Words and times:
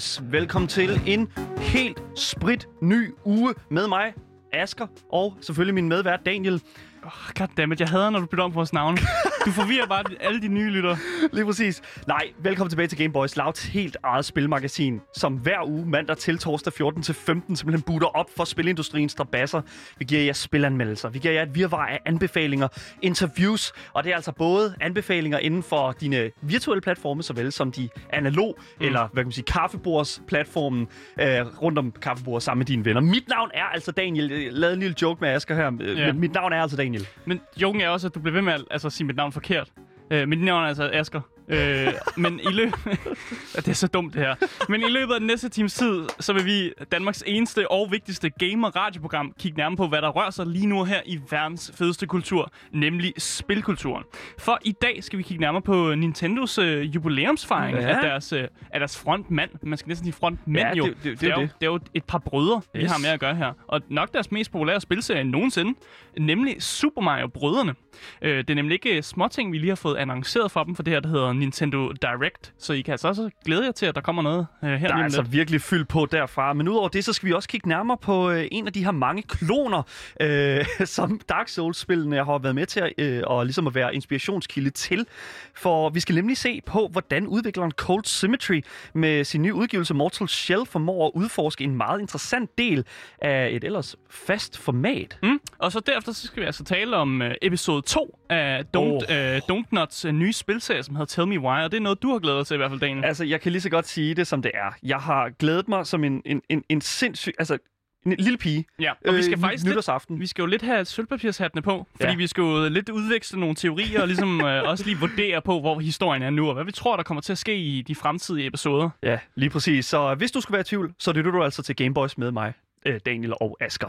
Boys, 0.00 0.22
velkommen 0.30 0.68
til 0.68 1.00
en 1.06 1.32
helt 1.58 2.02
sprit 2.16 2.68
ny 2.82 3.14
uge 3.24 3.54
med 3.70 3.88
mig, 3.88 4.14
Asker, 4.52 4.86
og 5.12 5.36
selvfølgelig 5.40 5.74
min 5.74 5.88
medvært 5.88 6.20
Daniel. 6.26 6.62
Oh, 7.04 7.10
goddammit, 7.38 7.80
jeg 7.80 7.88
hader, 7.88 8.10
når 8.10 8.20
du 8.20 8.26
bytter 8.26 8.44
om 8.44 8.50
på 8.50 8.54
vores 8.54 8.72
navn. 8.72 8.98
Du 9.46 9.50
forvirrer 9.50 9.86
bare 9.86 10.04
alle 10.20 10.42
de 10.42 10.48
nye 10.48 10.70
lytter. 10.70 10.96
Lige 11.32 11.44
præcis. 11.44 11.82
Nej, 12.06 12.22
velkommen 12.38 12.70
tilbage 12.70 12.86
til 12.88 12.98
Game 12.98 13.12
Boys, 13.12 13.36
Louds 13.36 13.64
helt 13.64 13.96
eget 14.02 14.24
spilmagasin, 14.24 15.00
som 15.16 15.34
hver 15.34 15.68
uge 15.68 15.86
mandag 15.86 16.16
til 16.16 16.38
torsdag 16.38 16.72
14 16.72 17.02
til 17.02 17.14
15 17.14 17.56
simpelthen 17.56 17.82
butter 17.82 18.08
op 18.08 18.26
for 18.36 18.44
spilindustriens 18.44 19.12
strabasser. 19.12 19.62
Vi 19.98 20.04
giver 20.04 20.22
jer 20.22 20.32
spilanmeldelser, 20.32 21.08
vi 21.08 21.18
giver 21.18 21.34
jer 21.34 21.42
et 21.42 21.54
virvar 21.54 21.86
af 21.86 21.98
anbefalinger, 22.06 22.68
interviews, 23.02 23.72
og 23.92 24.04
det 24.04 24.10
er 24.12 24.16
altså 24.16 24.32
både 24.32 24.74
anbefalinger 24.80 25.38
inden 25.38 25.62
for 25.62 25.92
dine 25.92 26.30
virtuelle 26.42 26.80
platforme, 26.80 27.22
såvel 27.22 27.52
som 27.52 27.72
de 27.72 27.88
analog, 28.12 28.58
mm. 28.58 28.86
eller 28.86 29.00
hvad 29.12 29.22
kan 29.22 29.26
man 29.26 29.32
sige, 29.32 29.44
kaffebordsplatformen 29.44 30.88
øh, 31.20 31.26
rundt 31.62 31.78
om 31.78 31.92
kaffebordet 32.02 32.42
sammen 32.42 32.58
med 32.60 32.66
dine 32.66 32.84
venner. 32.84 33.00
Mit 33.00 33.28
navn 33.28 33.50
er 33.54 33.64
altså 33.64 33.92
Daniel. 33.92 34.30
Jeg 34.32 34.52
lavede 34.52 34.74
en 34.74 34.80
lille 34.80 34.96
joke 35.02 35.20
med 35.20 35.28
Asger 35.28 35.54
her, 35.54 35.72
øh, 35.80 35.98
Ja. 35.98 36.06
men 36.06 36.20
mit 36.20 36.32
navn 36.34 36.52
er 36.52 36.62
altså 36.62 36.76
Daniel. 36.76 37.06
Men 37.24 37.40
joken 37.62 37.80
er 37.80 37.88
også, 37.88 38.06
at 38.06 38.14
du 38.14 38.20
bliver 38.20 38.34
ved 38.34 38.42
med 38.42 38.52
at 38.52 38.64
altså, 38.70 38.90
sige 38.90 39.06
mit 39.06 39.16
navn 39.16 39.29
forkert. 39.32 39.72
Øh, 40.12 40.28
mit 40.28 40.42
navn 40.42 40.64
er 40.64 40.68
altså 40.68 40.90
Asker. 40.92 41.20
Øh, 41.50 41.92
men 42.16 42.40
i 42.40 42.52
løbet... 42.52 42.74
det 43.56 43.68
er 43.68 43.72
så 43.72 43.86
dumt, 43.86 44.14
det 44.14 44.22
her. 44.22 44.34
Men 44.68 44.80
i 44.80 44.88
løbet 44.90 45.14
af 45.14 45.20
den 45.20 45.26
næste 45.26 45.48
times 45.48 45.74
tid, 45.74 46.02
så 46.20 46.32
vil 46.32 46.44
vi, 46.46 46.72
Danmarks 46.92 47.24
eneste 47.26 47.70
og 47.70 47.88
vigtigste 47.90 48.30
gamer-radioprogram, 48.30 49.32
kigge 49.38 49.58
nærmere 49.58 49.76
på, 49.76 49.86
hvad 49.88 50.02
der 50.02 50.08
rører 50.08 50.30
sig 50.30 50.46
lige 50.46 50.66
nu 50.66 50.84
her 50.84 51.00
i 51.06 51.20
verdens 51.30 51.72
fedeste 51.74 52.06
kultur, 52.06 52.52
nemlig 52.72 53.12
spilkulturen. 53.18 54.04
For 54.38 54.58
i 54.64 54.72
dag 54.82 55.04
skal 55.04 55.18
vi 55.18 55.22
kigge 55.22 55.40
nærmere 55.40 55.62
på 55.62 55.94
Nintendos 55.94 56.58
øh, 56.58 56.94
jubilæumsfejring 56.94 57.78
Ja. 57.78 57.88
af, 57.88 57.98
deres, 58.02 58.32
øh, 58.32 58.44
af 58.70 58.80
deres 58.80 58.98
frontmand. 58.98 59.50
Man 59.62 59.78
skal 59.78 59.88
næsten 59.88 60.04
sige 60.04 60.12
frontmænd 60.20 60.68
Ja, 60.68 60.74
jo. 60.74 60.84
det- 60.86 60.96
det- 60.96 61.04
det 61.04 61.20
det, 61.20 61.30
er 61.30 61.34
jo, 61.34 61.42
det. 61.42 61.50
er 61.60 61.66
jo 61.66 61.78
et 61.94 62.04
par 62.04 62.18
brødre, 62.18 62.62
yes. 62.76 62.82
vi 62.82 62.86
har 62.86 62.98
med 62.98 63.08
at 63.08 63.20
gøre 63.20 63.34
her. 63.34 63.52
Og 63.68 63.80
nok 63.88 64.12
deres 64.12 64.30
mest 64.32 64.52
populære 64.52 64.80
spilserie 64.80 65.24
nogensinde, 65.24 65.78
nemlig 66.18 66.62
Super 66.62 67.02
Mario 67.02 67.26
Brødrene. 67.26 67.74
Øh, 68.22 68.38
det 68.38 68.50
er 68.50 68.54
nemlig 68.54 68.74
ikke 68.86 69.02
småting, 69.02 69.52
vi 69.52 69.58
lige 69.58 69.68
har 69.68 69.76
fået 69.76 69.96
annonceret 69.96 70.50
for 70.50 70.64
dem, 70.64 70.74
for 70.76 70.82
det 70.82 70.92
her, 70.92 71.00
der 71.00 71.08
hedder 71.08 71.32
Nintendo 71.40 71.92
Direct. 71.92 72.52
Så 72.58 72.72
I 72.72 72.80
kan 72.80 72.92
altså 72.92 73.08
også 73.08 73.30
glæde 73.44 73.64
jer 73.64 73.72
til, 73.72 73.86
at 73.86 73.94
der 73.94 74.00
kommer 74.00 74.22
noget 74.22 74.46
øh, 74.64 74.70
her 74.70 74.88
Der 74.88 74.94
er 74.96 75.04
altså 75.04 75.22
lidt. 75.22 75.32
virkelig 75.32 75.60
fyldt 75.60 75.88
på 75.88 76.06
derfra. 76.06 76.52
Men 76.52 76.68
udover 76.68 76.88
det, 76.88 77.04
så 77.04 77.12
skal 77.12 77.28
vi 77.28 77.32
også 77.32 77.48
kigge 77.48 77.68
nærmere 77.68 77.96
på 77.96 78.30
øh, 78.30 78.48
en 78.52 78.66
af 78.66 78.72
de 78.72 78.84
her 78.84 78.90
mange 78.90 79.22
kloner, 79.22 79.82
øh, 80.20 80.64
som 80.96 81.20
Dark 81.28 81.48
Souls-spillene 81.48 82.16
har 82.24 82.38
været 82.38 82.54
med 82.54 82.66
til 82.66 82.80
at, 82.80 82.92
øh, 82.98 83.22
og 83.26 83.44
ligesom 83.44 83.66
at 83.66 83.74
være 83.74 83.94
inspirationskilde 83.94 84.70
til. 84.70 85.06
For 85.54 85.90
vi 85.90 86.00
skal 86.00 86.14
nemlig 86.14 86.36
se 86.36 86.60
på, 86.66 86.88
hvordan 86.92 87.26
udvikleren 87.26 87.70
Cold 87.70 88.04
Symmetry 88.04 88.62
med 88.94 89.24
sin 89.24 89.42
nye 89.42 89.54
udgivelse 89.54 89.94
Mortal 89.94 90.28
Shell 90.28 90.66
formår 90.66 91.06
at 91.06 91.12
udforske 91.14 91.64
en 91.64 91.76
meget 91.76 92.00
interessant 92.00 92.58
del 92.58 92.84
af 93.22 93.48
et 93.52 93.64
ellers 93.64 93.96
fast 94.10 94.58
format. 94.58 95.18
Mm. 95.22 95.40
Og 95.58 95.72
så 95.72 95.80
derefter 95.80 96.12
så 96.12 96.26
skal 96.26 96.40
vi 96.40 96.46
altså 96.46 96.64
tale 96.64 96.96
om 96.96 97.22
øh, 97.22 97.34
episode 97.42 97.82
2 97.82 98.19
af 98.30 98.64
Don't, 98.76 98.80
oh. 98.80 99.16
øh, 99.16 99.40
Don't 99.50 99.68
Nuts 99.70 100.04
øh, 100.04 100.12
nye 100.12 100.32
spilserie, 100.32 100.82
som 100.82 100.94
hedder 100.94 101.06
Tell 101.06 101.28
Me 101.28 101.40
Why. 101.40 101.64
Og 101.64 101.70
det 101.70 101.76
er 101.76 101.82
noget, 101.82 102.02
du 102.02 102.12
har 102.12 102.18
glædet 102.18 102.38
dig 102.38 102.46
til 102.46 102.54
i 102.54 102.56
hvert 102.56 102.70
fald, 102.70 102.80
Daniel. 102.80 103.04
Altså, 103.04 103.24
jeg 103.24 103.40
kan 103.40 103.52
lige 103.52 103.62
så 103.62 103.70
godt 103.70 103.88
sige 103.88 104.14
det, 104.14 104.26
som 104.26 104.42
det 104.42 104.50
er. 104.54 104.76
Jeg 104.82 104.98
har 104.98 105.30
glædet 105.38 105.68
mig 105.68 105.86
som 105.86 106.04
en, 106.04 106.22
en, 106.24 106.42
en, 106.48 106.64
en 106.68 106.80
sindssyg... 106.80 107.34
Altså, 107.38 107.58
en 108.06 108.14
lille 108.18 108.38
pige. 108.38 108.64
Ja, 108.80 108.92
og 109.08 109.14
vi 109.14 109.22
skal 109.22 109.38
faktisk 109.38 109.64
lidt, 109.64 109.72
nytårsaften. 109.72 110.20
vi 110.20 110.26
skal 110.26 110.42
jo 110.42 110.46
lidt 110.46 110.62
have 110.62 110.84
sølvpapirshattene 110.84 111.62
på, 111.62 111.86
fordi 111.96 112.12
ja. 112.12 112.16
vi 112.16 112.26
skal 112.26 112.42
jo 112.42 112.68
lidt 112.68 112.88
udveksle 112.88 113.40
nogle 113.40 113.54
teorier, 113.54 114.00
og 114.00 114.06
ligesom 114.06 114.40
øh, 114.46 114.62
også 114.62 114.84
lige 114.84 114.98
vurdere 114.98 115.42
på, 115.42 115.60
hvor 115.60 115.78
historien 115.78 116.22
er 116.22 116.30
nu, 116.30 116.48
og 116.48 116.54
hvad 116.54 116.64
vi 116.64 116.72
tror, 116.72 116.96
der 116.96 117.02
kommer 117.02 117.20
til 117.20 117.32
at 117.32 117.38
ske 117.38 117.56
i 117.56 117.82
de 117.82 117.94
fremtidige 117.94 118.46
episoder. 118.46 118.90
Ja, 119.02 119.18
lige 119.34 119.50
præcis. 119.50 119.86
Så 119.86 120.14
hvis 120.14 120.30
du 120.30 120.40
skulle 120.40 120.52
være 120.52 120.60
i 120.60 120.64
tvivl, 120.64 120.92
så 120.98 121.12
lytter 121.12 121.30
du 121.30 121.42
altså 121.42 121.62
til 121.62 121.76
Gameboys 121.76 122.18
med 122.18 122.32
mig, 122.32 122.52
øh, 122.86 123.00
Daniel 123.06 123.34
og 123.40 123.56
Asker. 123.60 123.88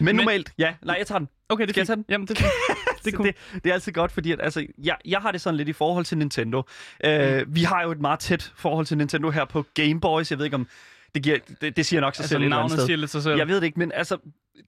Men, 0.00 0.16
normalt, 0.16 0.52
ja, 0.58 0.74
nej, 0.82 0.96
jeg 0.98 1.06
tager 1.06 1.18
den. 1.18 1.28
Okay, 1.48 1.62
det 1.66 1.70
Skal 1.70 1.80
jeg 1.80 1.86
tage 1.86 1.96
den? 1.96 2.04
Jamen, 2.08 2.26
det 2.26 2.38
er 2.38 2.42
fint. 2.42 2.50
Det 3.04 3.12
er 3.12 3.16
cool. 3.16 3.26
det, 3.26 3.36
det 3.64 3.70
er 3.70 3.74
altid 3.74 3.92
godt, 3.92 4.12
fordi 4.12 4.32
at, 4.32 4.40
altså, 4.42 4.66
jeg, 4.78 4.96
jeg 5.04 5.20
har 5.20 5.32
det 5.32 5.40
sådan 5.40 5.56
lidt 5.56 5.68
i 5.68 5.72
forhold 5.72 6.04
til 6.04 6.18
Nintendo. 6.18 6.62
Øh, 7.04 7.54
vi 7.54 7.62
har 7.62 7.82
jo 7.82 7.90
et 7.90 8.00
meget 8.00 8.18
tæt 8.18 8.52
forhold 8.56 8.86
til 8.86 8.98
Nintendo 8.98 9.30
her 9.30 9.44
på 9.44 9.64
Gameboys. 9.74 10.30
Jeg 10.30 10.38
ved 10.38 10.44
ikke 10.44 10.54
om... 10.54 10.68
Det, 11.14 11.22
giver, 11.22 11.38
det, 11.60 11.76
det 11.76 11.86
siger 11.86 12.00
nok 12.00 12.14
sig 12.14 12.22
Altså, 12.22 12.34
selv 12.34 12.42
et 12.42 12.50
navnet 12.50 12.72
sted. 12.72 12.86
siger 12.86 12.96
lidt 12.96 13.10
sig 13.10 13.22
selv. 13.22 13.36
Jeg 13.36 13.48
ved 13.48 13.56
det 13.56 13.64
ikke, 13.64 13.78
men 13.78 13.92
altså, 13.94 14.16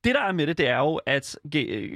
det 0.05 0.15
der 0.15 0.21
er 0.23 0.33
med 0.33 0.47
det, 0.47 0.59
det 0.59 0.69
er 0.69 0.79
jo, 0.79 1.01
at 1.07 1.37
øh, 1.57 1.91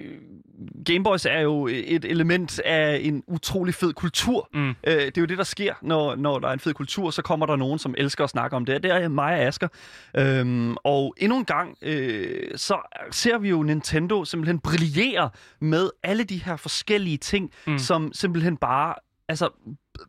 Gameboys 0.84 1.27
er 1.27 1.41
jo 1.41 1.67
et 1.67 2.05
element 2.05 2.61
af 2.61 3.01
en 3.03 3.23
utrolig 3.27 3.75
fed 3.75 3.93
kultur. 3.93 4.49
Mm. 4.55 4.69
Øh, 4.69 4.75
det 4.85 5.19
er 5.19 5.21
jo 5.21 5.25
det, 5.27 5.39
der 5.39 5.45
sker, 5.45 5.75
når, 5.83 6.15
når 6.15 6.39
der 6.39 6.49
er 6.49 6.53
en 6.53 6.61
fed 6.61 6.75
kultur, 6.75 7.11
så 7.11 7.23
kommer 7.23 7.47
der 7.47 7.56
nogen, 7.56 7.79
som 7.79 7.95
elsker 7.99 8.25
at 8.25 8.31
snakke 8.31 8.56
om 8.56 8.65
det. 8.65 8.83
Det 8.83 8.91
er 8.91 9.09
mig 9.09 9.35
og 9.35 9.41
Asger. 9.41 9.69
Øhm, 10.17 10.77
og 10.85 11.15
endnu 11.19 11.39
en 11.39 11.45
gang, 11.45 11.77
øh, 11.83 12.49
så 12.56 12.77
ser 13.11 13.39
vi 13.39 13.49
jo 13.49 13.62
Nintendo 13.62 14.25
simpelthen 14.25 14.59
brillere 14.61 15.31
med 15.61 15.91
alle 16.03 16.25
de 16.25 16.37
her 16.45 16.56
forskellige 16.56 17.17
ting. 17.17 17.51
Mm. 17.67 17.79
som 17.79 18.12
simpelthen 18.12 18.56
bare 18.56 18.95
altså, 19.29 19.49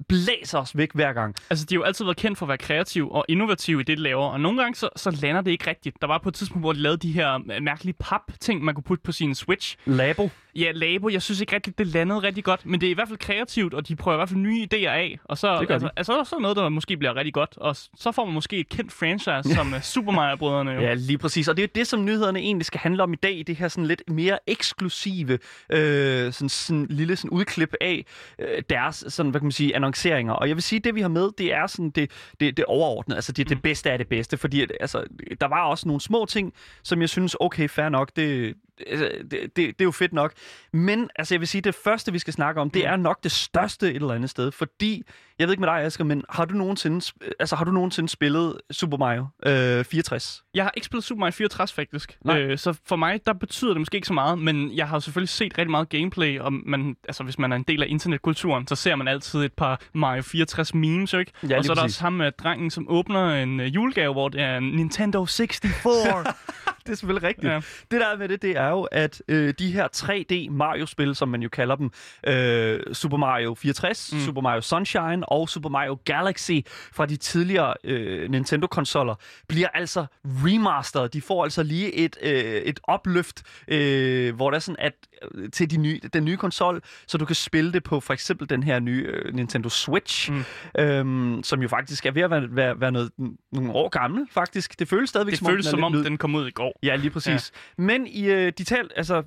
blæser 0.09 0.59
os 0.59 0.78
væk 0.78 0.90
hver 0.94 1.14
gang. 1.14 1.36
Altså, 1.50 1.66
de 1.66 1.75
har 1.75 1.80
jo 1.80 1.84
altid 1.84 2.06
været 2.06 2.18
kendt 2.18 2.38
for 2.38 2.46
at 2.46 2.48
være 2.48 2.58
kreativ 2.58 3.12
og 3.12 3.25
innovativ 3.28 3.80
i 3.80 3.84
det, 3.84 3.98
de 3.98 4.03
laver, 4.03 4.25
og 4.25 4.40
nogle 4.40 4.62
gange 4.62 4.75
så, 4.75 4.90
så 4.96 5.12
lander 5.22 5.42
det 5.42 5.52
ikke 5.52 5.70
rigtigt. 5.70 6.02
Der 6.02 6.08
var 6.08 6.18
på 6.18 6.30
et 6.30 6.36
tidspunkt, 6.36 6.64
hvor 6.64 6.74
de 6.74 6.80
lavede 6.80 6.98
de 6.98 7.12
her 7.12 7.36
øh, 7.36 7.64
mærkelige 7.64 7.96
pap-ting, 8.00 8.64
man 8.64 8.76
kunne 8.76 8.84
putte 8.84 9.03
på 9.03 9.12
sin 9.12 9.36
Switch. 9.36 9.76
Labo. 9.86 10.30
Ja, 10.56 10.72
Labo, 10.72 11.09
jeg 11.09 11.22
synes 11.22 11.42
ikke 11.42 11.56
rigtigt, 11.56 11.78
det 11.78 11.88
landede 11.88 12.20
rigtig 12.20 12.44
godt, 12.44 12.66
men 12.66 12.81
det 12.81 12.88
er 12.88 12.92
i 12.92 12.94
hvert 12.94 13.08
fald 13.08 13.20
kreativt, 13.20 13.74
og 13.74 13.88
de 13.88 13.96
prøver 13.96 14.16
i 14.16 14.20
hvert 14.20 14.30
fald 14.30 14.40
nye 14.40 14.68
idéer 14.74 14.90
af. 14.90 15.20
Og 15.24 15.38
så, 15.38 15.59
Det 15.59 15.68
gør 15.68 15.74
altså, 15.74 15.88
de. 15.88 15.92
altså, 15.97 16.24
så 16.26 16.36
er 16.36 16.40
noget, 16.40 16.58
der 16.58 16.70
måske 16.70 16.97
bliver 16.97 17.16
rigtig 17.16 17.34
godt, 17.34 17.58
og 17.58 17.76
så 17.76 18.12
får 18.12 18.26
man 18.26 18.34
måske 18.34 18.58
et 18.58 18.70
kendt 18.70 18.92
franchise, 18.92 19.56
som 19.56 19.74
uh, 19.74 19.81
Super 19.81 20.12
Mario-brødrene 20.12 20.72
jo. 20.72 20.81
Ja, 20.88 20.94
lige 20.94 21.18
præcis. 21.18 21.47
Og 21.47 21.58
det 21.58 21.64
er 21.64 21.68
det, 21.68 21.88
som 21.88 22.06
nyhederne 22.06 22.40
egentlig 22.40 22.66
skal 22.66 22.80
handle 22.80 23.03
om 23.03 23.14
i 23.14 23.16
dag, 23.16 23.38
i 23.38 23.44
det 23.44 23.56
her 23.56 23.68
sådan 23.68 23.86
lidt 23.86 24.02
mere 24.08 24.40
eksklusive 24.47 25.40
øh, 25.70 26.34
sådan, 26.34 26.50
sådan 26.50 26.88
lille 26.90 27.16
sådan 27.16 27.30
udklip 27.30 27.74
af 27.81 28.06
øh, 28.40 28.64
deres 28.70 29.06
sådan, 29.08 29.30
hvad 29.30 29.40
kan 29.42 29.46
man 29.46 29.52
sige, 29.52 29.76
annonceringer. 29.78 30.34
Og 30.34 30.48
jeg 30.48 30.56
vil 30.56 30.64
sige, 30.64 30.80
det 30.80 30.96
vi 30.96 31.02
har 31.02 31.08
med, 31.10 31.30
det 31.38 31.54
er 31.54 31.68
sådan 31.68 31.90
det, 31.90 32.12
det, 32.40 32.58
det 32.58 32.66
overordnede. 32.66 33.18
Altså 33.18 33.32
det, 33.32 33.50
det 33.50 33.62
bedste 33.62 33.92
af 33.92 33.98
det 33.98 34.08
bedste. 34.08 34.38
Fordi 34.38 34.62
at, 34.62 34.72
altså, 34.80 35.04
der 35.42 35.48
var 35.48 35.64
også 35.64 35.88
nogle 35.88 36.02
små 36.02 36.26
ting, 36.26 36.54
som 36.84 37.02
jeg 37.02 37.10
synes, 37.10 37.36
okay, 37.40 37.70
fair 37.70 37.90
nok, 37.90 38.12
det, 38.16 38.56
altså, 38.88 39.12
det, 39.22 39.32
det, 39.32 39.56
det 39.56 39.82
er 39.82 39.84
jo 39.84 39.92
fedt 39.92 40.14
nok. 40.14 40.34
Men 40.74 41.10
altså, 41.16 41.34
jeg 41.34 41.40
vil 41.40 41.48
sige, 41.48 41.62
det 41.62 41.76
første, 41.76 42.12
vi 42.12 42.20
skal 42.20 42.34
snakke 42.34 42.62
om, 42.62 42.70
det 42.70 42.86
er 42.86 42.96
nok 42.96 43.24
det 43.24 43.32
største 43.32 43.90
et 43.90 43.96
eller 43.96 44.14
andet 44.14 44.30
sted. 44.30 44.52
Fordi, 44.52 45.04
jeg 45.40 45.48
ved 45.48 45.54
ikke 45.54 45.62
med 45.62 45.70
dig, 45.70 45.82
Asger, 45.82 46.04
men 46.04 46.24
har 46.30 46.46
du 46.46 46.54
nogensinde, 46.54 47.06
altså, 47.40 47.56
har 47.56 47.66
du 47.66 47.72
nogensinde 47.72 48.10
spillet 48.10 48.58
Super 48.72 48.98
Mario 48.98 49.28
øh, 49.46 49.86
64? 49.86 50.44
Jeg 50.54 50.64
har 50.64 50.72
ikke 50.76 50.86
spillet 50.86 51.04
Super 51.04 51.20
Mario 51.20 51.32
64 51.32 51.74
faktisk, 51.74 52.18
Nej. 52.26 52.42
øh, 52.42 52.58
så 52.58 52.78
for 52.86 52.96
mig, 52.96 53.20
der 53.26 53.34
betyder 53.34 53.72
det 53.74 53.82
måske 53.82 53.96
ikke 53.96 54.08
så 54.08 54.14
meget, 54.14 54.40
men 54.40 54.78
jeg 54.78 54.88
har 54.88 55.00
selvfølgelig 55.00 55.30
set 55.30 55.58
rigtig 55.58 55.72
meget 55.72 55.90
gameplay, 55.90 56.40
og 56.40 56.53
man, 56.53 56.96
altså, 57.08 57.23
hvis 57.23 57.40
man 57.40 57.52
er 57.52 57.56
en 57.56 57.64
del 57.64 57.84
af 57.84 57.88
internetkulturen, 57.90 58.68
så 58.68 58.76
ser 58.76 58.96
man 58.96 59.08
altid 59.08 59.40
et 59.40 59.53
par 59.53 59.82
Mario 59.94 60.22
64 60.22 60.73
memes, 60.73 61.14
ikke? 61.14 61.32
Ja, 61.50 61.58
og 61.58 61.66
så 61.66 61.72
er 61.72 61.76
der 61.76 61.82
præcis. 61.82 61.96
også 61.96 62.03
ham 62.03 62.14
med 62.14 62.32
drengen, 62.32 62.72
som 62.72 62.85
åbner 62.90 63.44
en 63.44 63.59
uh, 63.59 63.66
julegave, 63.66 64.14
hvor 64.14 64.30
det 64.30 64.41
er 64.41 64.58
en 64.58 64.64
Nintendo 64.64 65.26
64. 65.26 65.68
det 66.88 66.91
er 66.91 66.96
selvfølgelig 66.96 67.28
rigtigt. 67.28 67.52
Ja. 67.52 67.56
Det 67.91 68.02
der 68.02 68.08
er 68.08 68.18
med 68.18 68.30
det, 68.30 68.41
det 68.41 68.58
er 68.58 68.66
jo, 68.69 68.84
at 68.84 69.22
øh, 69.28 69.53
de 69.59 69.72
her 69.72 69.87
3D 69.96 70.52
Mario-spil, 70.52 71.16
som 71.16 71.29
man 71.29 71.41
jo 71.41 71.49
kalder 71.49 71.75
dem, 71.75 71.91
øh, 72.28 72.93
Super 72.93 73.17
Mario 73.17 73.55
64, 73.55 74.14
mm. 74.14 74.19
Super 74.19 74.41
Mario 74.41 74.61
Sunshine 74.61 75.29
og 75.29 75.49
Super 75.49 75.69
Mario 75.69 75.97
Galaxy 76.05 76.52
fra 76.93 77.05
de 77.05 77.16
tidligere 77.16 77.73
øh, 77.84 78.31
Nintendo-konsoller, 78.31 79.16
bliver 79.47 79.67
altså 79.67 80.05
remasteret. 80.25 81.14
De 81.14 81.22
får 81.22 81.43
altså 81.43 81.64
lige 81.64 81.93
et, 81.93 82.17
øh, 82.22 82.31
et 82.31 82.79
opløft, 82.84 83.43
øh, 83.67 84.35
hvor 84.35 84.49
der 84.49 84.55
er 84.55 84.59
sådan, 84.59 84.79
at 84.79 84.93
øh, 85.35 85.52
til 85.52 85.72
de 85.72 85.78
nye, 85.78 85.99
den 86.13 86.25
nye 86.25 86.37
konsol, 86.37 86.81
så 87.08 87.17
du 87.17 87.25
kan 87.25 87.35
spille 87.35 87.73
det 87.73 87.84
på 87.84 87.99
for 87.99 88.13
eksempel 88.13 88.49
den 88.49 88.63
her 88.63 88.79
nye 88.79 89.05
øh, 89.08 89.35
Nintendo 89.35 89.70
Switch, 89.70 90.31
mm. 90.31 90.43
øhm, 90.79 91.43
som 91.43 91.61
jo 91.61 91.67
faktisk 91.67 92.05
er 92.05 92.11
ved 92.11 92.22
at 92.22 92.29
være, 92.31 92.47
være, 92.52 92.81
være 92.81 92.91
noget, 92.91 93.11
nogle 93.52 93.72
år 93.72 93.90
gammel, 93.90 94.28
faktisk. 94.31 94.79
Det 94.79 94.87
føles 94.87 95.09
stadigvæk 95.09 95.31
det 95.31 95.40
som 95.40 95.47
føles 95.47 95.66
er 95.67 95.70
som 95.70 95.84
om, 95.84 95.93
den 95.93 96.17
kom 96.17 96.35
ud 96.35 96.47
i 96.47 96.52
går. 96.52 96.79
Ja, 96.84 96.96
lige 96.96 97.09
præcis. 97.09 97.52
Ja. 97.78 97.84
Men 97.84 98.08
i, 98.08 98.25
øh, 98.25 98.53
de 98.58 98.64
tal, 98.64 98.90
altså, 98.96 99.24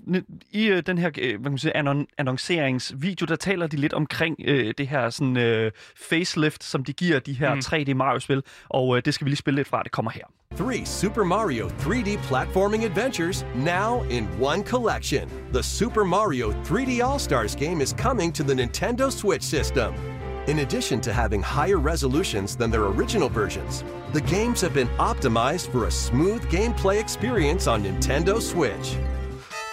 i 0.52 0.66
øh, 0.66 0.82
den 0.86 0.98
her 0.98 1.10
øh, 1.18 1.30
hvad 1.30 1.44
kan 1.44 1.52
man 1.52 1.58
sige, 1.58 1.76
annon- 1.76 2.06
annonceringsvideo, 2.18 3.24
der 3.26 3.36
taler 3.36 3.66
de 3.66 3.76
lidt 3.76 3.92
omkring 3.92 4.36
øh, 4.44 4.74
det 4.78 4.88
her 4.88 5.10
sådan, 5.10 5.36
øh, 5.36 5.72
facelift, 5.96 6.64
som 6.64 6.84
de 6.84 6.92
giver 6.92 7.18
de 7.18 7.32
her 7.32 7.54
Mm. 7.54 7.60
3D 7.64 7.94
Mario-spil. 7.94 8.42
Og 8.68 8.96
øh, 8.96 9.02
det 9.04 9.14
skal 9.14 9.24
vi 9.24 9.30
lige 9.30 9.36
spille 9.36 9.56
lidt 9.56 9.68
fra. 9.68 9.82
Det 9.82 9.92
kommer 9.92 10.10
her. 10.10 10.22
Three 10.56 10.86
Super 10.86 11.24
Mario 11.24 11.68
3D 11.68 12.18
platforming 12.28 12.84
adventures 12.84 13.46
now 13.56 14.02
in 14.10 14.28
one 14.40 14.64
collection. 14.64 15.28
The 15.52 15.62
Super 15.62 16.04
Mario 16.04 16.50
3D 16.52 17.00
All 17.12 17.20
Stars 17.20 17.56
game 17.56 17.80
is 17.82 17.94
coming 17.98 18.34
to 18.34 18.42
the 18.44 18.54
Nintendo 18.54 19.10
Switch 19.10 19.46
system. 19.46 19.94
In 20.48 20.58
addition 20.58 21.00
to 21.00 21.12
having 21.12 21.42
higher 21.42 21.78
resolutions 21.78 22.56
than 22.56 22.70
their 22.70 22.84
original 22.84 23.28
versions, 23.28 23.84
the 24.12 24.20
games 24.36 24.60
have 24.62 24.74
been 24.74 24.88
optimized 24.98 25.70
for 25.72 25.86
a 25.86 25.90
smooth 25.90 26.42
gameplay 26.50 26.98
experience 27.00 27.70
on 27.70 27.82
Nintendo 27.84 28.40
Switch. 28.40 28.96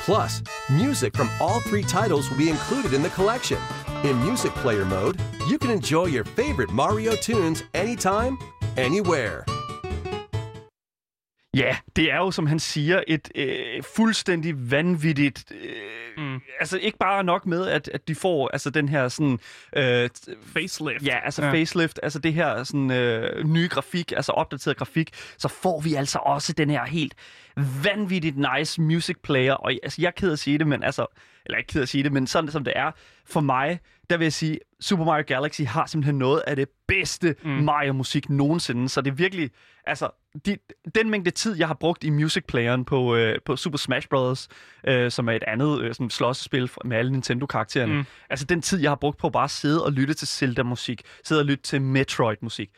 Plus, 0.07 0.41
music 0.69 1.17
from 1.17 1.29
all 1.41 1.59
three 1.59 1.83
titles 1.83 2.29
will 2.29 2.37
be 2.37 2.49
included 2.49 2.93
in 2.93 3.03
the 3.03 3.09
collection. 3.09 3.59
In 4.05 4.17
Music 4.23 4.53
Player 4.53 4.85
mode, 4.85 5.19
you 5.49 5.59
can 5.59 5.69
enjoy 5.69 6.05
your 6.05 6.23
favorite 6.23 6.69
Mario 6.69 7.13
tunes 7.17 7.63
anytime, 7.73 8.39
anywhere. 8.77 9.43
Ja, 11.57 11.77
det 11.95 12.11
er 12.11 12.17
jo, 12.17 12.31
som 12.31 12.47
han 12.47 12.59
siger, 12.59 13.03
et 13.07 13.31
øh, 13.35 13.83
fuldstændig 13.95 14.71
vanvittigt... 14.71 15.51
Øh, 15.51 16.23
mm. 16.23 16.41
Altså, 16.59 16.77
ikke 16.77 16.97
bare 16.97 17.23
nok 17.23 17.45
med, 17.45 17.67
at, 17.67 17.87
at 17.93 18.07
de 18.07 18.15
får 18.15 18.49
altså, 18.53 18.69
den 18.69 18.89
her 18.89 19.07
sådan... 19.07 19.39
Øh, 19.75 20.09
Facelift. 20.53 21.05
Ja, 21.05 21.19
altså 21.25 21.45
ja. 21.45 21.51
facelift, 21.51 21.99
altså 22.03 22.19
det 22.19 22.33
her 22.33 22.63
sådan, 22.63 22.91
øh, 22.91 23.43
nye 23.43 23.67
grafik, 23.67 24.11
altså 24.11 24.31
opdateret 24.31 24.77
grafik, 24.77 25.09
så 25.37 25.47
får 25.47 25.81
vi 25.81 25.93
altså 25.93 26.19
også 26.19 26.53
den 26.53 26.69
her 26.69 26.85
helt 26.85 27.13
vanvittigt 27.83 28.37
nice 28.37 28.81
music 28.81 29.15
player. 29.23 29.53
Og 29.53 29.71
altså, 29.83 30.01
jeg 30.01 30.07
er 30.07 30.11
ked 30.11 30.31
at 30.31 30.39
sige 30.39 30.57
det, 30.57 30.67
men 30.67 30.83
altså... 30.83 31.05
Eller 31.45 31.57
ikke 31.57 31.67
ked 31.67 31.81
at 31.81 31.89
sige 31.89 32.03
det, 32.03 32.11
men 32.11 32.27
sådan 32.27 32.51
som 32.51 32.63
det 32.63 32.73
er 32.75 32.91
for 33.25 33.39
mig, 33.39 33.79
der 34.09 34.17
vil 34.17 34.25
jeg 34.25 34.33
sige, 34.33 34.59
Super 34.79 35.05
Mario 35.05 35.23
Galaxy 35.27 35.61
har 35.61 35.85
simpelthen 35.85 36.17
noget 36.17 36.43
af 36.47 36.55
det 36.55 36.69
bedste 36.87 37.35
mm. 37.43 37.49
Mario-musik 37.49 38.29
nogensinde. 38.29 38.89
Så 38.89 39.01
det 39.01 39.11
er 39.11 39.15
virkelig... 39.15 39.49
Altså, 39.85 40.09
de, 40.45 40.57
den 40.95 41.09
mængde 41.09 41.31
tid, 41.31 41.57
jeg 41.57 41.67
har 41.67 41.73
brugt 41.73 42.03
i 42.03 42.09
Music 42.09 42.43
Playeren 42.47 42.85
på, 42.85 43.15
øh, 43.15 43.39
på 43.45 43.55
Super 43.55 43.77
Smash 43.77 44.07
Bros., 44.07 44.47
øh, 44.87 45.11
som 45.11 45.29
er 45.29 45.33
et 45.33 45.43
andet 45.47 45.81
øh, 45.81 45.93
sådan 45.93 46.09
slåsspil 46.09 46.71
med 46.85 46.97
alle 46.97 47.11
Nintendo-karaktererne. 47.11 47.93
Mm. 47.93 48.05
Altså, 48.29 48.45
den 48.45 48.61
tid, 48.61 48.79
jeg 48.81 48.91
har 48.91 48.95
brugt 48.95 49.17
på 49.17 49.29
bare 49.29 49.43
at 49.43 49.51
sidde 49.51 49.85
og 49.85 49.91
lytte 49.91 50.13
til 50.13 50.27
Zelda-musik, 50.27 51.01
sidde 51.23 51.41
og 51.41 51.45
lytte 51.45 51.63
til 51.63 51.81
Metroid-musik. 51.81 52.69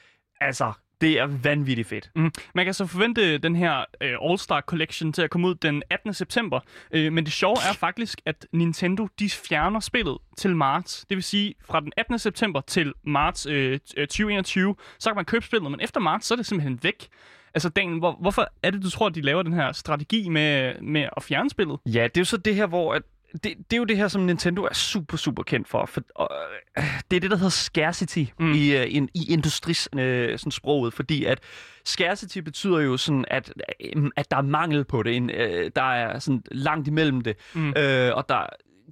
Altså, 0.42 0.74
det 1.02 1.20
er 1.20 1.26
vanvittigt 1.26 1.88
fedt. 1.88 2.12
Mm. 2.16 2.32
Man 2.56 2.66
kan 2.66 2.74
så 2.74 2.86
forvente 2.86 3.38
den 3.38 3.56
her 3.56 3.86
øh, 4.02 4.14
All-Star 4.22 4.62
Collection 4.62 5.14
til 5.14 5.22
at 5.22 5.30
komme 5.30 5.48
ud 5.48 5.56
den 5.56 5.84
18. 5.90 6.14
september. 6.14 6.60
Øh, 6.92 7.14
men 7.14 7.26
det 7.26 7.34
sjove 7.34 7.58
er 7.70 7.74
faktisk, 7.74 8.22
at 8.26 8.48
Nintendo 8.54 9.08
de 9.20 9.30
fjerner 9.30 9.80
spillet 9.80 10.18
til 10.38 10.56
marts. 10.56 11.06
Det 11.10 11.16
vil 11.16 11.24
sige, 11.24 11.56
fra 11.66 11.80
den 11.80 11.92
18. 11.98 12.20
september 12.20 12.62
til 12.62 12.94
marts 13.04 13.46
øh, 13.46 13.80
2021, 13.80 14.76
så 15.00 15.10
kan 15.10 15.16
man 15.16 15.26
købe 15.26 15.46
spillet, 15.46 15.72
men 15.72 15.80
efter 15.82 16.00
marts, 16.00 16.28
så 16.28 16.34
er 16.34 16.36
det 16.36 16.46
simpelthen 16.46 16.80
væk. 16.84 17.08
Altså, 17.54 17.70
Dan, 17.70 17.98
hvor, 18.00 18.18
hvorfor 18.22 18.48
er 18.64 18.72
det, 18.72 18.84
du 18.84 18.90
tror, 18.90 19.08
at 19.08 19.16
de 19.16 19.22
laver 19.22 19.44
den 19.44 19.54
her 19.54 19.72
strategi 19.72 20.30
med, 20.30 20.74
med 20.82 21.10
at 21.18 21.24
fjerne 21.24 21.50
spillet? 21.50 21.80
Ja, 21.86 22.04
det 22.04 22.18
er 22.18 22.22
jo 22.22 22.26
så 22.26 22.38
det 22.38 22.56
her, 22.56 22.68
hvor 22.68 22.94
at 22.94 23.02
det, 23.34 23.44
det 23.44 23.74
er 23.74 23.78
jo 23.78 23.84
det 23.84 23.98
her, 23.98 24.08
som 24.08 24.22
Nintendo 24.22 24.64
er 24.64 24.74
super, 24.74 25.18
super 25.18 25.44
kendt 25.44 25.68
for. 25.68 25.86
for 25.86 26.02
og, 26.16 26.30
øh, 26.78 26.84
det 27.12 27.16
er 27.16 27.22
det, 27.22 27.32
der 27.32 27.38
hedder 27.38 27.50
scarcity 27.50 28.24
mm. 28.40 28.52
i, 28.52 28.86
i, 28.86 29.08
i 29.14 29.34
industris 29.34 29.90
øh, 29.98 30.40
sådan 30.40 30.52
sproget, 30.52 30.94
fordi 30.94 31.26
at 31.26 31.40
scarcity 31.86 32.38
betyder 32.38 32.80
jo 32.80 32.98
sådan, 32.98 33.26
at, 33.28 33.54
øh, 33.96 34.12
at 34.16 34.32
der 34.32 34.38
er 34.38 34.42
mangel 34.42 34.86
på 34.86 35.04
det, 35.04 35.16
en, 35.16 35.30
øh, 35.30 35.72
der 35.76 35.82
er 35.82 36.20
sådan 36.20 36.44
langt 36.52 36.88
imellem 36.88 37.22
det, 37.22 37.36
mm. 37.54 37.74
øh, 37.78 38.16
og 38.16 38.30
der 38.30 38.46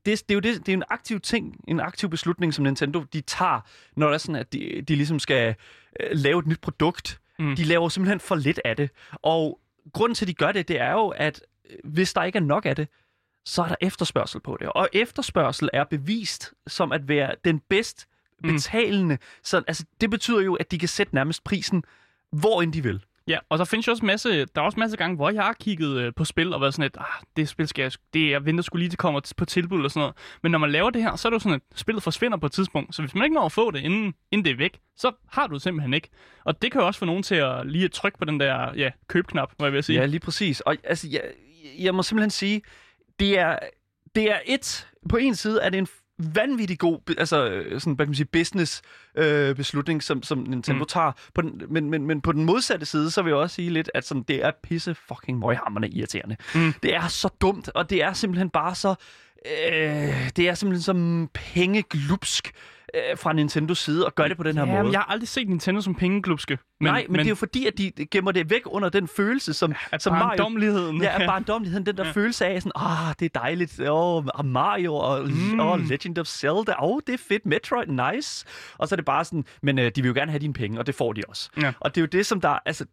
det, 0.06 0.30
det, 0.30 0.32
er 0.32 0.36
jo 0.36 0.40
det, 0.40 0.66
det 0.66 0.70
er 0.70 0.78
en 0.78 0.84
aktiv 0.90 1.20
ting, 1.20 1.56
en 1.68 1.80
aktiv 1.80 2.10
beslutning, 2.10 2.54
som 2.54 2.64
Nintendo 2.64 3.04
de 3.14 3.22
tager, 3.22 3.62
når 3.96 4.08
det 4.08 4.14
er 4.14 4.18
sådan, 4.18 4.36
at 4.36 4.54
de, 4.54 4.84
de 4.88 4.96
ligesom 4.96 5.20
skal 5.20 5.56
øh, 6.00 6.10
lave 6.12 6.40
et 6.40 6.48
nyt 6.48 6.62
produkt. 6.62 7.20
Mm. 7.40 7.56
De 7.56 7.64
laver 7.64 7.90
simpelthen 7.90 8.20
for 8.20 8.36
lidt 8.36 8.60
af 8.66 8.76
det. 8.76 8.90
Og 9.22 9.60
grunden 9.94 10.16
til, 10.16 10.26
at 10.26 10.28
de 10.28 10.34
gør 10.34 10.52
det, 10.52 10.68
det 10.68 10.80
er 10.80 10.92
jo, 10.92 11.08
at 11.08 11.42
hvis 11.84 12.14
der 12.14 12.24
ikke 12.24 12.38
er 12.38 12.44
nok 12.44 12.66
af 12.66 12.76
det, 12.76 12.88
så 13.46 13.62
er 13.64 13.68
der 13.68 13.76
efterspørgsel 13.82 14.42
på 14.42 14.58
det. 14.60 14.70
Og 14.70 14.90
efterspørgsel 14.94 15.70
er 15.74 15.84
bevist 15.84 16.54
som 16.68 16.92
at 16.92 17.08
være 17.08 17.36
den 17.46 17.60
bedst 17.60 18.08
betalende. 18.44 19.16
Mm. 19.16 19.22
Så 19.44 19.64
altså, 19.68 19.86
det 20.02 20.10
betyder 20.10 20.42
jo, 20.42 20.56
at 20.56 20.72
de 20.72 20.80
kan 20.80 20.90
sætte 20.90 21.16
nærmest 21.16 21.44
prisen, 21.44 21.84
hvor 22.32 22.62
end 22.62 22.74
de 22.74 22.84
vil. 22.84 23.04
Ja, 23.28 23.38
og 23.50 23.58
så 23.58 23.66
findes 23.66 23.88
jo 23.88 23.92
også 23.92 24.06
masse, 24.06 24.46
der 24.46 24.62
er 24.62 24.66
også 24.66 24.80
masser 24.80 24.96
af 24.96 24.98
gange, 24.98 25.16
hvor 25.16 25.30
jeg 25.30 25.44
har 25.44 25.54
kigget 25.54 25.98
øh, 25.98 26.14
på 26.16 26.26
spil 26.26 26.54
og 26.54 26.62
været 26.62 26.74
sådan 26.74 26.86
et, 26.86 26.98
ah, 26.98 27.24
det 27.38 27.50
spil 27.50 27.68
skal 27.68 27.82
jeg, 27.82 27.92
det 28.14 28.30
jeg 28.30 28.46
venter 28.46 28.64
skulle 28.64 28.80
lige 28.80 28.90
til 28.90 28.98
kommer 28.98 29.34
på 29.38 29.46
tilbud 29.46 29.84
og 29.84 29.92
sådan 29.92 30.00
noget. 30.00 30.16
Men 30.44 30.52
når 30.52 30.60
man 30.60 30.72
laver 30.72 30.90
det 30.90 31.02
her, 31.02 31.16
så 31.16 31.28
er 31.28 31.30
det 31.30 31.36
jo 31.36 31.40
sådan, 31.40 31.62
at 31.72 31.80
spillet 31.80 32.04
forsvinder 32.04 32.38
på 32.38 32.46
et 32.46 32.52
tidspunkt. 32.52 32.96
Så 32.96 33.02
hvis 33.02 33.16
man 33.16 33.24
ikke 33.24 33.34
når 33.34 33.46
at 33.46 33.52
få 33.52 33.72
det, 33.72 33.80
inden, 33.80 34.14
inden 34.32 34.46
det 34.46 34.52
er 34.52 34.58
væk, 34.58 34.80
så 34.98 35.12
har 35.32 35.48
du 35.48 35.54
det 35.54 35.62
simpelthen 35.62 35.94
ikke. 35.94 36.10
Og 36.46 36.62
det 36.62 36.72
kan 36.72 36.82
jo 36.82 36.88
også 36.88 37.00
få 37.00 37.06
nogen 37.06 37.24
til 37.24 37.36
at 37.36 37.68
lige 37.68 37.86
at 37.86 37.92
trykke 37.92 38.18
på 38.18 38.26
den 38.26 38.40
der 38.40 38.74
ja, 38.76 38.92
købknap, 39.08 39.54
hvad 39.58 39.68
jeg 39.68 39.74
vil 39.74 39.84
sige. 39.84 40.00
Ja, 40.00 40.06
lige 40.06 40.20
præcis. 40.20 40.62
Og 40.62 40.78
altså, 40.84 41.08
jeg, 41.12 41.22
jeg 41.80 41.96
må 41.96 42.04
simpelthen 42.04 42.30
sige, 42.30 42.62
det 43.20 43.40
er, 43.40 43.60
det 44.16 44.32
er 44.32 44.40
et, 44.46 44.88
på 45.10 45.18
en 45.18 45.36
side 45.36 45.62
er 45.62 45.70
det 45.70 45.78
en 45.78 45.88
vanvittig 46.20 46.80
god 46.80 47.16
altså, 47.18 47.64
sådan, 47.78 47.94
hvad 47.94 48.06
kan 48.06 48.10
man 48.10 48.16
sige, 48.16 48.26
business 48.26 48.82
øh, 49.18 49.56
beslutning, 49.56 50.04
som, 50.04 50.24
som 50.24 50.38
Nintendo 50.38 50.84
mm. 50.84 50.88
tager. 50.88 51.12
På 51.34 51.42
den, 51.42 51.62
men, 51.70 51.90
men, 51.90 52.06
men 52.06 52.22
på 52.22 52.32
den 52.32 52.46
modsatte 52.46 52.86
side, 52.86 53.12
så 53.12 53.22
vil 53.22 53.30
jeg 53.30 53.38
også 53.38 53.56
sige 53.56 53.70
lidt, 53.70 53.92
at 53.94 54.08
sådan, 54.08 54.24
det 54.24 54.46
er 54.46 54.52
pisse 54.64 54.96
fucking 54.96 55.40
møghammerende 55.40 55.90
irriterende. 55.90 56.36
Mm. 56.56 56.74
Det 56.84 56.96
er 56.96 57.08
så 57.08 57.30
dumt, 57.42 57.70
og 57.70 57.90
det 57.90 58.04
er 58.04 58.14
simpelthen 58.14 58.50
bare 58.50 58.76
så... 58.76 58.96
Øh, 59.46 60.30
det 60.36 60.50
er 60.50 60.54
simpelthen 60.54 60.84
som 60.84 61.30
pengeglupsk 61.34 62.52
øh, 62.96 63.18
fra 63.18 63.34
Nintendos 63.34 63.80
side 63.80 64.06
og 64.06 64.16
gør 64.16 64.28
det 64.28 64.38
på 64.38 64.44
den 64.44 64.58
her 64.58 64.66
ja, 64.66 64.82
måde. 64.82 64.92
jeg 64.92 65.00
har 65.00 65.12
aldrig 65.12 65.28
set 65.28 65.50
Nintendo 65.50 65.82
som 65.82 65.96
pengeglupske. 65.96 66.58
Men, 66.80 66.88
Nej, 66.88 67.02
men, 67.02 67.12
men, 67.12 67.20
det 67.20 67.26
er 67.26 67.30
jo 67.30 67.36
fordi, 67.36 67.68
at 67.68 67.78
de 67.78 67.92
gemmer 68.12 68.32
det 68.32 68.50
væk 68.50 68.62
under 68.66 68.90
den 68.90 69.08
følelse, 69.08 69.54
som, 69.54 69.74
at 69.92 70.02
som 70.02 70.14
Mario... 70.14 70.44
domligheden. 70.44 71.02
Ja, 71.02 71.26
bare 71.26 71.42
domligheden, 71.42 71.86
den 71.86 71.98
der 71.98 72.06
ja. 72.06 72.12
følelse 72.12 72.46
af 72.46 72.62
sådan, 72.62 72.72
ah, 72.76 73.16
det 73.20 73.26
er 73.26 73.40
dejligt, 73.40 73.80
åh, 73.80 74.16
oh, 74.16 74.46
Mario 74.46 74.96
og 74.96 75.30
mm. 75.30 75.60
oh, 75.60 75.80
Legend 75.90 76.18
of 76.18 76.28
Zelda, 76.28 76.74
åh, 76.80 76.90
oh, 76.90 77.00
det 77.08 77.14
er 77.14 77.24
fedt, 77.30 77.46
Metroid, 77.46 77.88
nice. 77.88 78.46
Og 78.78 78.88
så 78.88 78.96
er 78.96 78.98
det 78.98 79.06
bare 79.06 79.26
sådan, 79.26 79.46
men 79.62 79.80
øh, 79.80 79.92
de 79.96 80.02
vil 80.02 80.08
jo 80.08 80.14
gerne 80.14 80.32
have 80.32 80.40
dine 80.40 80.54
penge, 80.54 80.80
og 80.80 80.88
det 80.88 80.96
får 80.96 81.14
de 81.14 81.22
også. 81.28 81.50
Ja. 81.62 81.74
Og 81.80 81.96
det 81.96 82.02
er 82.02 82.04
jo 82.04 82.08
det, 82.08 82.26
som 82.26 82.42
der, 82.42 82.60
altså, 82.66 82.86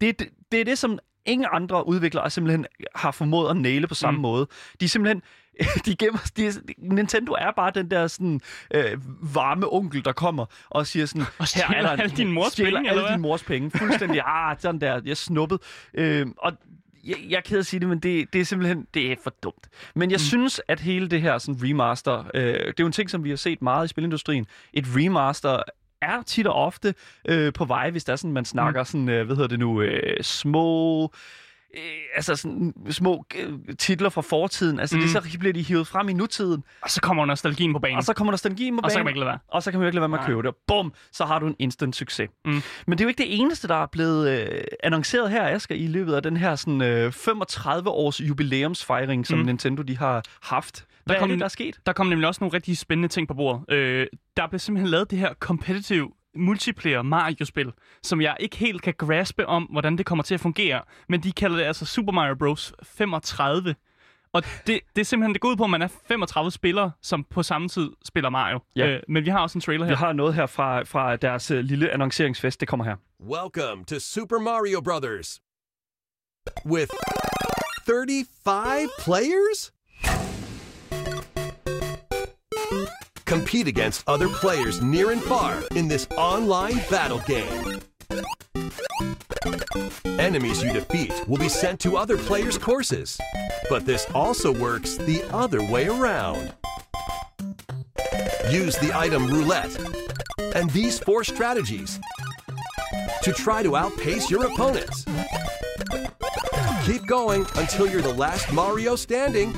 det, 0.00 0.18
det, 0.18 0.28
det 0.52 0.60
er 0.60 0.64
det, 0.64 0.78
som 0.78 0.98
ingen 1.26 1.48
andre 1.52 1.88
udviklere 1.88 2.30
simpelthen 2.30 2.66
har 2.94 3.10
formået 3.10 3.50
at 3.50 3.56
næle 3.56 3.86
på 3.86 3.94
samme 3.94 4.18
mm. 4.18 4.22
måde. 4.22 4.46
De 4.80 4.84
er 4.84 4.88
simpelthen 4.88 5.22
de 5.86 5.96
gemmer, 5.96 6.30
de, 6.36 6.52
Nintendo 6.78 7.32
er 7.32 7.50
bare 7.56 7.70
den 7.74 7.90
der 7.90 8.06
sådan 8.06 8.40
øh, 8.74 8.98
varme 9.34 9.72
onkel, 9.72 10.04
der 10.04 10.12
kommer 10.12 10.46
og 10.70 10.86
siger 10.86 11.06
sådan, 11.06 11.26
og 11.38 11.46
her 11.54 11.76
er 11.76 11.82
der 11.82 11.88
alle 11.88 12.16
dine 12.16 12.32
mors 12.32 12.56
penge, 12.56 12.90
alle 12.90 13.08
dine 13.08 13.22
mors 13.22 13.42
penge. 13.42 13.70
Fuldstændig, 13.70 14.22
ah, 14.26 14.56
sådan 14.58 14.80
der, 14.80 15.00
jeg 15.04 15.16
snuppet. 15.16 15.58
Øh, 15.94 16.26
og 16.38 16.52
jeg, 17.04 17.16
jeg 17.28 17.36
er 17.36 17.40
ked 17.40 17.56
af 17.56 17.60
at 17.60 17.66
sige 17.66 17.80
det, 17.80 17.88
men 17.88 17.98
det, 17.98 18.32
det 18.32 18.40
er 18.40 18.44
simpelthen 18.44 18.86
det 18.94 19.12
er 19.12 19.16
for 19.22 19.34
dumt. 19.42 19.68
Men 19.94 20.10
jeg 20.10 20.16
mm. 20.16 20.24
synes, 20.24 20.60
at 20.68 20.80
hele 20.80 21.08
det 21.08 21.22
her 21.22 21.38
sådan 21.38 21.60
remaster, 21.62 22.24
øh, 22.34 22.42
det 22.42 22.56
er 22.56 22.72
jo 22.80 22.86
en 22.86 22.92
ting, 22.92 23.10
som 23.10 23.24
vi 23.24 23.30
har 23.30 23.36
set 23.36 23.62
meget 23.62 23.84
i 23.84 23.88
spilindustrien. 23.88 24.46
Et 24.72 24.84
remaster 24.88 25.62
er 26.06 26.22
tit 26.22 26.46
og 26.46 26.54
ofte 26.54 26.94
øh, 27.28 27.52
på 27.52 27.64
vej, 27.64 27.90
hvis 27.90 28.04
der 28.04 28.12
er 28.12 28.16
sådan, 28.16 28.32
man 28.32 28.44
snakker 28.44 28.80
mm. 28.80 28.84
sådan, 28.84 29.08
øh, 29.08 29.26
hvad 29.26 29.36
hedder 29.36 29.48
det 29.48 29.58
nu, 29.58 29.80
øh, 29.82 30.22
små 30.22 31.02
øh, 31.76 31.80
altså 32.16 32.36
sådan 32.36 32.74
små 32.90 33.24
øh, 33.34 33.52
titler 33.78 34.08
fra 34.08 34.20
fortiden. 34.20 34.80
Altså, 34.80 34.96
mm. 34.96 35.02
det, 35.02 35.10
så 35.10 35.36
bliver 35.38 35.52
de 35.52 35.62
hivet 35.62 35.86
frem 35.86 36.08
i 36.08 36.12
nutiden. 36.12 36.64
Og 36.82 36.90
så 36.90 37.00
kommer 37.00 37.26
nostalgien 37.26 37.72
på 37.72 37.78
banen. 37.78 37.96
Og 37.96 38.04
så 38.04 38.12
kommer 38.12 38.30
nostalgien 38.30 38.76
på 38.76 38.80
banen. 38.80 38.84
Og 38.84 38.90
så 38.90 38.98
kan 38.98 39.04
man 39.04 39.10
ikke 39.10 39.20
lade 39.20 39.28
være. 39.28 39.38
Og 39.48 39.62
så 39.62 39.70
kan 39.70 39.80
man 39.80 39.86
ikke 39.86 39.94
lade 39.94 40.00
være 40.00 40.08
med 40.08 40.18
at 40.18 40.26
købe 40.26 40.42
det. 40.42 40.54
Bum! 40.66 40.92
Så 41.12 41.24
har 41.24 41.38
du 41.38 41.46
en 41.46 41.56
instant 41.58 41.96
succes. 41.96 42.28
Mm. 42.44 42.62
Men 42.86 42.98
det 42.98 43.00
er 43.00 43.04
jo 43.04 43.08
ikke 43.08 43.22
det 43.22 43.40
eneste, 43.40 43.68
der 43.68 43.82
er 43.82 43.86
blevet 43.86 44.30
øh, 44.30 44.60
annonceret 44.82 45.30
her, 45.30 45.48
Asger, 45.48 45.74
i 45.74 45.86
løbet 45.86 46.14
af 46.14 46.22
den 46.22 46.36
her 46.36 46.56
sådan, 46.56 46.82
øh, 46.82 47.08
35-års 47.08 48.20
jubilæumsfejring, 48.20 49.26
som 49.26 49.38
mm. 49.38 49.44
Nintendo 49.44 49.82
de 49.82 49.98
har 49.98 50.22
haft. 50.42 50.86
Hvad 51.06 51.14
der 51.14 51.20
kom, 51.20 51.30
er 51.30 51.32
det, 51.32 51.40
der 51.40 51.44
er 51.44 51.48
sket? 51.48 51.80
Der 51.86 51.92
kom 51.92 52.06
nemlig 52.06 52.28
også 52.28 52.44
nogle 52.44 52.54
rigtig 52.54 52.78
spændende 52.78 53.08
ting 53.08 53.28
på 53.28 53.34
bordet. 53.34 53.74
Øh, 53.74 54.06
der 54.36 54.46
blev 54.46 54.58
simpelthen 54.58 54.90
lavet 54.90 55.10
det 55.10 55.18
her 55.18 55.34
competitive 55.34 56.10
multiplayer 56.36 57.02
Mario-spil, 57.02 57.72
som 58.02 58.20
jeg 58.20 58.36
ikke 58.40 58.56
helt 58.56 58.82
kan 58.82 58.94
graspe 58.98 59.46
om, 59.46 59.62
hvordan 59.62 59.98
det 59.98 60.06
kommer 60.06 60.22
til 60.22 60.34
at 60.34 60.40
fungere. 60.40 60.82
Men 61.08 61.22
de 61.22 61.32
kalder 61.32 61.56
det 61.56 61.64
altså 61.64 61.86
Super 61.86 62.12
Mario 62.12 62.34
Bros. 62.34 62.72
35. 62.82 63.74
Og 64.32 64.42
det, 64.66 64.80
det 64.96 65.00
er 65.00 65.04
simpelthen, 65.04 65.32
det 65.34 65.40
går 65.40 65.48
ud 65.48 65.56
på, 65.56 65.64
at 65.64 65.70
man 65.70 65.82
er 65.82 65.88
35 66.08 66.50
spillere, 66.50 66.92
som 67.02 67.24
på 67.24 67.42
samme 67.42 67.68
tid 67.68 67.90
spiller 68.04 68.30
Mario. 68.30 68.60
Ja. 68.76 68.86
Øh, 68.88 69.02
men 69.08 69.24
vi 69.24 69.30
har 69.30 69.40
også 69.40 69.58
en 69.58 69.60
trailer 69.60 69.84
her. 69.84 69.92
Vi 69.92 69.96
har 69.96 70.12
noget 70.12 70.34
her 70.34 70.46
fra, 70.46 70.82
fra 70.82 71.16
deres 71.16 71.50
uh, 71.50 71.56
lille 71.56 71.90
annonceringsfest. 71.90 72.60
Det 72.60 72.68
kommer 72.68 72.84
her. 72.84 72.96
Welcome 73.20 73.84
to 73.84 73.98
Super 73.98 74.38
Mario 74.38 74.80
Brothers. 74.80 75.40
With 76.66 76.90
35 77.86 78.88
players? 79.04 79.75
Compete 83.24 83.66
against 83.66 84.02
other 84.06 84.28
players 84.28 84.82
near 84.82 85.10
and 85.10 85.22
far 85.22 85.62
in 85.74 85.88
this 85.88 86.06
online 86.16 86.80
battle 86.90 87.20
game. 87.26 87.80
Enemies 90.18 90.62
you 90.62 90.72
defeat 90.72 91.12
will 91.28 91.36
be 91.36 91.48
sent 91.48 91.78
to 91.80 91.96
other 91.96 92.16
players' 92.16 92.58
courses, 92.58 93.18
but 93.68 93.84
this 93.84 94.06
also 94.14 94.52
works 94.52 94.96
the 94.96 95.22
other 95.32 95.62
way 95.62 95.88
around. 95.88 96.52
Use 98.50 98.76
the 98.78 98.92
item 98.94 99.26
roulette 99.26 99.76
and 100.54 100.70
these 100.70 100.98
four 100.98 101.24
strategies 101.24 101.98
to 103.22 103.32
try 103.32 103.62
to 103.62 103.76
outpace 103.76 104.30
your 104.30 104.46
opponents. 104.46 105.04
Keep 106.84 107.06
going 107.06 107.44
until 107.56 107.88
you're 107.88 108.02
the 108.02 108.14
last 108.14 108.52
Mario 108.52 108.94
standing 108.96 109.54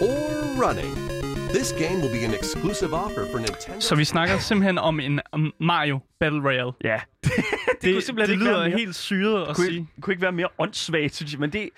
or 0.00 0.54
running. 0.54 1.07
This 1.54 1.72
game 1.72 2.00
will 2.02 2.12
be 2.12 2.24
an 2.24 2.34
exclusive 2.34 2.92
offer 2.92 3.26
for 3.30 3.38
Nintendo. 3.38 3.80
Så 3.80 3.94
vi 3.94 4.04
snakker 4.04 4.38
simpelthen 4.48 4.78
om 4.78 5.00
en 5.00 5.20
Mario 5.60 6.00
Battle 6.20 6.42
Royale. 6.42 6.72
Ja, 6.84 7.00
det, 7.24 7.32
det, 7.34 7.82
det 7.82 7.94
kunne 7.94 8.02
simpelthen 8.02 8.16
det 8.16 8.32
ikke 8.32 8.44
lyder 8.44 8.58
være 8.58 8.68
mere, 8.68 8.78
helt 8.78 8.94
syret 8.94 9.48
at 9.48 9.56
kunne, 9.56 9.66
sige. 9.66 9.78
ikke, 9.78 9.86
kunne 10.00 10.12
ikke 10.12 10.22
være 10.22 10.32
mere 10.32 10.48
åndssvagt, 10.58 11.14
synes 11.14 11.32
jeg. 11.32 11.40
Men 11.40 11.52
det, 11.52 11.70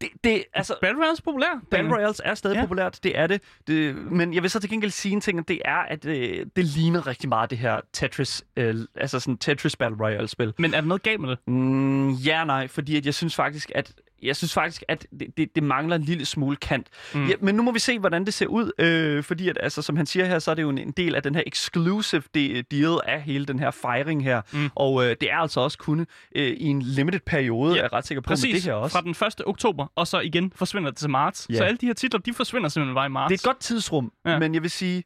det, 0.00 0.08
det 0.24 0.44
altså, 0.54 0.74
Battle 0.80 0.98
Royale 0.98 1.16
er 1.18 1.22
populær. 1.24 1.60
Battle 1.70 1.94
Royales 1.94 2.20
er 2.24 2.34
stadig 2.34 2.54
ja. 2.54 2.60
populært, 2.60 2.98
det 3.02 3.18
er 3.18 3.26
det. 3.26 3.40
det. 3.66 3.96
Men 3.96 4.34
jeg 4.34 4.42
vil 4.42 4.50
så 4.50 4.60
til 4.60 4.70
gengæld 4.70 4.90
sige 4.90 5.12
en 5.12 5.20
ting, 5.20 5.38
og 5.38 5.48
det 5.48 5.62
er, 5.64 5.76
at 5.76 6.06
øh, 6.06 6.46
det 6.56 6.64
ligner 6.64 7.06
rigtig 7.06 7.28
meget 7.28 7.50
det 7.50 7.58
her 7.58 7.80
Tetris, 7.92 8.44
øh, 8.56 8.76
altså 8.94 9.20
sådan 9.20 9.36
Tetris 9.36 9.76
Battle 9.76 10.04
Royale-spil. 10.04 10.52
Men 10.58 10.74
er 10.74 10.80
der 10.80 10.88
noget 10.88 11.02
galt 11.02 11.20
med 11.20 11.30
det? 11.30 11.38
Mm, 11.46 12.10
ja, 12.10 12.44
nej, 12.44 12.68
fordi 12.68 12.96
at 12.96 13.06
jeg 13.06 13.14
synes 13.14 13.34
faktisk, 13.34 13.72
at 13.74 13.92
jeg 14.22 14.36
synes 14.36 14.54
faktisk, 14.54 14.82
at 14.88 15.06
det, 15.20 15.36
det, 15.36 15.54
det 15.54 15.62
mangler 15.62 15.96
en 15.96 16.02
lille 16.02 16.24
smule 16.24 16.56
kant. 16.56 16.86
Mm. 17.14 17.26
Ja, 17.28 17.34
men 17.40 17.54
nu 17.54 17.62
må 17.62 17.72
vi 17.72 17.78
se, 17.78 17.98
hvordan 17.98 18.24
det 18.24 18.34
ser 18.34 18.46
ud, 18.46 18.70
øh, 18.78 19.22
fordi 19.22 19.48
at, 19.48 19.58
altså, 19.60 19.82
som 19.82 19.96
han 19.96 20.06
siger 20.06 20.24
her, 20.26 20.38
så 20.38 20.50
er 20.50 20.54
det 20.54 20.62
jo 20.62 20.68
en, 20.70 20.78
en 20.78 20.90
del 20.90 21.14
af 21.14 21.22
den 21.22 21.34
her 21.34 21.42
exclusive 21.46 22.22
de- 22.34 22.62
deal 22.70 22.98
af 23.04 23.22
hele 23.22 23.46
den 23.46 23.58
her 23.58 23.70
fejring 23.70 24.24
her, 24.24 24.42
mm. 24.52 24.70
og 24.74 25.04
øh, 25.04 25.16
det 25.20 25.30
er 25.32 25.36
altså 25.36 25.60
også 25.60 25.78
kun 25.78 26.06
øh, 26.36 26.46
i 26.56 26.64
en 26.66 26.82
limited 26.82 27.20
periode, 27.26 27.72
Ja, 27.72 27.78
er 27.78 27.82
jeg 27.82 27.92
ret 27.92 28.06
sikker 28.06 28.20
på 28.22 28.30
med 28.30 28.36
Præcis, 28.36 28.54
det 28.54 28.62
her 28.64 28.72
også. 28.74 28.94
fra 28.96 29.00
den 29.02 29.10
1. 29.40 29.46
oktober, 29.46 29.86
og 29.96 30.06
så 30.06 30.20
igen 30.20 30.52
forsvinder 30.56 30.90
det 30.90 30.98
til 30.98 31.10
marts. 31.10 31.46
Ja. 31.50 31.54
Så 31.56 31.64
alle 31.64 31.76
de 31.78 31.86
her 31.86 31.94
titler, 31.94 32.20
de 32.20 32.34
forsvinder 32.34 32.68
simpelthen 32.68 32.94
bare 32.94 33.06
i 33.06 33.08
marts. 33.08 33.28
Det 33.32 33.34
er 33.38 33.50
et 33.50 33.54
godt 33.54 33.60
tidsrum, 33.60 34.12
ja. 34.26 34.38
men 34.38 34.54
jeg 34.54 34.62
vil 34.62 34.70
sige, 34.70 35.04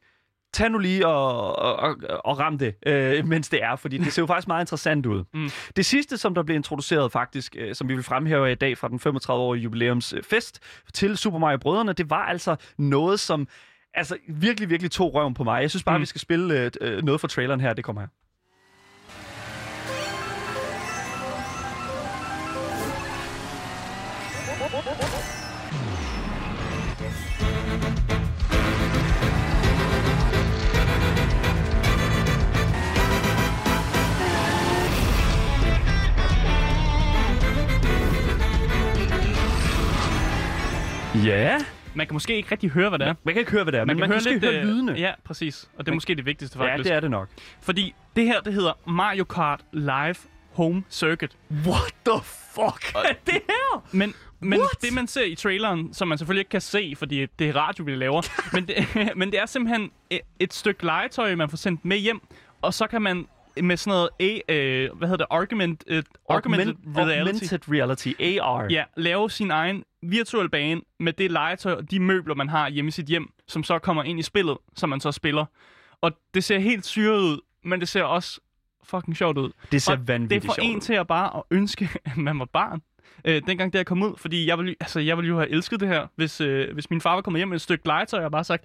tag 0.57 0.69
nu 0.71 0.77
lige 0.77 1.07
og, 1.07 1.55
og, 1.79 1.95
og, 2.25 2.39
ram 2.39 2.57
det, 2.57 2.75
øh, 2.85 3.27
mens 3.27 3.49
det 3.49 3.63
er, 3.63 3.75
fordi 3.75 3.97
det 3.97 4.13
ser 4.13 4.21
jo 4.21 4.25
faktisk 4.25 4.47
meget 4.47 4.61
interessant 4.63 5.05
ud. 5.05 5.23
Mm. 5.33 5.49
Det 5.75 5.85
sidste, 5.85 6.17
som 6.17 6.35
der 6.35 6.43
blev 6.43 6.55
introduceret 6.55 7.11
faktisk, 7.11 7.55
øh, 7.59 7.75
som 7.75 7.89
vi 7.89 7.93
vil 7.95 8.03
fremhæve 8.03 8.51
i 8.51 8.55
dag 8.55 8.77
fra 8.77 8.87
den 8.87 8.99
35-årige 9.07 9.61
jubilæumsfest 9.63 10.59
til 10.93 11.17
Super 11.17 11.37
Mario 11.39 11.57
Brødrene, 11.57 11.93
det 11.93 12.09
var 12.09 12.25
altså 12.25 12.55
noget, 12.77 13.19
som 13.19 13.47
altså 13.93 14.17
virkelig, 14.29 14.69
virkelig 14.69 14.91
tog 14.91 15.13
røven 15.13 15.33
på 15.33 15.43
mig. 15.43 15.61
Jeg 15.61 15.69
synes 15.69 15.83
bare, 15.83 15.97
Mm. 15.97 15.99
mm. 15.99 16.01
vi 16.01 16.05
skal 16.05 16.21
spille 16.21 16.59
øh, 16.61 16.71
øh, 16.81 17.03
noget 17.03 17.21
fra 17.21 17.27
traileren 17.27 17.59
her. 17.61 17.73
Det 17.73 17.83
kommer 17.83 18.01
her. 18.01 18.07
Ja, 41.25 41.57
Man 41.95 42.07
kan 42.07 42.13
måske 42.15 42.35
ikke 42.35 42.51
rigtig 42.51 42.69
høre, 42.69 42.89
hvad 42.89 42.99
det 42.99 43.07
er. 43.07 43.13
man 43.23 43.33
kan 43.33 43.39
ikke 43.39 43.51
høre, 43.51 43.63
hvad 43.63 43.71
det 43.73 43.79
er, 43.79 43.85
men 43.85 43.99
man 43.99 44.09
kan 44.09 44.15
måske 44.15 44.39
høre 44.39 44.55
øh, 44.59 44.63
lydene. 44.63 44.91
Ja, 44.91 45.11
præcis. 45.23 45.63
Og 45.63 45.69
det 45.85 45.87
er 45.87 45.91
Man- 45.91 45.95
måske 45.95 46.15
det 46.15 46.25
vigtigste, 46.25 46.63
ja, 46.63 46.71
faktisk. 46.71 46.87
det 46.89 46.95
er 46.95 46.99
det 46.99 47.11
nok. 47.11 47.27
Fordi 47.61 47.93
det 48.15 48.25
her, 48.25 48.41
det 48.41 48.53
hedder 48.53 48.89
Mario 48.89 49.23
Kart 49.23 49.61
Live 49.73 50.15
Home 50.53 50.83
Circuit. 50.89 51.37
What 51.65 51.93
the 52.05 52.19
fuck 52.55 52.95
er 52.95 53.13
det 53.31 53.33
her? 53.49 53.85
Men, 53.91 54.13
men 54.39 54.59
What? 54.59 54.69
det, 54.81 54.93
man 54.93 55.07
ser 55.07 55.23
i 55.23 55.35
traileren, 55.35 55.93
som 55.93 56.07
man 56.07 56.17
selvfølgelig 56.17 56.41
ikke 56.41 56.49
kan 56.49 56.61
se, 56.61 56.93
fordi 56.97 57.25
det 57.39 57.49
er 57.49 57.55
radio, 57.55 57.83
vi 57.85 57.95
laver, 57.95 58.21
men, 58.55 58.67
det, 58.67 58.75
men 59.19 59.31
det 59.31 59.39
er 59.39 59.45
simpelthen 59.45 59.91
et, 60.09 60.21
et 60.39 60.53
stykke 60.53 60.85
legetøj, 60.85 61.35
man 61.35 61.49
får 61.49 61.57
sendt 61.57 61.85
med 61.85 61.97
hjem, 61.97 62.21
og 62.61 62.73
så 62.73 62.87
kan 62.87 63.01
man 63.01 63.27
med 63.63 63.77
sådan 63.77 63.91
noget, 63.97 64.09
A, 64.49 64.53
øh, 64.55 64.97
hvad 64.97 65.07
hedder 65.07 65.25
det, 65.25 65.25
argument, 65.29 65.83
øh, 65.87 66.03
augmented 66.29 66.73
Augment- 66.75 66.97
reality, 66.97 67.43
Augmented 67.53 67.59
reality, 67.73 68.07
AR. 68.41 68.67
ja, 68.69 68.83
lave 68.97 69.29
sin 69.29 69.51
egen 69.51 69.83
virtuel 70.03 70.49
bane 70.49 70.81
med 70.99 71.13
det 71.13 71.31
legetøj 71.31 71.73
og 71.73 71.91
de 71.91 71.99
møbler, 71.99 72.35
man 72.35 72.49
har 72.49 72.69
hjemme 72.69 72.87
i 72.87 72.91
sit 72.91 73.05
hjem, 73.05 73.27
som 73.47 73.63
så 73.63 73.79
kommer 73.79 74.03
ind 74.03 74.19
i 74.19 74.23
spillet, 74.23 74.57
som 74.75 74.89
man 74.89 74.99
så 74.99 75.11
spiller. 75.11 75.45
Og 76.01 76.11
det 76.33 76.43
ser 76.43 76.59
helt 76.59 76.85
syret 76.85 77.19
ud, 77.19 77.39
men 77.63 77.79
det 77.79 77.87
ser 77.87 78.03
også 78.03 78.39
fucking 78.83 79.17
sjovt 79.17 79.37
ud. 79.37 79.51
Det 79.71 79.81
ser 79.81 79.91
Og 79.93 80.07
vanvittigt 80.07 80.41
Det 80.41 80.47
får 80.47 80.53
sjovt 80.53 80.67
en 80.69 80.75
ud. 80.75 80.81
til 80.81 80.93
at 80.93 81.07
bare 81.07 81.37
at 81.37 81.43
ønske, 81.51 81.89
at 82.05 82.17
man 82.17 82.39
var 82.39 82.45
barn. 82.45 82.81
Øh, 83.25 83.41
dengang 83.47 83.73
det 83.73 83.79
her 83.79 83.83
kom 83.83 84.03
ud, 84.03 84.13
fordi 84.17 84.47
jeg 84.47 84.57
ville, 84.57 84.75
altså, 84.79 84.99
jeg 84.99 85.17
ville 85.17 85.29
jo 85.29 85.37
have 85.37 85.49
elsket 85.49 85.79
det 85.79 85.87
her, 85.87 86.07
hvis, 86.15 86.41
øh, 86.41 86.73
hvis 86.73 86.89
min 86.89 87.01
far 87.01 87.13
var 87.13 87.21
kommet 87.21 87.39
hjem 87.39 87.47
med 87.47 87.55
et 87.55 87.61
stykke 87.61 87.87
legetøj 87.87 88.23
og 88.25 88.31
bare 88.31 88.43
sagt, 88.43 88.63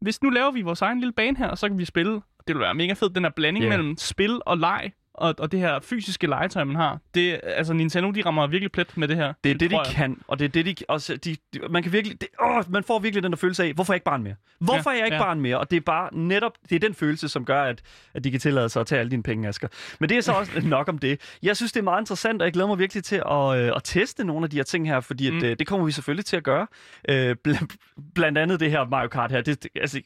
hvis 0.00 0.22
nu 0.22 0.30
laver 0.30 0.50
vi 0.50 0.62
vores 0.62 0.82
egen 0.82 1.00
lille 1.00 1.12
bane 1.12 1.36
her, 1.36 1.48
og 1.48 1.58
så 1.58 1.68
kan 1.68 1.78
vi 1.78 1.84
spille. 1.84 2.20
Det 2.48 2.56
ville 2.56 2.64
være 2.64 2.74
mega 2.74 2.94
fedt, 2.96 3.14
den 3.14 3.28
her 3.28 3.32
blanding 3.36 3.64
yeah. 3.64 3.70
mellem 3.76 3.96
spil 4.00 4.38
og 4.46 4.58
leg, 4.58 4.92
og, 5.18 5.34
og 5.38 5.52
det 5.52 5.60
her 5.60 5.80
fysiske 5.80 6.26
legetøj, 6.26 6.64
man 6.64 6.76
har. 6.76 6.98
Det, 7.14 7.40
altså, 7.42 7.72
Nintendo, 7.72 8.10
de 8.10 8.22
rammer 8.26 8.46
virkelig 8.46 8.72
plet 8.72 8.96
med 8.96 9.08
det 9.08 9.16
her. 9.16 9.32
Det 9.44 9.50
er 9.50 9.54
det, 9.54 9.70
de 9.70 9.76
jeg. 9.76 9.86
kan, 9.86 10.20
og 10.28 10.38
det 10.38 10.44
er 10.44 10.48
det, 10.48 10.66
de... 10.66 10.74
Også, 10.88 11.16
de, 11.16 11.36
de 11.54 11.60
man 11.70 11.82
kan 11.82 11.92
virkelig... 11.92 12.20
Det, 12.20 12.28
åh, 12.42 12.72
man 12.72 12.84
får 12.84 12.98
virkelig 12.98 13.22
den 13.22 13.32
der 13.32 13.36
følelse 13.36 13.64
af, 13.64 13.72
hvorfor 13.72 13.92
er 13.92 13.94
jeg 13.94 13.96
ikke 13.96 14.04
barn 14.04 14.22
mere? 14.22 14.34
Hvorfor 14.58 14.90
Ja, 14.90 14.94
er 14.96 14.98
jeg 14.98 15.06
ikke 15.06 15.16
ja. 15.16 15.22
barn 15.22 15.40
mere? 15.40 15.58
Og 15.58 15.70
det 15.70 15.76
er 15.76 15.80
bare 15.80 16.08
netop... 16.12 16.52
Det 16.70 16.76
er 16.76 16.80
den 16.80 16.94
følelse, 16.94 17.28
som 17.28 17.44
gør, 17.44 17.62
at, 17.62 17.82
at 18.14 18.24
de 18.24 18.30
kan 18.30 18.40
tillade 18.40 18.68
sig 18.68 18.80
at 18.80 18.86
tage 18.86 18.98
alle 19.00 19.10
dine 19.10 19.22
penge, 19.22 19.48
Asger. 19.48 19.68
Men 20.00 20.08
det 20.08 20.16
er 20.16 20.20
så 20.20 20.32
også 20.32 20.60
nok 20.76 20.88
om 20.88 20.98
det. 20.98 21.20
Jeg 21.42 21.56
synes, 21.56 21.72
det 21.72 21.80
er 21.80 21.84
meget 21.84 22.02
interessant, 22.02 22.42
og 22.42 22.46
jeg 22.46 22.52
glæder 22.52 22.68
mig 22.68 22.78
virkelig 22.78 23.04
til 23.04 23.22
at, 23.30 23.58
øh, 23.58 23.72
at 23.76 23.80
teste 23.84 24.24
nogle 24.24 24.44
af 24.44 24.50
de 24.50 24.56
her 24.56 24.64
ting 24.64 24.86
her, 24.88 25.00
fordi 25.00 25.26
at, 25.26 25.32
Mm. 25.32 25.44
øh, 25.44 25.56
det 25.58 25.66
kommer 25.66 25.86
vi 25.86 25.92
selvfølgelig 25.92 26.24
til 26.24 26.36
at 26.36 26.44
gøre. 26.44 26.66
Øh, 27.08 27.36
bl- 27.48 27.66
blandt 28.14 28.38
andet 28.38 28.60
det 28.60 28.70
her 28.70 28.84
Mario 28.88 29.08
Kart 29.08 29.30
her. 29.32 29.40
Det, 29.40 29.62
det, 29.62 29.70
altså, 29.80 30.00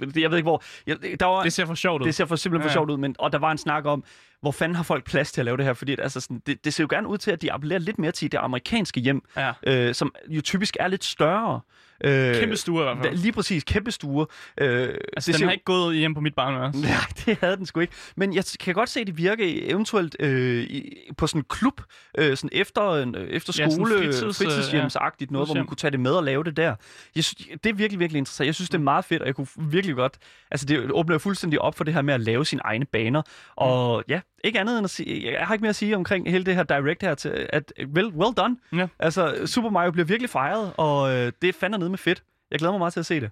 det, 0.00 0.16
jeg 0.16 0.30
ved 0.30 0.38
ikke, 0.38 0.46
hvor... 0.48 0.62
Jeg, 0.86 0.96
der 1.20 1.26
var, 1.26 1.42
Det 1.42 1.52
ser 1.52 1.66
for 1.66 1.74
sjovt 1.74 2.02
ud. 2.02 2.06
det 2.06 2.14
ser 2.14 2.24
for 2.24 2.36
simpelthen 2.36 2.62
for 2.64 2.68
Ja. 2.68 2.72
sjovt 2.72 2.90
ud, 2.90 2.96
men, 2.96 3.16
og 3.18 3.32
der 3.32 3.38
var 3.38 3.52
en 3.52 3.58
snak 3.58 3.84
om, 3.86 4.04
hvor 4.40 4.50
fanden 4.50 4.76
har 4.76 4.82
folk 4.82 5.04
plads 5.04 5.32
til 5.32 5.40
at 5.40 5.44
lave 5.44 5.56
det 5.56 5.64
her? 5.64 5.72
Fordi 5.72 5.92
at, 5.92 6.00
altså, 6.00 6.20
sådan, 6.20 6.42
det, 6.46 6.64
det 6.64 6.74
ser 6.74 6.84
jo 6.84 6.88
gerne 6.90 7.08
ud 7.08 7.18
til, 7.18 7.30
at 7.30 7.42
de 7.42 7.52
appellerer 7.52 7.78
lidt 7.80 7.98
mere 7.98 8.12
til 8.12 8.32
det 8.32 8.38
amerikanske 8.38 9.00
hjem, 9.00 9.22
Ja. 9.36 9.52
øh, 9.66 9.94
som 9.94 10.14
jo 10.28 10.40
typisk 10.40 10.76
er 10.80 10.88
lidt 10.88 11.04
større. 11.04 11.60
Øh, 12.04 12.34
Kæmpe 12.34 12.56
stue 12.56 12.80
i 12.80 12.82
hvert 12.82 12.98
fald. 13.02 13.16
Lige 13.16 13.32
præcis, 13.32 13.64
kæmpe 13.64 13.90
stuer. 13.90 14.24
Øh, 14.60 14.88
Altså, 15.16 15.32
den 15.32 15.42
har 15.44 15.52
ikke 15.52 15.64
gået 15.64 15.96
hjem 15.96 16.14
på 16.14 16.20
mit 16.20 16.34
barnværelse. 16.34 16.80
Nej, 16.88 16.94
det 17.26 17.38
havde 17.40 17.56
den 17.56 17.66
sgu 17.66 17.80
ikke. 17.80 17.92
Men 18.16 18.34
jeg 18.34 18.44
kan 18.60 18.74
godt 18.74 18.88
se, 18.88 19.00
at 19.00 19.06
det 19.06 19.16
virker 19.18 19.44
eventuelt 19.46 20.16
øh, 20.20 20.62
i, 20.64 20.96
på 21.16 21.26
sådan 21.26 21.40
en 21.40 21.44
klub, 21.48 21.80
øh, 22.18 22.36
sådan 22.36 22.50
efter, 22.52 22.94
en, 23.02 23.14
øh, 23.14 23.28
efter 23.28 23.52
Ja, 23.58 23.70
skole, 23.70 23.94
ja, 23.94 24.00
fritids, 24.00 24.38
fritidshjemsagtigt, 24.38 25.30
noget, 25.30 25.48
hvor 25.48 25.54
man 25.54 25.66
kunne 25.66 25.76
tage 25.76 25.90
det 25.90 26.00
med 26.00 26.10
og 26.10 26.24
lave 26.24 26.44
det 26.44 26.56
der. 26.56 26.74
Jeg 27.16 27.24
synes, 27.24 27.48
det 27.64 27.70
er 27.70 27.74
virkelig, 27.74 28.00
virkelig 28.00 28.18
interessant. 28.18 28.46
Jeg 28.46 28.54
synes, 28.54 28.70
det 28.70 28.78
er 28.78 28.82
meget 28.82 29.04
fedt, 29.04 29.22
og 29.22 29.26
jeg 29.26 29.34
kunne 29.34 29.46
virkelig 29.56 29.96
godt... 29.96 30.16
Altså, 30.50 30.66
det 30.66 30.90
åbner 30.90 31.18
fuldstændig 31.18 31.60
op 31.60 31.74
for 31.76 31.84
det 31.84 31.94
her 31.94 32.02
med 32.02 32.14
at 32.14 32.20
lave 32.20 32.44
sine 32.44 32.62
egne 32.64 32.84
baner. 32.84 33.22
Og 33.56 34.04
ja, 34.08 34.20
ikke 34.44 34.60
andet 34.60 34.78
end 34.78 34.84
at 34.84 34.90
sige... 34.90 35.32
Jeg 35.32 35.46
har 35.46 35.54
ikke 35.54 35.62
mere 35.62 35.68
at 35.70 35.76
sige 35.76 35.96
omkring 35.96 36.30
hele 36.30 36.44
det 36.44 36.54
her 36.54 36.62
direct 36.62 37.02
her, 37.02 37.14
til, 37.14 37.46
at 37.52 37.72
well, 37.94 38.06
well 38.06 38.34
done. 38.36 38.56
Ja. 38.76 38.86
Altså, 38.98 39.46
Super 39.46 39.70
Mario 39.70 39.90
bliver 39.90 40.06
virkelig 40.06 40.30
fejret, 40.30 40.72
og 40.76 41.10
øh, 41.14 41.32
det 41.42 41.48
er 41.48 41.52
fandme 41.60 41.87
med 41.90 41.98
fedt. 41.98 42.22
Jeg 42.50 42.58
glæder 42.58 42.72
mig 42.72 42.78
meget 42.78 42.92
til 42.92 43.00
at 43.00 43.06
se 43.06 43.20
det. 43.20 43.30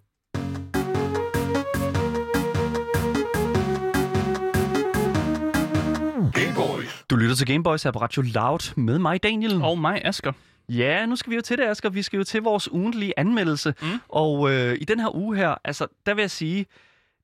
Du 7.11 7.17
lytter 7.17 7.35
til 7.35 7.47
Gameboys 7.47 7.83
her 7.83 7.91
på 7.91 7.99
Radio 7.99 8.23
Loud 8.23 8.75
med 8.77 8.99
mig, 8.99 9.23
Daniel. 9.23 9.63
Og 9.63 9.79
mig, 9.79 10.05
Asger. 10.05 10.33
Ja, 10.69 11.07
nu 11.07 11.17
skal 11.17 11.31
vi 11.31 11.37
jo 11.37 11.43
til 11.43 11.59
det, 11.59 11.65
Asger. 11.65 11.91
Vi 11.91 12.03
skal 12.03 12.17
jo 12.17 12.25
til 12.25 12.43
vores 12.43 12.73
ugentlige 12.73 13.13
anmeldelse. 13.17 13.75
Mm. 13.83 13.89
Og 14.09 14.53
øh, 14.53 14.77
i 14.81 14.85
den 14.85 15.01
her 15.01 15.17
uge 15.17 15.37
her, 15.37 15.55
altså, 15.65 15.87
der 16.07 16.15
vil 16.15 16.23
jeg 16.23 16.31
sige, 16.31 16.67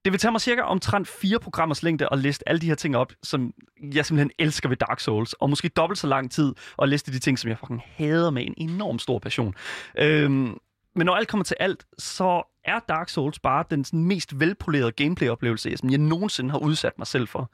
det 0.04 0.12
vil 0.12 0.20
tage 0.20 0.32
mig 0.32 0.40
cirka 0.40 0.62
omtrent 0.62 1.08
fire 1.08 1.40
programmers 1.40 1.82
længde 1.82 2.08
at 2.12 2.18
liste 2.18 2.48
alle 2.48 2.60
de 2.60 2.66
her 2.66 2.74
ting 2.74 2.96
op, 2.96 3.12
som 3.22 3.52
jeg 3.82 4.06
simpelthen 4.06 4.30
elsker 4.38 4.68
ved 4.68 4.76
Dark 4.76 5.00
Souls. 5.00 5.32
Og 5.32 5.50
måske 5.50 5.68
dobbelt 5.68 5.98
så 5.98 6.06
lang 6.06 6.30
tid 6.30 6.54
at 6.82 6.88
liste 6.88 7.12
de 7.12 7.18
ting, 7.18 7.38
som 7.38 7.48
jeg 7.48 7.58
fucking 7.58 7.82
hader 7.96 8.30
med 8.30 8.46
en 8.46 8.54
enorm 8.56 8.98
stor 8.98 9.18
passion. 9.18 9.54
Øhm, 9.98 10.56
men 10.94 11.06
når 11.06 11.14
alt 11.14 11.28
kommer 11.28 11.44
til 11.44 11.56
alt, 11.60 11.86
så 11.98 12.42
er 12.64 12.78
Dark 12.88 13.08
Souls 13.08 13.38
bare 13.38 13.64
den 13.70 13.84
sådan, 13.84 14.04
mest 14.04 14.40
velpolerede 14.40 14.92
gameplay-oplevelse, 14.92 15.70
jeg, 15.70 15.78
som 15.78 15.90
jeg 15.90 15.98
nogensinde 15.98 16.50
har 16.50 16.58
udsat 16.58 16.98
mig 16.98 17.06
selv 17.06 17.28
for. 17.28 17.50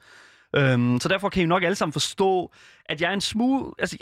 Øhm, 0.55 0.99
så 0.99 1.09
derfor 1.09 1.29
kan 1.29 1.43
I 1.43 1.45
nok 1.45 1.63
alle 1.63 1.75
sammen 1.75 1.93
forstå, 1.93 2.53
at 2.89 3.01
jeg 3.01 3.09
er 3.09 3.13
en 3.13 3.21
smule, 3.21 3.71
altså, 3.79 3.97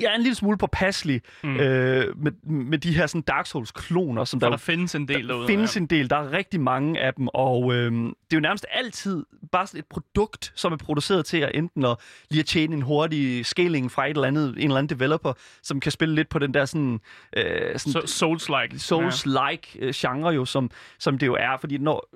jeg, 0.00 0.10
er 0.10 0.14
en 0.14 0.22
lille 0.22 0.34
smule 0.34 0.58
påpasselig 0.58 1.20
Mm. 1.44 1.56
øh, 1.56 2.22
med, 2.22 2.32
med 2.42 2.78
de 2.78 2.94
her 2.94 3.06
sådan 3.06 3.22
Dark 3.22 3.46
Souls-kloner, 3.46 4.24
som 4.24 4.40
For 4.40 4.46
der, 4.46 4.50
der 4.50 4.56
findes 4.58 4.94
en 4.94 5.08
del 5.08 5.20
der 5.28 5.34
derude. 5.34 5.46
findes 5.46 5.76
en 5.76 5.86
del. 5.86 6.10
Der 6.10 6.16
er 6.16 6.32
rigtig 6.32 6.60
mange 6.60 7.00
af 7.00 7.14
dem, 7.14 7.28
og 7.34 7.74
øhm, 7.74 8.04
det 8.04 8.12
er 8.32 8.36
jo 8.36 8.40
nærmest 8.40 8.66
altid 8.70 9.24
bare 9.52 9.66
sådan 9.66 9.78
et 9.78 9.86
produkt, 9.90 10.52
som 10.54 10.72
er 10.72 10.76
produceret 10.76 11.26
til 11.26 11.36
at 11.36 11.50
enten 11.54 11.84
at 11.84 11.96
lige 12.30 12.40
at 12.40 12.46
tjene 12.46 12.74
en 12.76 12.82
hurtig 12.82 13.46
scaling 13.46 13.90
fra 13.92 14.06
et 14.06 14.10
eller 14.10 14.28
andet, 14.28 14.48
en 14.48 14.58
eller 14.64 14.76
anden 14.76 14.98
developer, 14.98 15.32
som 15.62 15.80
kan 15.80 15.92
spille 15.92 16.14
lidt 16.14 16.28
på 16.28 16.38
den 16.38 16.54
der 16.54 16.64
sådan, 16.64 17.00
øh, 17.36 17.78
sådan 17.78 17.92
Så, 17.92 18.00
Souls-like. 18.24 18.76
Souls-like 18.76 19.78
øh, 19.78 19.92
genre 19.94 20.30
jo, 20.30 20.44
som, 20.44 20.70
som 20.98 21.18
det 21.18 21.26
jo 21.26 21.34
er. 21.34 21.56
Fordi 21.60 21.78
når, 21.78 22.08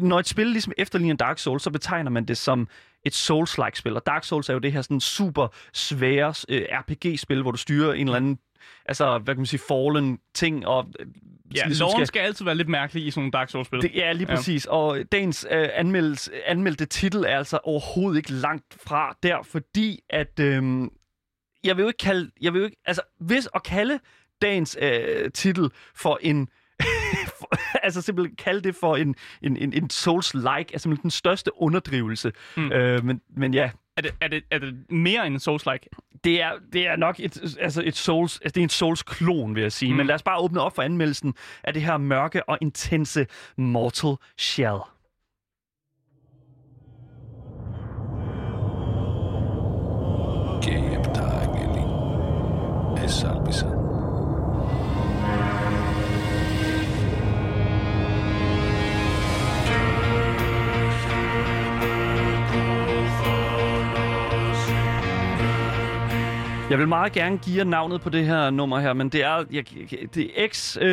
når 0.00 0.18
et 0.18 0.28
spil 0.28 0.46
ligesom 0.46 0.72
efterligner 0.78 1.16
Dark 1.16 1.38
Souls, 1.38 1.62
så 1.62 1.70
betegner 1.70 2.10
man 2.10 2.24
det 2.24 2.38
som 2.38 2.68
et 3.04 3.14
Souls-like 3.14 3.74
spil. 3.74 3.96
Og 3.96 4.06
Dark 4.06 4.24
Souls 4.24 4.48
er 4.48 4.52
jo 4.52 4.58
det 4.58 4.72
her 4.72 4.82
sådan 4.82 5.00
super 5.00 5.48
svære 5.72 6.34
øh, 6.48 6.62
RPG-spil, 6.70 7.42
hvor 7.42 7.50
du 7.50 7.56
styrer 7.58 7.92
en 7.92 8.06
eller 8.06 8.16
anden 8.16 8.38
altså, 8.86 9.18
hvad 9.18 9.34
kan 9.34 9.40
man 9.40 9.46
sige, 9.46 9.60
fallen 9.68 10.18
ting, 10.34 10.66
og 10.66 10.86
øh, 11.00 11.06
Ja, 11.56 11.66
ligesom 11.66 11.88
loven 11.90 12.06
skal 12.06 12.20
altid 12.20 12.44
være 12.44 12.54
lidt 12.54 12.68
mærkelig 12.68 13.06
i 13.06 13.10
sådan 13.10 13.20
nogle 13.20 13.30
Dark 13.32 13.50
Souls-spil. 13.50 13.82
det, 13.82 13.90
ja, 13.94 14.12
lige 14.12 14.26
Ja. 14.30 14.36
præcis. 14.36 14.66
Og 14.66 14.98
dagens 15.12 15.46
øh, 15.50 15.68
anmeldelse, 15.74 16.30
anmeldte 16.48 16.86
titel 16.86 17.24
er 17.24 17.36
altså 17.38 17.58
overhovedet 17.64 18.16
ikke 18.16 18.32
langt 18.32 18.76
fra 18.86 19.16
der, 19.22 19.42
fordi 19.42 20.00
at 20.10 20.40
øh, 20.40 20.62
jeg 21.64 21.76
vil 21.76 21.82
jo 21.82 21.88
ikke 21.88 21.98
kalde, 21.98 22.30
jeg 22.40 22.52
vil 22.52 22.58
jo 22.58 22.64
ikke, 22.64 22.76
altså 22.86 23.02
hvis 23.20 23.48
at 23.54 23.62
kalde 23.62 23.98
dagens 24.42 24.76
øh, 24.80 25.30
titel 25.32 25.70
for 25.94 26.18
en 26.22 26.48
altså 27.84 28.02
simpelthen 28.02 28.36
kalde 28.36 28.60
det 28.60 28.76
for 28.76 28.96
en, 28.96 29.14
en, 29.42 29.56
en, 29.56 29.72
en 29.72 29.90
Souls-like, 29.90 30.74
er 30.74 30.78
simpelthen 30.78 31.02
den 31.02 31.10
største 31.10 31.50
underdrivelse. 31.56 32.32
Mm. 32.56 32.72
Øh, 32.72 33.04
men, 33.04 33.20
men 33.36 33.54
ja, 33.54 33.70
Er 33.96 34.02
det, 34.02 34.14
er, 34.20 34.28
det, 34.28 34.42
er 34.50 34.58
det 34.58 34.90
mere 34.90 35.26
end 35.26 35.34
en 35.34 35.40
Souls-like? 35.40 35.88
det 36.24 36.42
er, 36.42 36.50
det 36.72 36.86
er 36.86 36.96
nok 36.96 37.20
et, 37.20 37.56
altså 37.60 37.82
et 37.84 37.96
Souls, 37.96 38.40
altså 38.42 38.54
det 38.54 38.60
er 38.60 38.62
en 38.64 38.68
Souls-klon, 38.68 39.54
vil 39.54 39.62
jeg 39.62 39.72
sige. 39.72 39.90
Mm. 39.90 39.96
Men 39.96 40.06
lad 40.06 40.14
os 40.14 40.22
bare 40.22 40.38
åbne 40.38 40.60
op 40.60 40.74
for 40.74 40.82
anmeldelsen 40.82 41.34
af 41.64 41.72
det 41.72 41.82
her 41.82 41.96
mørke 41.96 42.48
og 42.48 42.58
intense 42.60 43.26
Mortal 43.56 44.16
Shell. 44.38 44.78
Keeptaageli. 50.62 51.84
Essalpisa. 53.04 53.43
Jeg 66.74 66.78
vil 66.80 66.88
meget 66.88 67.12
gerne 67.12 67.38
give 67.38 67.56
jer 67.58 67.64
navnet 67.64 68.00
på 68.00 68.10
det 68.10 68.26
her 68.26 68.50
nummer 68.50 68.80
her, 68.80 68.92
men 68.92 69.08
det 69.08 69.24
er, 69.24 69.44
jeg, 69.52 69.64
det 70.14 70.30
er 70.44 70.48
X, 70.48 70.76
øh, 70.80 70.84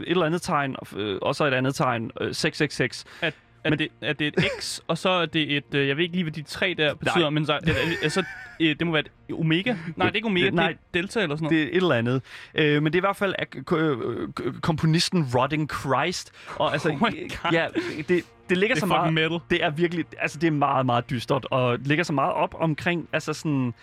et 0.00 0.04
eller 0.10 0.26
andet 0.26 0.42
tegn, 0.42 0.76
og 0.78 0.86
øh, 0.96 1.18
og 1.22 1.34
så 1.34 1.44
et 1.44 1.54
andet 1.54 1.74
tegn, 1.74 2.10
øh, 2.20 2.34
666. 2.34 3.04
Er, 3.22 3.26
er, 3.64 3.70
Men- 3.70 3.78
det, 3.78 3.88
er 4.00 4.12
det 4.12 4.26
et 4.26 4.44
X, 4.60 4.80
og 4.86 4.98
så 4.98 5.08
er 5.08 5.26
det 5.26 5.56
et... 5.56 5.74
øh, 5.74 5.88
Jeg 5.88 5.96
ved 5.96 6.02
ikke 6.04 6.14
lige, 6.14 6.24
hvad 6.24 6.32
de 6.32 6.42
tre 6.42 6.74
der 6.78 6.94
betyder, 6.94 7.18
Nej. 7.20 7.30
men 7.30 7.46
så, 7.46 7.52
er, 7.52 7.56
er, 7.66 7.72
er, 8.02 8.08
så, 8.08 8.24
øh, 8.60 8.76
det 8.78 8.86
må 8.86 8.92
være 8.92 9.02
et 9.28 9.34
Omega? 9.34 9.70
Nej, 9.96 10.06
det 10.06 10.12
er 10.12 10.16
ikke 10.16 10.26
Omega, 10.26 10.46
det- 10.46 10.54
nej. 10.54 10.66
det 10.68 10.74
er 10.98 11.02
Delta 11.02 11.20
eller 11.22 11.36
sådan 11.36 11.44
noget. 11.44 11.58
Det 11.58 11.62
er 11.62 11.68
et 11.68 11.76
eller 11.82 11.94
andet. 11.94 12.22
Øh, 12.54 12.82
men 12.82 12.92
det 12.92 12.98
er 12.98 13.00
i 13.00 13.06
hvert 13.06 13.16
fald 13.16 13.34
øh, 13.72 14.28
k- 14.40 14.60
komponisten 14.60 15.24
Rotting 15.34 15.70
Christ. 15.72 16.32
Og 16.56 16.72
altså, 16.72 16.88
Oh 16.92 16.98
God. 17.00 17.10
ja, 17.52 17.66
det, 18.08 18.22
det 18.48 18.58
ligger 18.58 18.74
Det 18.74 18.80
så 18.80 18.86
er 18.86 18.88
meget... 18.88 19.12
metal. 19.12 19.38
Det 19.50 19.64
er 19.64 19.70
virkelig, 19.70 20.04
altså 20.18 20.38
det 20.38 20.46
er 20.46 20.50
meget, 20.50 20.86
meget 20.86 21.10
dystert, 21.10 21.46
og 21.50 21.78
ligger 21.78 22.04
så 22.04 22.12
meget 22.12 22.32
op 22.32 22.54
omkring, 22.58 23.08
altså 23.12 23.32
sådan, 23.32 23.74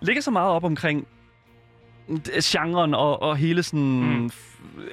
ligger 0.00 0.22
så 0.22 0.30
meget 0.30 0.50
op 0.50 0.64
omkring 0.64 1.06
genren 2.42 2.94
og, 2.94 3.22
og 3.22 3.36
hele 3.36 3.62
sådan, 3.62 3.80
Mm. 4.00 4.06
mm. 4.06 4.30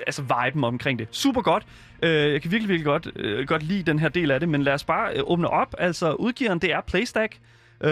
altså 0.08 0.22
viben 0.22 0.64
omkring 0.64 1.00
det. 1.00 1.08
Super 1.12 1.42
godt. 1.42 1.66
Øh, 2.04 2.32
jeg 2.34 2.42
kan 2.42 2.52
virkelig, 2.52 2.70
virkelig 2.70 2.86
godt, 2.86 3.08
øh, 3.16 3.48
godt 3.48 3.64
lide 3.64 3.84
den 3.84 4.00
her 4.00 4.10
del 4.10 4.32
af 4.32 4.40
det, 4.40 4.50
men 4.50 4.64
lad 4.64 4.74
os 4.74 4.84
bare 4.84 5.14
øh, 5.18 5.24
åbne 5.26 5.50
op. 5.50 5.76
Altså, 5.78 6.14
udgiveren, 6.14 6.60
det 6.60 6.72
er 6.74 6.82
Playstack. 6.82 7.38
Øh, 7.82 7.90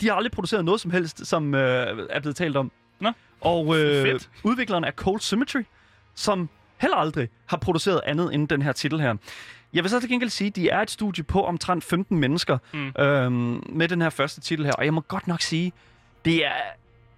de 0.00 0.08
har 0.08 0.12
aldrig 0.12 0.32
produceret 0.32 0.64
noget 0.64 0.80
som 0.80 0.90
helst, 0.90 1.26
som 1.26 1.54
øh, 1.54 2.06
er 2.10 2.20
blevet 2.20 2.36
talt 2.36 2.56
om. 2.56 2.72
Nå, 3.00 3.12
Og 3.40 3.78
øh, 3.78 4.02
fedt. 4.02 4.30
udvikleren 4.44 4.84
er 4.84 4.90
Cold 4.90 5.20
Symmetry, 5.20 5.62
som 6.14 6.48
heller 6.80 6.96
aldrig 6.96 7.28
har 7.46 7.56
produceret 7.56 8.00
andet 8.06 8.34
end 8.34 8.48
den 8.48 8.62
her 8.62 8.72
titel 8.72 9.00
her. 9.00 9.14
Jeg 9.72 9.82
vil 9.84 9.90
så 9.90 10.00
til 10.00 10.08
gengæld 10.08 10.30
sige, 10.30 10.48
at 10.48 10.56
de 10.56 10.68
er 10.68 10.80
et 10.80 10.90
studie 10.90 11.24
på 11.24 11.44
omtrent 11.44 11.84
15 11.84 12.18
mennesker 12.18 12.58
Mm. 12.72 12.92
øhm, 13.02 13.62
med 13.68 13.88
den 13.88 14.02
her 14.02 14.10
første 14.10 14.40
titel 14.40 14.64
her. 14.64 14.72
Og 14.72 14.84
jeg 14.84 14.94
må 14.94 15.00
godt 15.00 15.26
nok 15.28 15.40
sige, 15.40 15.72
det 16.24 16.46
er... 16.46 16.52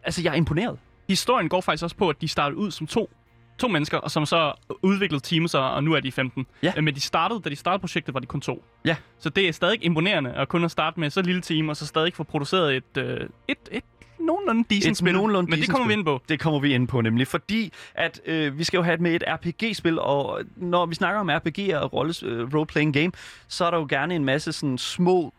Altså, 0.05 0.23
jeg 0.23 0.31
er 0.31 0.35
imponeret. 0.35 0.79
Historien 1.09 1.49
går 1.49 1.61
faktisk 1.61 1.85
også 1.85 1.97
på, 1.97 2.09
at 2.09 2.21
de 2.21 2.29
startede 2.29 2.59
ud 2.59 2.71
som 2.71 2.87
to 2.87 3.11
to 3.59 3.69
mennesker, 3.69 3.99
og 3.99 4.11
som 4.11 4.27
så 4.27 4.53
udviklede 4.83 5.23
teamet 5.23 5.51
sig, 5.51 5.61
og 5.71 5.85
nu 5.85 5.93
er 5.95 6.01
de 6.01 6.13
15. 6.13 6.47
Ja. 6.63 6.73
Øh, 6.77 6.85
Men 6.85 6.95
de 6.95 7.01
startede, 7.01 7.41
da 7.41 7.51
de 7.51 7.57
startede 7.57 7.81
projektet, 7.81 8.15
var 8.15 8.21
de 8.21 8.27
kun 8.27 8.41
to. 8.41 8.65
Ja. 8.85 8.97
Så 9.19 9.31
det 9.31 9.49
er 9.49 9.53
stadig 9.53 9.85
imponerende 9.85 10.33
at 10.33 10.49
kunne 10.49 10.69
starte 10.69 11.01
med 11.01 11.11
så 11.11 11.23
lille 11.23 11.41
team, 11.43 11.69
og 11.69 11.77
så 11.77 11.87
stadig 11.87 12.15
få 12.15 12.23
produceret 12.23 12.77
et, 12.77 12.97
øh, 12.99 13.21
et, 13.49 13.57
et 13.71 13.85
nogenlunde 14.21 14.65
decent 14.71 14.91
Et 14.91 14.97
spil. 14.97 15.13
nogenlunde 15.13 15.51
Men 15.51 15.61
det 15.61 15.69
kommer 15.69 15.87
vi 15.87 15.93
spil. 15.93 15.99
ind 15.99 16.05
på. 16.07 16.21
Det 16.29 16.41
kommer 16.41 16.61
vi 16.61 16.75
ind 16.75 16.89
på 16.89 17.01
nemlig, 17.01 17.27
fordi 17.27 17.73
at 17.95 18.21
øh, 18.27 18.59
vi 18.59 18.65
skal 18.65 18.77
jo 18.79 18.83
have 18.83 18.97
med 18.97 19.15
et 19.15 19.25
RPG-spil, 19.27 19.99
og 19.99 20.41
når 20.57 20.87
vi 20.87 20.95
snakker 20.95 21.21
om 21.21 21.29
RPG 21.33 21.77
og 21.83 21.93
rolles, 21.93 22.23
øh, 22.23 22.49
role-playing 22.55 22.93
game, 22.93 23.13
så 23.49 23.65
er 23.65 23.71
der 23.71 23.79
jo 23.79 23.87
gerne 23.91 24.15
en 24.15 24.25
masse 24.25 24.53
sådan 24.53 24.79
små 24.79 25.35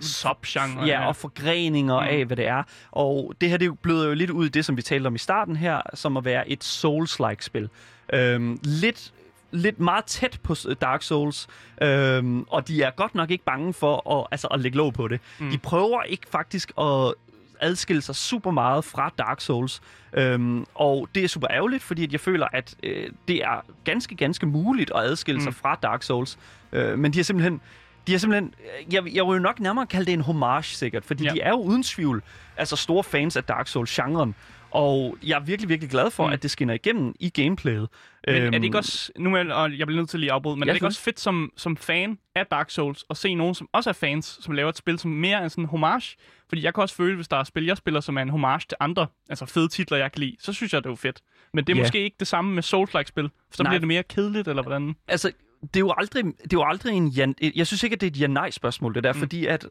Subgenre. 0.00 0.84
ja, 0.84 1.06
og 1.06 1.16
forgreninger 1.16 2.00
mm. 2.00 2.06
af, 2.06 2.24
hvad 2.24 2.36
det 2.36 2.46
er. 2.46 2.62
Og 2.90 3.34
det 3.40 3.50
her, 3.50 3.56
det 3.56 3.78
bløder 3.78 4.06
jo 4.08 4.14
lidt 4.14 4.30
ud 4.30 4.46
i 4.46 4.48
det, 4.48 4.64
som 4.64 4.76
vi 4.76 4.82
talte 4.82 5.06
om 5.06 5.14
i 5.14 5.18
starten 5.18 5.56
her, 5.56 5.80
som 5.94 6.16
at 6.16 6.24
være 6.24 6.48
et 6.48 6.64
Souls-like 6.64 7.40
spil. 7.40 7.68
Øhm, 8.12 8.60
lidt 8.62 9.12
lidt 9.52 9.80
meget 9.80 10.04
tæt 10.04 10.38
på 10.42 10.54
Dark 10.80 11.02
Souls, 11.02 11.48
øhm, 11.82 12.42
og 12.42 12.68
de 12.68 12.82
er 12.82 12.90
godt 12.90 13.14
nok 13.14 13.30
ikke 13.30 13.44
bange 13.44 13.74
for 13.74 14.18
at, 14.18 14.26
altså, 14.30 14.46
at 14.46 14.60
lægge 14.60 14.78
låg 14.78 14.94
på 14.94 15.08
det. 15.08 15.20
Mm. 15.38 15.50
De 15.50 15.58
prøver 15.58 16.02
ikke 16.02 16.26
faktisk 16.30 16.72
at 16.78 17.14
adskille 17.60 18.02
sig 18.02 18.16
super 18.16 18.50
meget 18.50 18.84
fra 18.84 19.12
Dark 19.18 19.40
Souls, 19.40 19.80
øhm, 20.12 20.66
og 20.74 21.08
det 21.14 21.24
er 21.24 21.28
super 21.28 21.48
ærgerligt, 21.50 21.82
fordi 21.82 22.04
at 22.04 22.12
jeg 22.12 22.20
føler, 22.20 22.46
at 22.52 22.74
øh, 22.82 23.10
det 23.28 23.36
er 23.36 23.64
ganske, 23.84 24.14
ganske 24.14 24.46
muligt 24.46 24.92
at 24.94 25.00
adskille 25.00 25.38
mm. 25.38 25.44
sig 25.44 25.54
fra 25.54 25.78
Dark 25.82 26.02
Souls, 26.02 26.38
øh, 26.72 26.98
men 26.98 27.12
de 27.12 27.18
har 27.18 27.22
simpelthen 27.24 27.60
de 28.06 28.12
har 28.12 28.18
simpelthen, 28.18 28.54
jeg, 28.92 29.14
jeg 29.14 29.24
vil 29.26 29.32
jo 29.32 29.38
nok 29.38 29.60
nærmere 29.60 29.86
kalde 29.86 30.06
det 30.06 30.12
en 30.12 30.20
homage 30.20 30.62
sikkert, 30.62 31.04
fordi 31.04 31.24
Ja. 31.24 31.30
de 31.32 31.40
er 31.40 31.50
jo 31.50 31.56
uden 31.56 31.82
tvivl 31.82 32.22
altså 32.56 32.76
store 32.76 33.04
fans 33.04 33.36
af 33.36 33.44
Dark 33.44 33.68
Souls-genren, 33.68 34.34
og 34.70 35.16
jeg 35.22 35.36
er 35.36 35.40
virkelig, 35.40 35.68
virkelig 35.68 35.90
glad 35.90 36.10
for, 36.10 36.26
Mm. 36.26 36.32
at 36.32 36.42
det 36.42 36.50
skinner 36.50 36.74
igennem 36.74 37.14
i 37.20 37.28
gameplayet. 37.30 37.88
Men 38.26 38.34
er 38.36 38.42
Øhm, 38.44 38.52
det 38.52 38.64
ikke 38.64 38.78
også, 38.78 39.12
nu 39.18 39.36
er, 39.36 39.52
og 39.54 39.78
jeg 39.78 39.86
bliver 39.86 40.00
nødt 40.00 40.10
til 40.10 40.20
lige 40.20 40.30
at 40.30 40.34
afbryde, 40.34 40.56
men 40.56 40.62
Ja, 40.64 40.70
er 40.70 40.72
det 40.72 40.76
ikke 40.76 40.86
også 40.86 41.00
fedt 41.00 41.20
som, 41.20 41.52
som 41.56 41.76
fan 41.76 42.18
af 42.34 42.46
Dark 42.46 42.70
Souls 42.70 43.04
at 43.10 43.16
se 43.16 43.34
nogen, 43.34 43.54
som 43.54 43.68
også 43.72 43.90
er 43.90 43.94
fans, 43.94 44.38
som 44.42 44.54
laver 44.54 44.68
et 44.68 44.76
spil, 44.76 44.98
som 44.98 45.10
mere 45.10 45.40
er 45.42 45.48
sådan 45.48 45.64
en 45.64 45.68
homage? 45.68 46.16
Fordi 46.48 46.62
jeg 46.64 46.74
kan 46.74 46.82
også 46.82 46.94
føle, 46.94 47.14
hvis 47.16 47.28
der 47.28 47.36
er 47.36 47.44
spil, 47.44 47.64
jeg 47.64 47.76
spiller, 47.76 48.00
som 48.00 48.16
er 48.18 48.22
en 48.22 48.28
homage 48.28 48.62
til 48.68 48.76
andre, 48.80 49.06
altså 49.28 49.46
fede 49.46 49.68
titler, 49.68 49.98
jeg 49.98 50.12
kan 50.12 50.20
lide, 50.20 50.36
så 50.40 50.52
synes 50.52 50.72
jeg, 50.72 50.82
det 50.82 50.86
er 50.86 50.92
jo 50.92 50.96
fedt. 50.96 51.20
Men 51.54 51.64
det 51.64 51.72
er 51.72 51.76
Ja. 51.76 51.82
måske 51.82 52.00
ikke 52.04 52.16
det 52.20 52.26
samme 52.28 52.54
med 52.54 52.62
Souls-like-spil, 52.62 53.24
for 53.50 53.56
så 53.56 53.62
Nej. 53.62 53.70
bliver 53.70 53.78
det 53.78 53.88
mere 53.88 54.02
kedeligt, 54.02 54.48
eller 54.48 54.62
hvordan? 54.62 54.94
altså, 55.08 55.32
det 55.62 55.76
er 55.76 55.80
jo 55.80 55.94
aldrig, 55.96 56.24
det 56.24 56.52
er 56.52 56.56
jo 56.56 56.64
aldrig 56.64 56.94
en 56.94 57.08
ja, 57.08 57.26
jeg 57.54 57.66
synes 57.66 57.82
ikke, 57.82 57.94
at 57.94 58.00
det 58.00 58.06
er 58.06 58.10
et 58.10 58.20
ja-nej-spørgsmål, 58.20 58.94
det 58.94 59.04
der, 59.04 59.12
mm. 59.12 59.18
fordi 59.18 59.46
at, 59.46 59.68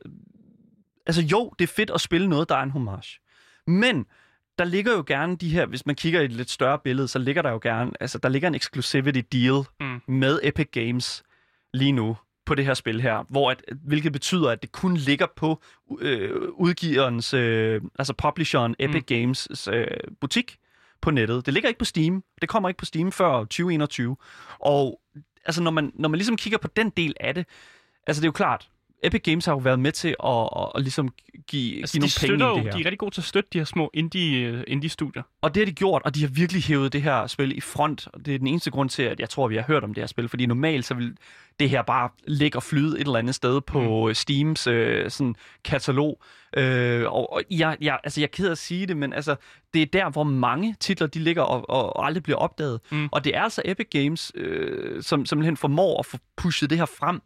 altså 1.06 1.21
jo, 1.21 1.54
det 1.60 1.63
er 1.63 1.73
fedt 1.73 1.89
at 1.89 2.02
spille 2.02 2.28
noget, 2.28 2.49
der 2.49 2.56
er 2.56 2.63
en 2.63 2.71
homage. 2.71 3.19
Men 3.67 4.06
der 4.58 4.65
ligger 4.65 4.91
jo 4.93 5.04
gerne 5.08 5.36
de 5.36 5.49
her, 5.49 5.65
hvis 5.65 5.86
man 5.86 5.95
kigger 5.95 6.21
i 6.21 6.25
et 6.25 6.32
lidt 6.32 6.49
større 6.49 6.80
billede, 6.84 7.08
så 7.08 7.19
ligger 7.19 7.41
der 7.41 7.49
jo 7.49 7.60
gerne, 7.62 7.91
altså 7.99 8.17
der 8.17 8.30
ligger 8.30 8.47
en 8.47 8.56
exclusivity 8.56 9.21
deal 9.32 9.63
Mm. 9.80 9.86
mm. 9.86 10.13
med 10.13 10.39
Epic 10.43 10.67
Games 10.71 11.23
lige 11.73 11.91
nu 11.91 12.17
på 12.45 12.56
det 12.56 12.65
her 12.65 12.73
spil 12.73 13.02
her, 13.02 13.25
hvor 13.30 13.52
at, 13.52 13.63
hvilket 13.86 14.12
betyder, 14.12 14.49
at 14.49 14.62
det 14.62 14.71
kun 14.71 14.97
ligger 14.97 15.28
på 15.36 15.62
øh, 15.99 16.32
udgiverens, 16.52 17.34
øh, 17.34 17.82
altså 17.99 18.13
publisheren 18.13 18.75
Epic 18.80 19.02
mm. 19.02 19.06
Games 19.06 19.67
øh, 19.73 19.88
butik 20.21 20.58
på 21.02 21.12
nettet. 21.12 21.45
Det 21.45 21.54
ligger 21.54 21.69
ikke 21.69 21.80
på 21.80 21.86
Steam. 21.86 22.23
Det 22.41 22.49
kommer 22.49 22.69
ikke 22.69 22.78
på 22.78 22.86
Steam 22.86 23.12
før 23.12 23.39
2021. 23.39 24.17
Og 24.60 25.02
altså, 25.49 25.63
når 25.63 25.71
man, 25.71 25.91
når 25.95 26.09
man 26.09 26.17
ligesom 26.17 26.38
kigger 26.38 26.59
på 26.59 26.67
den 26.75 26.89
del 26.89 27.13
af 27.19 27.33
det, 27.33 27.45
altså 28.07 28.21
det 28.21 28.25
er 28.25 28.29
jo 28.29 28.31
klart, 28.31 28.69
Epic 29.03 29.21
Games 29.23 29.45
har 29.45 29.53
jo 29.53 29.57
været 29.57 29.79
med 29.79 29.91
til 29.91 30.15
at, 30.23 30.49
at, 30.57 30.71
at 30.75 30.81
ligesom 30.81 31.13
give, 31.47 31.79
Altså, 31.79 31.99
give 32.21 32.38
nogle 32.38 32.53
penge 32.53 32.62
i 32.62 32.63
det 32.63 32.63
her. 32.63 32.71
de 32.71 32.81
er 32.81 32.85
rigtig 32.85 32.99
gode 32.99 33.13
til 33.15 33.21
at 33.21 33.25
støtte 33.25 33.49
de 33.53 33.57
her 33.57 33.65
små 33.65 33.91
indie, 33.93 34.47
øh, 34.47 34.63
indie-studier. 34.67 35.23
Og 35.41 35.55
det 35.55 35.62
har 35.62 35.65
de 35.65 35.71
gjort, 35.71 36.01
og 36.05 36.15
de 36.15 36.21
har 36.21 36.27
virkelig 36.27 36.63
hævet 36.63 36.93
det 36.93 37.01
her 37.01 37.27
spil 37.27 37.57
i 37.57 37.62
front. 37.62 38.07
Og 38.13 38.25
det 38.25 38.33
er 38.35 38.38
den 38.38 38.47
eneste 38.47 38.71
grund 38.71 38.89
til, 38.89 39.03
at 39.03 39.19
jeg 39.19 39.29
tror, 39.29 39.47
vi 39.47 39.55
har 39.55 39.63
hørt 39.63 39.83
om 39.83 39.93
det 39.93 40.01
her 40.01 40.07
spil. 40.07 40.29
Fordi 40.29 40.45
normalt 40.45 40.85
så 40.85 40.93
vil 40.93 41.17
det 41.59 41.69
her 41.69 41.81
bare 41.81 42.09
ligge 42.27 42.57
og 42.57 42.63
flyde 42.63 42.95
et 42.99 43.05
eller 43.05 43.19
andet 43.19 43.35
sted 43.35 43.62
på 43.62 44.07
mm. 44.07 44.13
Steams 44.13 44.67
øh, 44.67 45.09
sådan 45.12 45.35
katalog. 45.65 46.21
Øh, 46.57 47.05
og 47.05 47.33
og 47.33 47.41
jeg, 47.51 47.77
jeg, 47.81 47.99
altså, 48.03 48.21
jeg 48.21 48.25
er 48.25 48.31
ked 48.31 48.47
af 48.47 48.51
at 48.51 48.57
sige 48.57 48.85
det, 48.85 48.97
men 48.97 49.13
altså, 49.13 49.35
det 49.73 49.81
er 49.81 49.85
der, 49.85 50.09
hvor 50.09 50.23
mange 50.23 50.75
titler 50.79 51.07
de 51.07 51.19
ligger 51.19 51.41
og, 51.41 51.69
og, 51.69 51.95
og 51.97 52.05
aldrig 52.05 52.23
bliver 52.23 52.38
opdaget. 52.38 52.79
Mm. 52.91 53.09
Og 53.12 53.23
det 53.23 53.35
er 53.35 53.41
altså 53.41 53.62
Epic 53.65 53.88
Games, 53.91 54.31
øh, 54.35 55.03
som 55.03 55.25
simpelthen 55.25 55.57
formår 55.57 55.99
at 55.99 56.05
få 56.05 56.17
pushet 56.38 56.69
det 56.69 56.77
her 56.77 56.85
frem. 56.85 57.21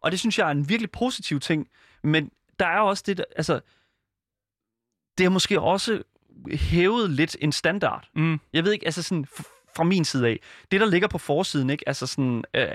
Og 0.00 0.10
det 0.10 0.20
synes 0.20 0.38
jeg 0.38 0.46
er 0.46 0.50
en 0.50 0.68
virkelig 0.68 0.90
positiv 0.90 1.40
ting. 1.40 1.68
Men 2.02 2.30
der 2.58 2.66
er 2.66 2.80
også 2.80 3.04
det, 3.06 3.16
der, 3.16 3.24
altså, 3.36 3.60
det 5.18 5.24
har 5.24 5.30
måske 5.30 5.60
også 5.60 6.02
hævet 6.52 7.10
lidt 7.10 7.36
en 7.40 7.52
standard. 7.52 8.08
Mm. 8.14 8.40
Jeg 8.52 8.64
ved 8.64 8.72
ikke, 8.72 8.86
altså 8.86 9.02
sådan 9.02 9.26
fra 9.76 9.84
min 9.84 10.04
side 10.04 10.28
af, 10.28 10.40
det 10.70 10.80
der 10.80 10.86
ligger 10.86 11.08
på 11.08 11.18
forsiden, 11.18 11.70
ikke, 11.70 11.88
altså 11.88 12.06
sådan 12.06 12.44
øh, 12.54 12.68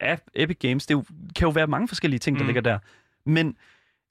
af 0.00 0.20
Epic 0.34 0.58
Games, 0.60 0.86
det 0.86 0.94
jo, 0.94 1.04
kan 1.36 1.46
jo 1.46 1.50
være 1.50 1.66
mange 1.66 1.88
forskellige 1.88 2.18
ting, 2.18 2.36
der 2.36 2.42
Mm. 2.42 2.46
ligger 2.46 2.62
der. 2.62 2.78
Men 3.26 3.56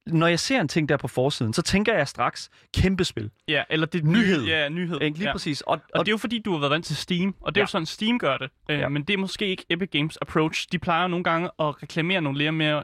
når 0.07 0.27
jeg 0.27 0.39
ser 0.39 0.61
en 0.61 0.67
ting 0.67 0.89
der 0.89 0.97
på 0.97 1.07
forsiden, 1.07 1.53
så 1.53 1.61
tænker 1.61 1.93
jeg 1.93 2.07
straks 2.07 2.49
kæmpe 2.73 3.03
spil. 3.05 3.29
Ja, 3.47 3.63
eller 3.69 3.87
det 3.87 4.05
Nyhed. 4.05 4.43
Ja, 4.45 4.69
nyhed. 4.69 5.01
Ikke? 5.01 5.17
Lige 5.17 5.27
ja. 5.27 5.31
præcis. 5.33 5.61
Og, 5.61 5.79
Og 5.95 6.05
det 6.05 6.09
er 6.11 6.13
jo 6.13 6.17
fordi, 6.17 6.39
du 6.45 6.51
har 6.51 6.59
været 6.59 6.71
vant 6.71 6.85
til 6.85 6.95
Steam, 6.95 7.35
og 7.41 7.55
det 7.55 7.59
er 7.59 7.61
Ja. 7.61 7.63
jo 7.63 7.67
sådan, 7.67 7.85
Steam 7.85 8.19
gør 8.19 8.37
det. 8.37 8.49
Øh, 8.69 8.79
Ja. 8.79 8.89
Men 8.89 9.03
det 9.03 9.13
er 9.13 9.17
måske 9.17 9.47
ikke 9.47 9.65
Epic 9.69 9.89
Games 9.91 10.17
approach. 10.21 10.67
De 10.71 10.79
plejer 10.79 11.07
nogle 11.07 11.23
gange 11.23 11.49
at 11.59 11.83
reklamere 11.83 12.21
nogle 12.21 12.37
lidt 12.37 12.53
mere 12.53 12.83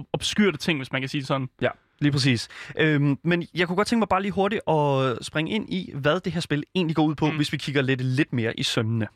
ob- 0.00 0.10
obskyrte 0.12 0.58
ting, 0.58 0.78
hvis 0.78 0.92
man 0.92 1.02
kan 1.02 1.08
sige 1.08 1.20
det 1.20 1.28
sådan. 1.28 1.48
Ja, 1.62 1.68
lige 2.00 2.12
præcis. 2.12 2.48
Øhm, 2.76 3.18
men 3.24 3.46
jeg 3.54 3.66
kunne 3.66 3.76
godt 3.76 3.88
tænke 3.88 3.98
mig 4.00 4.08
bare 4.08 4.22
lige 4.22 4.32
hurtigt 4.32 4.62
at 4.68 5.18
springe 5.26 5.50
ind 5.52 5.72
i, 5.72 5.92
hvad 5.94 6.20
det 6.20 6.32
her 6.32 6.40
spil 6.40 6.62
egentlig 6.74 6.96
går 6.96 7.02
ud 7.04 7.14
på, 7.14 7.30
mm. 7.30 7.36
hvis 7.36 7.52
vi 7.52 7.56
kigger 7.56 7.82
lidt, 7.82 8.00
lidt 8.00 8.32
mere 8.32 8.58
i 8.60 8.62
sømmene. 8.62 9.06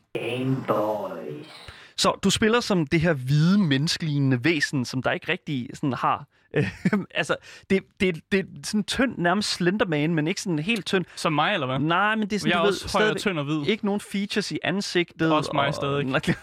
Så 1.97 2.19
du 2.23 2.29
spiller 2.29 2.59
som 2.59 2.87
det 2.87 3.01
her 3.01 3.13
hvide, 3.13 3.57
menneskelignende 3.59 4.43
væsen, 4.43 4.85
som 4.85 5.03
der 5.03 5.11
ikke 5.11 5.31
rigtig 5.31 5.69
sådan 5.73 5.93
har... 5.93 6.27
Øh, 6.53 6.69
altså, 7.15 7.35
det, 7.69 7.83
det, 7.99 8.21
det 8.31 8.39
er 8.39 8.43
sådan 8.63 8.83
tynd, 8.83 9.17
nærmest 9.17 9.51
Slenderman, 9.51 10.15
men 10.15 10.27
ikke 10.27 10.41
sådan 10.41 10.59
helt 10.59 10.85
tynd. 10.85 11.05
Som 11.15 11.33
mig, 11.33 11.53
eller 11.53 11.67
hvad? 11.67 11.79
Nej, 11.79 12.15
men 12.15 12.29
det 12.29 12.35
er 12.35 12.39
sådan, 12.39 12.51
Jeg 12.51 12.57
er 12.57 12.61
du 12.61 12.67
også 12.67 12.97
ved, 12.97 13.05
høj 13.05 13.11
og 13.11 13.17
tynd 13.17 13.39
og 13.39 13.45
hvid. 13.45 13.67
Ikke 13.67 13.85
nogen 13.85 14.01
features 14.01 14.51
i 14.51 14.59
ansigtet. 14.63 15.33
Også 15.33 15.51
mig 15.53 15.67
og, 15.67 15.73
stadig. 15.73 16.07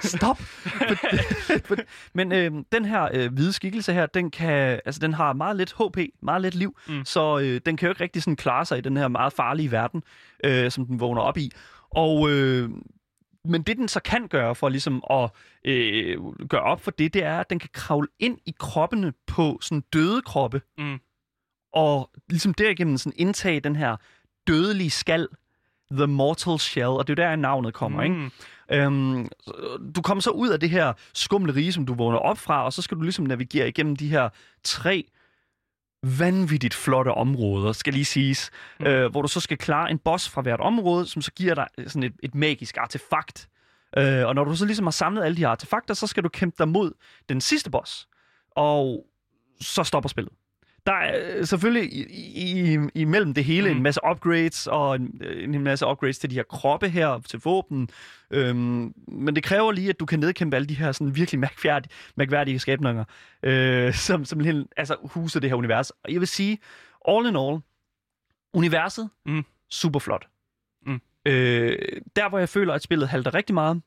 Stop! 0.00 0.38
Men 2.14 2.32
øh, 2.32 2.50
den 2.72 2.84
her 2.84 3.08
øh, 3.14 3.32
hvide 3.32 3.52
skikkelse 3.52 3.92
her, 3.92 4.06
den, 4.06 4.30
kan, 4.30 4.80
altså, 4.84 4.98
den 4.98 5.14
har 5.14 5.32
meget 5.32 5.56
lidt 5.56 5.72
HP, 5.72 5.98
meget 6.22 6.42
lidt 6.42 6.54
liv, 6.54 6.78
mm. 6.88 7.04
så 7.04 7.38
øh, 7.38 7.60
den 7.66 7.76
kan 7.76 7.86
jo 7.86 7.90
ikke 7.90 8.02
rigtig 8.02 8.22
sådan 8.22 8.36
klare 8.36 8.64
sig 8.64 8.78
i 8.78 8.80
den 8.80 8.96
her 8.96 9.08
meget 9.08 9.32
farlige 9.32 9.72
verden, 9.72 10.02
øh, 10.44 10.70
som 10.70 10.86
den 10.86 11.00
vågner 11.00 11.22
op 11.22 11.38
i. 11.38 11.50
Og 11.90 12.30
øh, 12.30 12.70
men 13.44 13.62
det, 13.62 13.76
den 13.76 13.88
så 13.88 14.00
kan 14.00 14.28
gøre 14.28 14.54
for 14.54 14.68
ligesom 14.68 15.04
at 15.10 15.30
øh, 15.64 16.18
gøre 16.48 16.62
op 16.62 16.80
for 16.80 16.90
det, 16.90 17.14
det 17.14 17.24
er, 17.24 17.38
at 17.40 17.50
den 17.50 17.58
kan 17.58 17.70
kravle 17.72 18.08
ind 18.18 18.38
i 18.46 18.54
kroppene 18.58 19.12
på 19.26 19.58
sådan 19.62 19.84
døde 19.92 20.22
kroppe, 20.22 20.62
Mm. 20.78 20.98
og 21.72 22.10
ligesom 22.28 22.54
derigennem 22.54 22.96
sådan 22.96 23.12
indtage 23.16 23.60
den 23.60 23.76
her 23.76 23.96
dødelige 24.46 24.90
skal, 24.90 25.28
The 25.92 26.06
Mortal 26.06 26.58
Shell, 26.58 26.86
og 26.88 27.06
det 27.08 27.18
er 27.18 27.24
jo 27.24 27.28
der, 27.30 27.36
navnet 27.36 27.74
kommer, 27.74 28.02
ikke? 28.02 28.14
Mm. 28.16 28.30
Øhm, 28.70 29.28
du 29.96 30.02
kommer 30.02 30.22
så 30.22 30.30
ud 30.30 30.48
af 30.48 30.60
det 30.60 30.70
her 30.70 30.92
skumle 31.14 31.54
rige, 31.54 31.72
som 31.72 31.86
du 31.86 31.94
vågner 31.94 32.18
op 32.18 32.38
fra, 32.38 32.64
og 32.64 32.72
så 32.72 32.82
skal 32.82 32.96
du 32.96 33.02
ligesom 33.02 33.24
navigere 33.24 33.68
igennem 33.68 33.96
de 33.96 34.08
her 34.08 34.28
tre 34.64 35.08
vanvittigt 36.02 36.74
flotte 36.74 37.08
områder, 37.08 37.72
skal 37.72 37.92
lige 37.92 38.04
siges, 38.04 38.50
mm. 38.80 38.86
øh, 38.86 39.10
hvor 39.10 39.22
du 39.22 39.28
så 39.28 39.40
skal 39.40 39.58
klare 39.58 39.90
en 39.90 39.98
boss 39.98 40.28
fra 40.28 40.42
hvert 40.42 40.60
område, 40.60 41.06
som 41.06 41.22
så 41.22 41.32
giver 41.32 41.54
dig 41.54 41.66
sådan 41.86 42.02
et, 42.02 42.14
et 42.22 42.34
magisk 42.34 42.76
artefakt. 42.76 43.48
Øh, 43.96 44.26
og 44.26 44.34
når 44.34 44.44
du 44.44 44.56
så 44.56 44.64
ligesom 44.64 44.86
har 44.86 44.90
samlet 44.90 45.24
alle 45.24 45.36
de 45.36 45.46
artefakter, 45.46 45.94
så 45.94 46.06
skal 46.06 46.22
du 46.22 46.28
kæmpe 46.28 46.56
dig 46.58 46.68
mod 46.68 46.92
den 47.28 47.40
sidste 47.40 47.70
boss, 47.70 48.08
og 48.56 49.06
så 49.60 49.84
stopper 49.84 50.08
spillet. 50.08 50.32
Der 50.86 50.92
er 50.92 51.36
øh, 51.38 51.46
selvfølgelig 51.46 51.92
i, 51.92 52.74
i, 52.74 52.78
imellem 52.94 53.34
det 53.34 53.44
hele 53.44 53.70
mm. 53.70 53.76
en 53.76 53.82
masse 53.82 54.00
upgrades, 54.10 54.66
og 54.66 54.96
en, 54.96 55.22
en 55.54 55.62
masse 55.62 55.86
upgrades 55.86 56.18
til 56.18 56.30
de 56.30 56.34
her 56.34 56.42
kroppe 56.42 56.88
her, 56.88 57.20
til 57.28 57.38
våben. 57.44 57.88
Øhm, 58.30 58.94
men 59.08 59.36
det 59.36 59.44
kræver 59.44 59.72
lige, 59.72 59.88
at 59.88 60.00
du 60.00 60.06
kan 60.06 60.18
nedkæmpe 60.18 60.56
alle 60.56 60.66
de 60.66 60.74
her 60.74 60.92
sådan 60.92 61.16
virkelig 61.16 61.38
mærkværdige, 61.48 61.92
mærkværdige 62.16 62.58
skabninger, 62.58 63.04
øh, 63.42 63.94
som, 63.94 64.24
som 64.24 64.40
lige, 64.40 64.66
altså, 64.76 64.96
huser 65.04 65.40
det 65.40 65.50
her 65.50 65.56
univers. 65.56 65.90
Og 65.90 66.12
jeg 66.12 66.20
vil 66.20 66.28
sige, 66.28 66.58
all 67.08 67.26
in 67.26 67.36
all, 67.36 67.58
universet, 68.54 69.10
Mm. 69.26 69.44
super 69.70 69.98
flot. 69.98 70.28
Mm. 70.86 71.00
Øh, 71.26 71.78
der, 72.16 72.28
hvor 72.28 72.38
jeg 72.38 72.48
føler, 72.48 72.74
at 72.74 72.82
spillet 72.82 73.08
halter 73.08 73.34
rigtig 73.34 73.54
meget, 73.54 73.82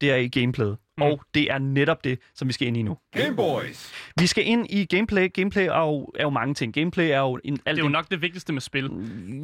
det 0.00 0.10
er 0.10 0.16
i 0.16 0.28
gameplayet. 0.28 0.76
Mm. 0.98 1.02
Og 1.02 1.20
det 1.34 1.50
er 1.50 1.58
netop 1.58 2.04
det, 2.04 2.18
som 2.34 2.48
vi 2.48 2.52
skal 2.52 2.68
ind 2.68 2.76
i 2.76 2.82
nu. 2.82 2.98
Game 3.12 3.36
Boys. 3.36 3.92
Vi 4.20 4.26
skal 4.26 4.46
ind 4.46 4.66
i 4.70 4.84
gameplay. 4.84 5.32
Gameplay 5.32 5.62
er 5.62 5.80
jo, 5.80 6.10
er 6.18 6.22
jo 6.22 6.30
mange 6.30 6.54
ting. 6.54 6.74
Gameplay 6.74 7.08
er 7.10 7.18
jo 7.18 7.38
en, 7.44 7.58
alt 7.66 7.76
Det 7.76 7.82
er 7.82 7.86
jo 7.86 7.88
nok 7.92 8.10
det 8.10 8.22
vigtigste 8.22 8.52
med 8.52 8.60
spil. 8.60 8.84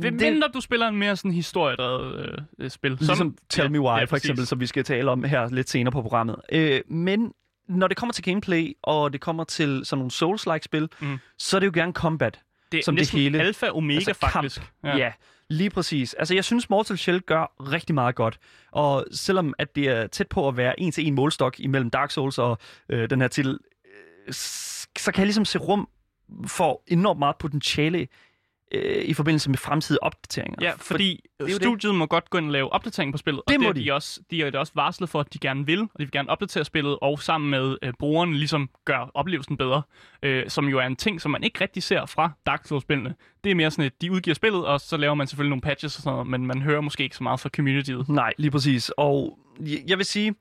Det 0.03 0.13
mindre 0.13 0.49
du 0.55 0.61
spiller 0.61 0.89
en 0.89 0.97
mere 0.97 1.17
sådan 1.17 1.31
historiedrevet 1.31 2.45
øh, 2.59 2.71
spil. 2.71 2.97
Ligesom 3.01 3.37
Tell 3.51 3.71
Me 3.71 3.81
Why, 3.81 3.97
ja, 3.99 4.03
for 4.03 4.07
præcis. 4.07 4.25
eksempel, 4.25 4.47
som 4.47 4.61
vi 4.61 4.67
skal 4.67 4.85
tale 4.85 5.11
om 5.11 5.25
her 5.25 5.49
lidt 5.51 5.71
senere 5.71 5.93
på 5.93 6.03
programmet. 6.03 6.37
Øh, 6.53 6.81
men 6.89 7.33
når 7.69 7.89
det 7.89 7.97
kommer 7.97 8.13
til 8.13 8.25
gameplay, 8.25 8.73
og 8.83 9.13
det 9.13 9.21
kommer 9.21 9.45
til 9.45 9.81
sådan 9.85 9.99
nogle 9.99 10.11
Souls-like 10.13 10.63
spil, 10.65 10.89
Mm. 11.01 11.19
så 11.39 11.57
er 11.57 11.61
det 11.61 11.67
jo 11.67 11.73
gerne 11.75 11.93
combat. 11.93 12.41
Det 12.73 12.79
er 12.79 12.85
som 12.85 12.97
det 12.97 13.01
næsten 13.01 13.19
hele. 13.21 13.41
alfa 13.41 13.67
omega, 13.71 13.97
altså 13.97 14.15
faktisk. 14.15 14.61
Kamp. 14.61 14.71
Ja. 14.85 14.97
ja, 14.97 15.13
lige 15.53 15.71
præcis. 15.71 16.15
Altså, 16.15 16.35
jeg 16.35 16.45
synes, 16.45 16.71
Mortal 16.71 16.99
Shell 16.99 17.21
gør 17.21 17.55
rigtig 17.73 17.95
meget 17.95 18.15
godt. 18.15 18.39
Og 18.71 19.07
selvom 19.13 19.55
at 19.59 19.77
det 19.77 19.89
er 19.89 20.07
tæt 20.07 20.29
på 20.29 20.49
at 20.49 20.57
være 20.57 20.81
en 20.81 20.93
til 20.93 21.07
en 21.07 21.15
målstok 21.15 21.61
imellem 21.61 21.91
Dark 21.91 22.11
Souls 22.11 22.39
og 22.39 22.59
øh, 22.89 23.11
den 23.11 23.21
her 23.21 23.29
til, 23.29 23.49
øh, 23.49 24.33
så 24.33 25.13
kan 25.13 25.19
jeg 25.19 25.27
ligesom 25.27 25.45
se 25.45 25.59
rum 25.59 25.89
for 26.47 26.83
enormt 26.87 27.19
meget 27.19 27.37
potentiale 27.39 28.09
øh, 28.75 29.05
i 29.05 29.15
forbindelse 29.15 29.51
med 29.51 29.59
fremtidige 29.59 30.03
opdateringer. 30.03 30.59
Ja, 30.61 30.73
fordi 30.77 31.21
er 31.41 31.45
jo 31.45 31.47
det. 31.47 31.57
studiet 31.57 31.95
må 31.95 32.07
godt 32.07 32.31
gå 32.31 32.39
ind 32.39 32.47
og 32.47 32.53
lave 32.53 32.73
opdatering 32.73 33.13
på 33.13 33.19
spillet. 33.19 33.43
Det 33.49 33.57
og 33.57 33.63
må 33.63 33.69
er 33.69 33.73
de. 33.73 33.85
de. 33.85 33.93
Også, 33.93 34.21
de 34.31 34.43
er 34.43 34.51
jo 34.51 34.59
også 34.61 34.73
varslet 34.77 35.09
for, 35.09 35.21
at 35.21 35.33
de 35.35 35.39
gerne 35.39 35.67
vil, 35.67 35.81
og 35.81 35.89
de 35.99 36.05
vil 36.05 36.11
gerne 36.11 36.31
opdatere 36.31 36.65
spillet, 36.65 36.99
og 37.03 37.19
sammen 37.23 37.51
med 37.51 37.77
øh, 37.83 37.93
brugeren 37.99 38.35
ligesom 38.35 38.71
gør 38.85 39.11
oplevelsen 39.15 39.57
bedre. 39.57 39.83
Øh, 40.23 40.51
som 40.51 40.69
jo 40.69 40.79
er 40.79 40.87
en 40.87 40.97
ting, 40.97 41.21
som 41.21 41.31
man 41.31 41.43
ikke 41.45 41.61
rigtig 41.61 41.83
ser 41.83 42.07
fra 42.07 42.31
Dark 42.47 42.67
Souls-spillene. 42.67 43.15
Det 43.45 43.51
er 43.51 43.55
mere 43.55 43.71
sådan, 43.71 43.85
at 43.85 43.93
de 44.03 44.13
udgiver 44.13 44.35
spillet, 44.35 44.67
og 44.67 44.81
så 44.81 44.97
laver 44.97 45.15
man 45.15 45.27
selvfølgelig 45.27 45.51
nogle 45.51 45.63
patches 45.63 45.97
og 45.97 46.03
sådan 46.03 46.15
noget, 46.15 46.27
men 46.27 46.47
man 46.47 46.63
hører 46.63 46.81
måske 46.81 47.03
ikke 47.05 47.17
så 47.17 47.23
meget 47.23 47.41
fra 47.41 47.49
communityet. 47.49 48.09
Nej, 48.09 48.33
lige 48.39 48.51
præcis. 48.51 48.91
Og 48.97 49.39
jeg- 49.61 49.83
jeg 49.87 49.99
vil 49.99 50.07
sige, 50.07 50.35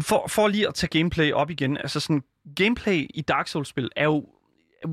for, 0.00 0.26
for 0.28 0.48
lige 0.48 0.68
at 0.68 0.74
tage 0.74 0.98
gameplay 0.98 1.32
op 1.32 1.50
igen, 1.50 1.76
altså 1.76 2.00
sådan, 2.00 2.22
gameplay 2.56 3.06
i 3.14 3.20
Dark 3.28 3.48
Souls-spil 3.48 3.90
er 3.96 4.04
jo 4.04 4.26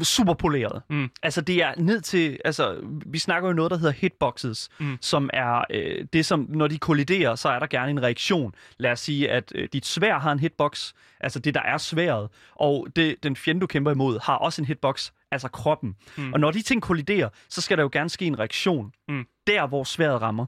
super 0.04 0.34
poleret. 0.34 0.82
Mm. 0.89 1.10
Altså 1.23 1.41
det 1.41 1.56
er 1.63 1.73
ned 1.78 2.02
til, 2.02 2.38
altså 2.45 2.78
vi 3.06 3.19
snakker 3.19 3.49
jo 3.49 3.54
noget, 3.54 3.71
der 3.71 3.78
hedder 3.78 3.91
hitboxes, 3.93 4.69
Mm. 4.80 4.97
som 5.02 5.30
er 5.34 5.63
øh, 5.69 6.06
det, 6.13 6.25
som 6.25 6.45
når 6.49 6.67
de 6.67 6.78
kolliderer, 6.78 7.36
så 7.36 7.49
er 7.49 7.60
der 7.60 7.67
gerne 7.67 7.91
en 7.91 8.04
reaktion. 8.04 8.56
Lad 8.78 8.91
os 8.91 8.99
sige, 8.99 9.32
at 9.32 9.52
øh, 9.56 9.69
dit 9.73 9.86
svær 9.86 10.19
har 10.19 10.32
en 10.32 10.39
hitbox, 10.39 10.93
altså 11.19 11.39
det, 11.39 11.54
der 11.54 11.62
er 11.62 11.78
sværet, 11.78 12.30
og 12.56 12.88
det, 12.95 13.23
den 13.23 13.36
fjende, 13.36 13.62
du 13.62 13.67
kæmper 13.67 13.91
imod, 13.91 14.19
har 14.23 14.36
også 14.36 14.62
en 14.62 14.65
hitbox, 14.65 15.12
altså 15.32 15.47
kroppen. 15.47 15.95
Mm. 16.17 16.34
Og 16.34 16.39
når 16.39 16.52
de 16.52 16.62
ting 16.62 16.82
kolliderer, 16.82 17.30
så 17.49 17.62
skal 17.62 17.78
der 17.78 17.84
jo 17.84 17.89
gerne 17.91 18.10
ske 18.10 18.25
en 18.25 18.39
reaktion. 18.39 18.91
Mm. 19.08 19.25
Der, 19.47 19.67
hvor 19.67 19.84
sværet 19.84 20.21
rammer. 20.21 20.45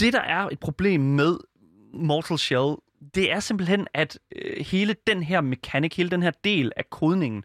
Det, 0.00 0.12
der 0.12 0.20
er 0.20 0.48
et 0.48 0.58
problem 0.60 1.00
med 1.00 1.36
Mortal 1.94 2.38
Shell, 2.38 2.74
det 3.14 3.32
er 3.32 3.40
simpelthen, 3.40 3.86
at 3.94 4.18
øh, 4.36 4.64
hele 4.66 4.94
den 5.06 5.22
her 5.22 5.40
mekanik, 5.40 5.96
hele 5.96 6.10
den 6.10 6.22
her 6.22 6.30
del 6.44 6.72
af 6.76 6.90
kodningen 6.90 7.44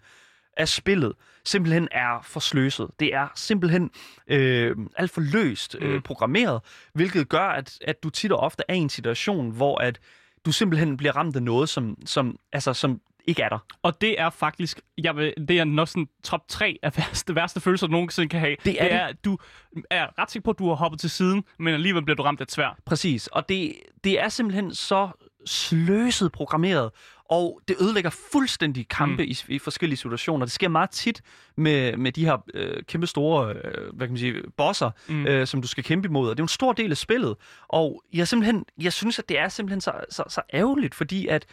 af 0.58 0.68
spillet, 0.68 1.14
simpelthen 1.46 1.88
er 1.92 2.22
for 2.24 2.40
sløset. 2.40 2.88
Det 3.00 3.14
er 3.14 3.28
simpelthen 3.36 3.92
øh, 4.28 4.76
alt 4.98 5.12
for 5.12 5.22
løst 5.22 5.76
øh, 5.82 5.94
Mm. 5.94 6.02
programmeret, 6.02 6.62
hvilket 6.94 7.30
gør, 7.30 7.48
at, 7.48 7.78
at 7.82 8.04
du 8.04 8.10
tit 8.10 8.32
og 8.32 8.40
ofte 8.40 8.64
er 8.68 8.74
i 8.74 8.78
en 8.78 8.90
situation, 8.90 9.52
hvor 9.52 9.78
at 9.78 10.00
du 10.46 10.52
simpelthen 10.52 10.98
bliver 10.98 11.16
ramt 11.16 11.36
af 11.36 11.44
noget, 11.44 11.70
som, 11.70 11.98
som, 12.06 12.40
altså, 12.54 12.74
som 12.74 13.02
ikke 13.28 13.42
er 13.42 13.50
der. 13.50 13.60
Og 13.84 14.02
det 14.02 14.20
er 14.22 14.30
faktisk, 14.30 14.82
jeg 14.98 15.16
vil, 15.16 15.34
det 15.48 15.60
er 15.60 15.64
nok 15.64 15.88
sådan 15.88 16.08
top 16.24 16.42
3 16.48 16.80
af 16.84 16.98
værste, 16.98 17.36
værste 17.36 17.60
følelser, 17.60 17.88
du 17.88 17.92
nogensinde 17.92 18.30
kan 18.30 18.40
have. 18.40 18.56
Det 18.66 18.82
er 18.82 18.84
det. 18.84 18.94
er 18.94 19.06
at 19.06 19.26
du 19.26 19.38
er 19.90 20.20
ret 20.20 20.32
sikker 20.32 20.44
på, 20.44 20.52
at 20.52 20.60
du 20.60 20.68
har 20.68 20.76
hoppet 20.76 21.00
til 21.00 21.10
siden, 21.10 21.44
men 21.60 21.74
alligevel 21.74 22.04
bliver 22.04 22.16
du 22.16 22.24
ramt 22.24 22.40
af 22.42 22.46
et 22.46 22.52
svær. 22.52 22.78
Præcis, 22.86 23.28
og 23.28 23.50
det, 23.50 23.74
det 24.04 24.20
er 24.22 24.30
simpelthen 24.30 24.74
så 24.76 25.10
sløset 25.46 26.32
programmeret, 26.32 26.92
og 27.30 27.62
det 27.68 27.76
ødelægger 27.82 28.10
fuldstændig 28.32 28.88
kampe 28.88 29.24
mm. 29.24 29.30
i, 29.30 29.38
i 29.48 29.60
forskellige 29.60 29.98
situationer. 29.98 30.46
Det 30.46 30.54
sker 30.54 30.68
meget 30.68 30.90
tit 30.90 31.22
med, 31.58 31.98
med 31.98 32.12
de 32.12 32.26
her 32.26 32.38
øh, 32.54 32.84
kæmpe 32.84 33.08
store 33.08 33.54
øh, 33.54 33.94
hvad 33.94 34.08
kan 34.08 34.12
man 34.14 34.18
sige, 34.18 34.44
bosser, 34.58 34.92
mm. 35.08 35.28
Øh, 35.28 35.48
som 35.48 35.62
du 35.62 35.68
skal 35.68 35.84
kæmpe 35.84 36.08
imod. 36.08 36.30
Og 36.30 36.38
det 36.38 36.42
er 36.42 36.46
en 36.46 36.48
stor 36.48 36.74
del 36.74 36.92
af 36.92 36.98
spillet. 36.98 37.36
Og 37.68 38.04
jeg, 38.14 38.28
simpelthen, 38.28 38.66
jeg 38.82 38.94
synes, 38.94 39.20
at 39.20 39.30
det 39.30 39.40
er 39.40 39.50
simpelthen 39.50 39.82
så, 39.82 39.92
så, 40.10 40.24
så 40.30 40.42
ærgerligt, 40.54 40.96
fordi 40.96 41.28
at 41.28 41.46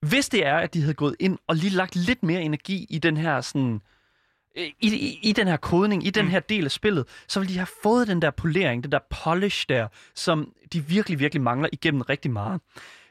hvis 0.00 0.28
det 0.28 0.46
er, 0.46 0.56
at 0.56 0.74
de 0.74 0.80
havde 0.80 0.94
gået 0.94 1.16
ind 1.20 1.38
og 1.46 1.56
lige 1.56 1.70
lagt 1.70 1.96
lidt 1.96 2.22
mere 2.22 2.42
energi 2.42 2.86
i 2.90 2.98
den 2.98 3.16
her 3.16 3.40
sådan 3.40 3.80
øh, 4.58 4.64
i, 4.64 4.74
i, 4.80 5.18
i 5.22 5.32
den 5.32 5.48
her 5.48 5.56
kodning, 5.56 6.06
i 6.06 6.10
den 6.10 6.24
Mm. 6.24 6.30
her 6.30 6.40
del 6.40 6.64
af 6.64 6.70
spillet, 6.70 7.04
så 7.28 7.40
ville 7.40 7.52
de 7.52 7.58
have 7.58 7.68
fået 7.82 8.08
den 8.08 8.22
der 8.22 8.30
polering, 8.30 8.84
den 8.84 8.92
der 8.92 8.98
polish 9.24 9.66
der, 9.68 9.88
som 10.14 10.52
de 10.72 10.84
virkelig, 10.86 11.18
virkelig 11.18 11.42
mangler 11.42 11.68
igennem 11.72 12.00
rigtig 12.00 12.30
meget. 12.30 12.60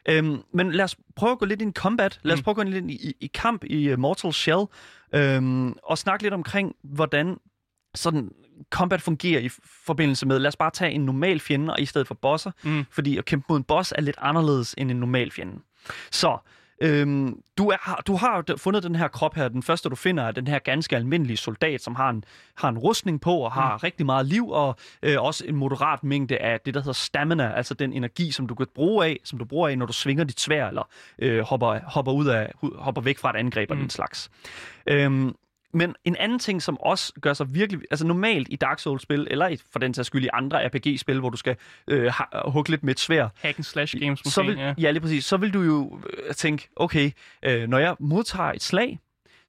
Øhm, 0.09 0.41
men 0.53 0.71
lad 0.71 0.83
os 0.85 0.95
prøve 1.15 1.31
at 1.31 1.39
gå 1.39 1.45
lidt 1.45 1.61
ind 1.61 1.69
i 1.77 1.79
combat. 1.79 2.19
Lad 2.23 2.33
os 2.33 2.39
Mm. 2.39 2.43
prøve 2.43 2.51
at 2.53 2.55
gå 2.55 2.63
lidt 2.63 2.85
i, 2.91 2.93
i, 3.09 3.13
i 3.21 3.27
kamp 3.27 3.63
i 3.63 3.93
uh, 3.93 3.99
Mortal 3.99 4.33
Shell, 4.33 4.65
øhm, 5.15 5.75
og 5.83 5.97
snakke 5.97 6.23
lidt 6.23 6.33
omkring, 6.33 6.75
hvordan 6.83 7.37
sådan 7.95 8.31
combat 8.69 9.01
fungerer 9.01 9.39
i 9.41 9.49
forbindelse 9.85 10.25
med, 10.25 10.39
lad 10.39 10.47
os 10.47 10.55
bare 10.55 10.71
tage 10.71 10.91
en 10.91 11.05
normal 11.05 11.39
fjende, 11.39 11.73
og 11.73 11.81
i 11.81 11.85
stedet 11.85 12.07
for 12.07 12.15
bosser, 12.15 12.51
Mm. 12.63 12.85
fordi 12.91 13.17
at 13.17 13.25
kæmpe 13.25 13.45
mod 13.49 13.57
en 13.57 13.63
boss 13.63 13.93
er 13.97 14.01
lidt 14.01 14.15
anderledes 14.19 14.75
end 14.77 14.91
en 14.91 14.97
normal 14.97 15.31
fjende. 15.31 15.53
Så, 16.11 16.37
øhm, 16.83 17.39
du, 17.57 17.69
er, 17.69 18.01
du 18.07 18.15
har 18.15 18.43
fundet 18.57 18.83
den 18.83 18.95
her 18.95 19.07
krop 19.07 19.35
her. 19.35 19.47
Den 19.47 19.63
første, 19.63 19.89
du 19.89 19.95
finder, 19.95 20.23
er 20.23 20.31
den 20.31 20.47
her 20.47 20.59
ganske 20.59 20.95
almindelige 20.95 21.37
soldat, 21.37 21.81
som 21.81 21.95
har 21.95 22.09
en, 22.09 22.23
har 22.55 22.69
en 22.69 22.77
rustning 22.77 23.21
på 23.21 23.35
og 23.35 23.51
har 23.51 23.73
mm. 23.73 23.79
rigtig 23.83 24.05
meget 24.05 24.25
liv, 24.25 24.49
og 24.49 24.75
øh, 25.03 25.21
også 25.21 25.45
en 25.47 25.55
moderat 25.55 26.03
mængde 26.03 26.37
af 26.37 26.59
det, 26.65 26.73
der 26.73 26.79
hedder 26.79 26.93
stamina, 26.93 27.53
altså 27.53 27.73
den 27.73 27.93
energi, 27.93 28.31
som 28.31 28.47
du 28.47 28.55
kan 28.55 28.67
bruge 28.75 29.05
af, 29.05 29.19
som 29.23 29.39
du 29.39 29.45
bruger 29.45 29.67
af, 29.67 29.77
når 29.77 29.85
du 29.85 29.93
svinger 29.93 30.23
dit 30.23 30.39
svær, 30.39 30.67
eller 30.67 30.89
øh, 31.19 31.39
hopper, 31.39 31.79
hopper, 31.83 32.11
ud 32.11 32.27
af, 32.27 32.51
hopper 32.75 33.01
væk 33.01 33.17
fra 33.17 33.29
et 33.29 33.35
angreb 33.35 33.69
mm. 33.69 33.75
Mm. 33.75 33.81
den 33.81 33.89
slags. 33.89 34.29
Øhm, 34.87 35.35
men 35.73 35.95
en 36.05 36.15
anden 36.15 36.39
ting, 36.39 36.61
som 36.61 36.77
også 36.79 37.13
gør 37.21 37.33
sig 37.33 37.53
virkelig... 37.53 37.81
Altså 37.91 38.05
normalt 38.07 38.47
i 38.51 38.55
Dark 38.55 38.79
Souls-spil, 38.79 39.27
eller 39.31 39.47
i, 39.47 39.57
for 39.71 39.79
den 39.79 39.93
sags 39.93 40.07
skyld 40.07 40.23
i 40.25 40.29
andre 40.33 40.67
RPG-spil, 40.67 41.19
hvor 41.19 41.29
du 41.29 41.37
skal 41.37 41.55
øh, 41.87 42.11
hugge 42.45 42.69
lidt 42.69 42.83
med 42.83 42.93
et 42.93 42.99
svær, 42.99 43.27
Hack 43.35 43.57
and 43.57 43.63
slash 43.63 43.99
games 43.99 44.25
måske. 44.25 44.35
så 44.35 44.43
vil, 44.43 44.57
ja. 44.57 44.73
ja. 44.77 44.91
lige 44.91 45.01
præcis. 45.01 45.25
Så 45.25 45.37
vil 45.37 45.53
du 45.53 45.61
jo 45.61 45.99
øh, 46.27 46.33
tænke, 46.35 46.69
okay, 46.75 47.11
øh, 47.43 47.67
når 47.69 47.77
jeg 47.77 47.95
modtager 47.99 48.51
et 48.51 48.63
slag, 48.63 48.99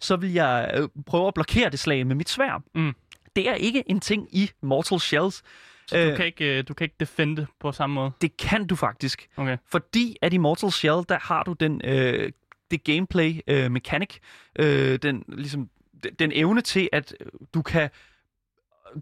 så 0.01 0.17
vil 0.17 0.33
jeg 0.33 0.71
øh, 0.75 0.89
prøve 1.07 1.29
at 1.29 1.35
blokere 1.35 1.71
det 1.71 1.79
slag 1.79 2.07
med 2.07 2.15
mit 2.17 2.29
svær. 2.29 2.63
Mm. 2.75 2.95
Det 3.37 3.49
er 3.49 3.55
ikke 3.55 3.83
en 3.87 4.01
ting 4.01 4.29
i 4.33 4.51
Mortal 4.63 5.01
Shells. 5.01 5.43
Så 5.87 5.99
Øh. 5.99 6.11
du, 6.11 6.17
kan 6.17 6.27
ikke, 6.27 6.59
øh, 6.59 6.65
du 6.69 6.75
kan 6.75 6.85
ikke 6.85 6.97
defende 7.01 7.47
på 7.61 7.73
samme 7.73 7.95
måde. 7.95 8.11
Det 8.21 8.37
kan 8.37 8.67
du 8.67 8.77
faktisk. 8.77 9.29
Okay. 9.37 9.57
Fordi 9.71 10.17
at 10.23 10.33
i 10.33 10.37
Mortal 10.37 10.73
Shell, 10.73 11.03
der 11.09 11.19
har 11.21 11.43
du 11.43 11.53
den, 11.53 11.81
øh, 11.85 12.33
det 12.71 12.85
gameplay 12.85 13.41
øh, 13.47 13.71
mechanic, 13.71 14.17
øh, 14.59 14.99
den, 15.03 15.25
ligesom, 15.29 15.71
den, 16.19 16.33
evne 16.35 16.61
til, 16.61 16.89
at 16.93 17.15
du 17.55 17.63
kan 17.63 17.91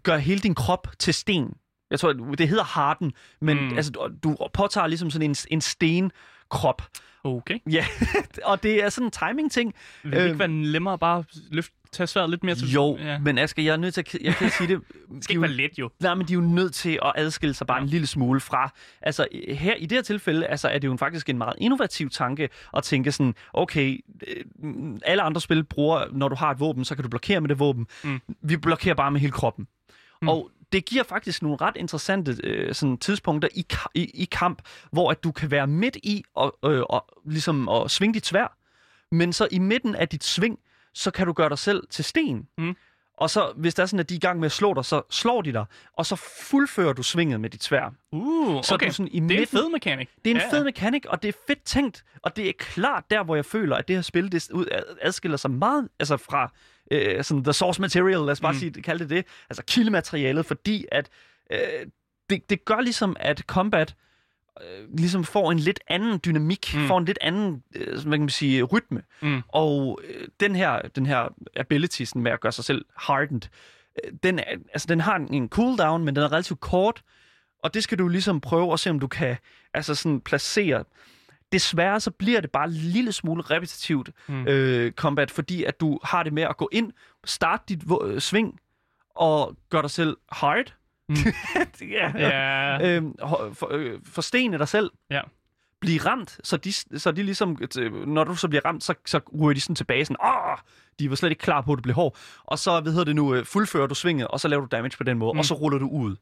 gøre 0.03 0.19
hele 0.19 0.39
din 0.39 0.55
krop 0.55 0.87
til 0.99 1.13
sten. 1.13 1.53
Jeg 1.91 1.99
tror, 1.99 2.13
det 2.13 2.47
hedder 2.47 2.63
harden, 2.63 3.11
men 3.41 3.57
Mm. 3.69 3.75
altså, 3.75 3.91
du, 3.91 4.09
du 4.23 4.37
påtager 4.53 4.87
ligesom 4.87 5.09
sådan 5.11 5.29
en, 5.29 5.35
en 5.51 5.61
stenkrop. 5.61 6.81
Okay. 7.25 7.59
Ja, 7.71 7.85
og 8.45 8.63
det 8.63 8.83
er 8.83 8.89
sådan 8.89 9.07
en 9.07 9.11
timing-ting. 9.11 9.73
Vil 10.03 10.11
det 10.11 10.17
ikke 10.17 10.29
Øhm. 10.29 10.39
være 10.39 10.47
nemmere 10.47 10.99
bare 10.99 11.19
at 11.19 11.25
løfte, 11.51 11.73
tage 11.91 12.07
sværet 12.07 12.29
lidt 12.29 12.43
mere 12.43 12.55
til... 12.55 12.71
Jo, 12.71 12.97
Ja. 12.99 13.11
ja. 13.11 13.19
men 13.19 13.37
Asger, 13.37 13.63
jeg 13.63 13.71
er 13.73 13.77
nødt 13.77 13.93
til 13.93 14.01
at, 14.01 14.13
jeg 14.21 14.35
kan 14.35 14.49
sige 14.49 14.67
det. 14.67 14.81
Det 15.15 15.23
skal 15.23 15.33
ikke 15.33 15.41
være 15.41 15.51
let, 15.51 15.71
jo. 15.79 15.89
Nej, 15.99 16.13
men 16.15 16.27
de 16.27 16.33
er 16.33 16.35
jo 16.35 16.41
nødt 16.41 16.73
til 16.73 16.99
at 17.05 17.13
adskille 17.15 17.53
sig 17.53 17.67
bare 17.67 17.81
en 17.81 17.87
lille 17.87 18.07
smule 18.07 18.39
fra... 18.39 18.73
Altså, 19.01 19.27
her 19.49 19.75
i 19.75 19.85
det 19.85 19.91
her 19.97 20.01
tilfælde 20.01 20.45
altså, 20.47 20.67
er 20.67 20.79
det 20.79 20.87
jo 20.87 20.95
faktisk 20.97 21.29
en 21.29 21.37
meget 21.37 21.55
innovativ 21.57 22.09
tanke 22.09 22.49
at 22.77 22.83
tænke 22.83 23.11
sådan, 23.11 23.35
okay, 23.53 23.91
øh, 23.93 24.12
alle 25.05 25.23
andre 25.23 25.41
spil 25.41 25.63
bruger, 25.63 26.05
når 26.11 26.29
du 26.29 26.35
har 26.35 26.51
et 26.51 26.59
våben, 26.59 26.85
så 26.85 26.95
kan 26.95 27.03
du 27.03 27.09
blokere 27.09 27.41
med 27.41 27.49
det 27.49 27.59
våben. 27.59 27.87
Mm. 28.03 28.19
Vi 28.41 28.57
blokerer 28.57 28.95
bare 28.95 29.11
med 29.11 29.19
hele 29.19 29.31
kroppen. 29.31 29.67
Mm. 30.21 30.29
Og 30.29 30.51
det 30.71 30.85
giver 30.85 31.03
faktisk 31.03 31.41
nogle 31.41 31.57
ret 31.61 31.77
interessante 31.77 32.37
øh, 32.43 32.73
sådan, 32.73 32.97
tidspunkter 32.97 33.49
i, 33.55 33.65
i, 33.95 34.03
i 34.03 34.25
kamp, 34.31 34.61
hvor 34.91 35.11
at 35.11 35.23
du 35.23 35.31
kan 35.31 35.51
være 35.51 35.67
midt 35.67 35.95
i 35.95 36.23
og, 36.35 36.57
øh, 36.65 36.81
og 36.81 37.05
ligesom 37.25 37.69
at 37.69 37.91
svinge 37.91 38.13
dit 38.13 38.25
svær, 38.25 38.57
men 39.11 39.33
så 39.33 39.47
i 39.51 39.59
midten 39.59 39.95
af 39.95 40.09
dit 40.09 40.23
sving, 40.23 40.59
så 40.93 41.11
kan 41.11 41.27
du 41.27 41.33
gøre 41.33 41.49
dig 41.49 41.57
selv 41.57 41.83
til 41.89 42.05
sten. 42.05 42.47
Mm. 42.57 42.75
Og 43.17 43.29
så, 43.29 43.53
hvis 43.55 43.73
det 43.75 43.81
er 43.83 43.85
sådan, 43.85 43.99
at 43.99 44.09
de 44.09 44.13
er 44.13 44.17
i 44.17 44.19
gang 44.19 44.39
med 44.39 44.45
at 44.45 44.51
slå 44.51 44.73
dig, 44.73 44.85
så 44.85 45.01
slår 45.09 45.41
de 45.41 45.53
dig, 45.53 45.65
og 45.97 46.05
så 46.05 46.15
fuldfører 46.15 46.93
du 46.93 47.03
svinget 47.03 47.41
med 47.41 47.49
dit 47.49 47.63
svær. 47.63 47.93
Uh, 48.11 48.63
Så 48.63 48.73
okay. 48.73 48.87
du 48.87 48.93
sådan 48.93 49.07
i 49.07 49.11
det 49.11 49.17
er 49.17 49.21
en 49.21 49.27
midten. 49.27 49.47
fed 49.57 49.69
mekanik. 49.69 50.09
Det 50.25 50.31
er 50.31 50.35
en 50.35 50.41
Ja, 50.41 50.57
fed 50.57 50.63
mekanik, 50.63 51.05
og 51.05 51.21
det 51.23 51.27
er 51.29 51.33
fedt 51.47 51.63
tænkt, 51.63 52.03
og 52.21 52.35
det 52.35 52.49
er 52.49 52.53
klart 52.59 53.03
der, 53.09 53.23
hvor 53.23 53.35
jeg 53.35 53.45
føler, 53.45 53.75
at 53.75 53.87
det 53.87 53.95
her 53.95 54.01
spil 54.01 54.31
det 54.31 54.49
ud- 54.51 54.65
adskiller 55.01 55.37
sig 55.37 55.51
meget 55.51 55.87
altså 55.99 56.17
fra 56.17 56.51
øh, 56.91 57.23
sådan 57.23 57.43
the 57.43 57.53
source 57.53 57.81
material, 57.81 58.19
lad 58.19 58.29
os 58.29 58.41
bare 58.41 58.53
mm. 58.53 58.59
sige, 58.59 58.81
kalde 58.81 58.99
det 59.03 59.09
det, 59.09 59.25
altså 59.49 59.63
kildematerialet, 59.63 60.45
fordi 60.45 60.85
at 60.91 61.09
øh, 61.51 61.59
det, 62.29 62.49
det 62.49 62.65
gør 62.65 62.81
ligesom, 62.81 63.15
at 63.19 63.39
combat 63.47 63.95
øh, 64.61 64.97
ligesom 64.97 65.23
får 65.23 65.51
en 65.51 65.59
lidt 65.59 65.79
anden 65.87 66.19
dynamik, 66.25 66.75
Mm. 66.75 66.87
får 66.87 66.97
en 66.97 67.05
lidt 67.05 67.17
anden, 67.21 67.63
øh, 67.75 67.87
hvad 67.93 68.01
kan 68.11 68.19
man 68.19 68.29
sige, 68.29 68.63
rytme. 68.63 69.01
Mm. 69.21 69.41
Og 69.47 69.99
øh, 70.07 70.27
den 70.39 70.55
her, 70.55 70.81
den 70.81 71.05
her 71.05 71.27
ability 71.55 72.03
sådan 72.03 72.21
med 72.21 72.31
at 72.31 72.39
gøre 72.41 72.51
sig 72.51 72.65
selv 72.65 72.85
hardened, 72.97 73.41
øh, 74.05 74.11
den, 74.23 74.39
er, 74.39 74.43
altså, 74.73 74.85
den 74.89 75.01
har 75.01 75.15
en, 75.15 75.33
en 75.33 75.49
cooldown, 75.49 76.05
men 76.05 76.15
den 76.15 76.23
er 76.23 76.31
relativt 76.31 76.59
kort, 76.59 77.03
og 77.63 77.73
det 77.73 77.83
skal 77.83 77.97
du 77.97 78.07
ligesom 78.07 78.41
prøve 78.41 78.73
at 78.73 78.79
se, 78.79 78.89
om 78.89 78.99
du 78.99 79.07
kan 79.07 79.37
altså 79.73 79.95
sådan 79.95 80.21
placere. 80.21 80.83
Desværre 81.51 81.99
så 81.99 82.11
bliver 82.11 82.41
det 82.41 82.51
bare 82.51 82.65
en 82.65 82.71
lille 82.73 83.11
smule 83.11 83.41
repetitivt 83.43 84.09
Mm. 84.27 84.47
øh, 84.47 84.91
combat, 84.91 85.31
fordi 85.31 85.63
at 85.63 85.79
du 85.79 85.99
har 86.03 86.23
det 86.23 86.33
med 86.33 86.43
at 86.43 86.57
gå 86.57 86.69
ind, 86.71 86.91
starte 87.25 87.63
dit 87.69 87.83
øh, 88.05 88.19
sving, 88.21 88.59
og 89.15 89.55
gøre 89.69 89.81
dig 89.81 89.89
selv 89.91 90.17
hard. 90.31 90.73
Mm. 91.09 91.15
ja. 91.81 92.11
Ja. 92.17 92.95
Øhm, 92.95 93.13
for, 93.53 93.67
øh, 93.73 93.99
forstene 94.05 94.57
dig 94.57 94.67
selv. 94.67 94.91
Ja. 95.09 95.21
Blive 95.81 95.99
ramt, 95.99 96.39
så 96.43 96.57
de, 96.57 96.73
så 96.99 97.11
de 97.11 97.23
ligesom, 97.23 97.57
når 98.07 98.23
du 98.23 98.35
så 98.35 98.47
bliver 98.47 98.65
ramt, 98.65 98.83
så, 98.83 98.93
så 99.05 99.19
ryger 99.41 99.53
de 99.53 99.61
sådan 99.61 99.75
tilbage, 99.75 100.05
sådan, 100.05 100.17
åh, 100.25 100.57
de 100.99 101.09
var 101.09 101.15
slet 101.15 101.29
ikke 101.29 101.39
klar 101.41 101.61
på, 101.61 101.71
at 101.71 101.77
du 101.77 101.81
blev 101.81 101.95
hård. 101.95 102.17
Og 102.43 102.59
så, 102.59 102.79
hvad 102.79 102.91
hedder 102.91 103.05
det 103.05 103.15
nu, 103.15 103.35
øh, 103.35 103.45
fuldfører 103.45 103.87
du 103.87 103.95
svinget, 103.95 104.27
og 104.27 104.39
så 104.39 104.47
laver 104.47 104.61
du 104.61 104.67
damage 104.71 104.97
på 104.97 105.03
den 105.03 105.17
måde, 105.17 105.33
Mm. 105.33 105.35
mm. 105.35 105.39
og 105.39 105.45
så 105.45 105.53
ruller 105.53 105.79
du 105.79 105.87
ud. 105.89 106.15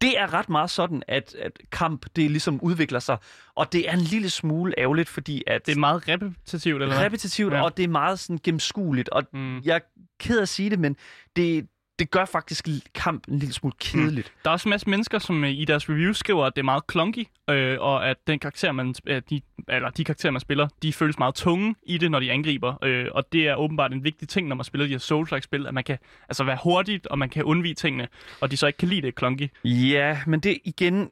Det 0.00 0.18
er 0.20 0.34
ret 0.34 0.48
meget 0.48 0.70
sådan, 0.70 1.02
at, 1.08 1.34
at 1.38 1.52
kamp, 1.72 2.06
det 2.16 2.30
ligesom 2.30 2.60
udvikler 2.62 2.98
sig, 2.98 3.18
og 3.54 3.72
det 3.72 3.88
er 3.88 3.92
en 3.92 4.00
lille 4.00 4.30
smule 4.30 4.74
ærgerligt, 4.78 5.08
fordi 5.08 5.42
at 5.46 5.66
Det 5.66 5.74
er 5.74 5.78
meget 5.80 6.08
repetitivt, 6.08 6.82
eller 6.82 6.94
hvad? 6.94 7.04
repetitivt, 7.04 7.52
Ja. 7.52 7.58
ja. 7.58 7.64
og 7.64 7.76
det 7.76 7.82
er 7.84 7.88
meget 7.88 8.18
sådan 8.18 8.38
gennemskueligt, 8.44 9.08
og 9.08 9.22
Mm. 9.32 9.58
jeg 9.64 9.74
er 9.76 9.80
ked 10.20 10.38
af 10.38 10.42
at 10.42 10.48
sige 10.48 10.70
det, 10.70 10.78
men 10.78 10.96
det, 11.36 11.66
det 11.98 12.10
gør 12.10 12.24
faktisk 12.24 12.68
kamp 12.94 13.24
en 13.28 13.38
lille 13.38 13.54
smule 13.54 13.74
kedeligt. 13.80 14.32
Der 14.44 14.50
er 14.50 14.52
også 14.52 14.68
en 14.68 14.70
masse 14.70 14.90
mennesker, 14.90 15.18
som 15.18 15.44
øh, 15.44 15.50
i 15.50 15.64
deres 15.64 15.88
review 15.88 16.12
skriver, 16.12 16.44
at 16.44 16.52
det 16.56 16.62
er 16.62 16.64
meget 16.64 16.82
clunky, 16.90 17.26
øh, 17.50 17.76
og 17.80 18.08
at 18.08 18.16
den 18.26 18.38
karakter, 18.38 18.72
man, 18.72 18.94
øh, 19.06 19.22
de, 19.30 19.40
eller 19.68 19.90
de 19.90 20.04
karakterer, 20.04 20.30
man 20.32 20.40
spiller, 20.40 20.68
de 20.82 20.92
føles 20.92 21.18
meget 21.18 21.34
tunge 21.34 21.74
i 21.82 21.98
det, 21.98 22.10
når 22.10 22.20
de 22.20 22.32
angriber. 22.32 22.84
Øh, 22.84 23.06
og 23.12 23.32
det 23.32 23.48
er 23.48 23.54
åbenbart 23.54 23.92
en 23.92 24.04
vigtig 24.04 24.28
ting, 24.28 24.48
når 24.48 24.56
man 24.56 24.64
spiller 24.64 24.86
de 24.86 24.92
her 24.92 24.98
Souls-like-spil, 24.98 25.66
at 25.66 25.74
man 25.74 25.84
kan 25.84 25.98
altså 26.28 26.44
være 26.44 26.58
hurtigt, 26.62 27.06
og 27.06 27.18
man 27.18 27.28
kan 27.28 27.44
undvige 27.44 27.74
tingene, 27.74 28.08
og 28.40 28.50
de 28.50 28.56
så 28.56 28.66
ikke 28.66 28.76
kan 28.76 28.88
lide 28.88 29.02
det 29.02 29.18
clunky. 29.18 29.50
Ja, 29.64 30.18
men 30.26 30.40
det 30.40 30.58
igen... 30.64 31.10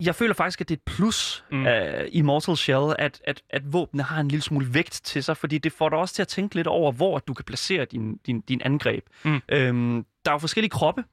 Jeg 0.00 0.14
føler 0.14 0.34
faktisk, 0.34 0.60
at 0.60 0.68
det 0.68 0.74
er 0.74 0.78
et 0.86 0.94
plus 0.96 1.44
Mm. 1.50 1.62
uh, 1.66 1.70
i 2.08 2.22
Mortal 2.22 2.56
Shell, 2.56 2.94
at, 2.98 3.20
at, 3.24 3.42
at 3.50 3.72
våbnene 3.72 4.02
har 4.02 4.20
en 4.20 4.28
lille 4.28 4.42
smule 4.42 4.74
vægt 4.74 5.00
til 5.04 5.24
sig, 5.24 5.36
fordi 5.36 5.58
det 5.58 5.72
får 5.72 5.88
dig 5.88 5.98
også 5.98 6.14
til 6.14 6.22
at 6.22 6.28
tænke 6.28 6.54
lidt 6.54 6.66
over, 6.66 6.92
hvor 6.92 7.18
du 7.18 7.34
kan 7.34 7.44
placere 7.44 7.84
din, 7.84 8.16
din, 8.26 8.40
din 8.40 8.60
angreb. 8.64 9.04
Mm. 9.24 9.40
Øhm, 9.48 10.04
der 10.24 10.30
er 10.30 10.34
jo 10.34 10.38
forskellige 10.38 10.70
kroppe, 10.70 11.04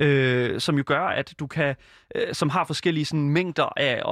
øh, 0.00 0.60
som 0.60 0.76
jo 0.78 0.84
gør, 0.86 1.00
at 1.06 1.34
du 1.38 1.46
kan, 1.46 1.74
øh, 2.14 2.34
som 2.34 2.48
har 2.50 2.64
forskellige 2.64 3.04
sådan, 3.04 3.30
mængder 3.30 3.72
af, 3.76 4.02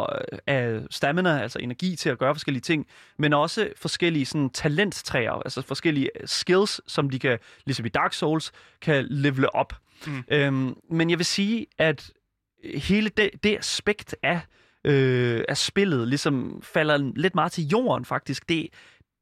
af 0.46 0.80
stamina, 0.90 1.40
altså 1.42 1.58
energi 1.58 1.96
til 1.96 2.08
at 2.10 2.18
gøre 2.18 2.34
forskellige 2.34 2.62
ting, 2.62 2.86
men 3.18 3.32
også 3.32 3.68
forskellige 3.76 4.26
sådan, 4.26 4.50
talenttræer, 4.50 5.32
altså 5.32 5.62
forskellige 5.62 6.10
skills, 6.24 6.80
som 6.86 7.10
de 7.10 7.18
kan, 7.18 7.38
ligesom 7.66 7.86
i 7.86 7.88
Dark 7.88 8.12
Souls, 8.12 8.52
kan 8.80 9.06
levele 9.10 9.54
op. 9.54 9.72
Mm. 10.06 10.24
Øhm, 10.28 10.76
men 10.90 11.10
jeg 11.10 11.18
vil 11.18 11.26
sige, 11.26 11.66
at 11.78 12.10
hele 12.74 13.08
det, 13.08 13.30
det 13.42 13.58
aspekt 13.58 14.16
af, 14.22 14.40
øh, 14.84 15.44
af 15.48 15.56
spillet 15.56 16.08
ligesom 16.08 16.60
falder 16.62 16.96
lidt 17.16 17.34
meget 17.34 17.52
til 17.52 17.64
jorden 17.68 18.04
faktisk. 18.04 18.48
Det, 18.48 18.68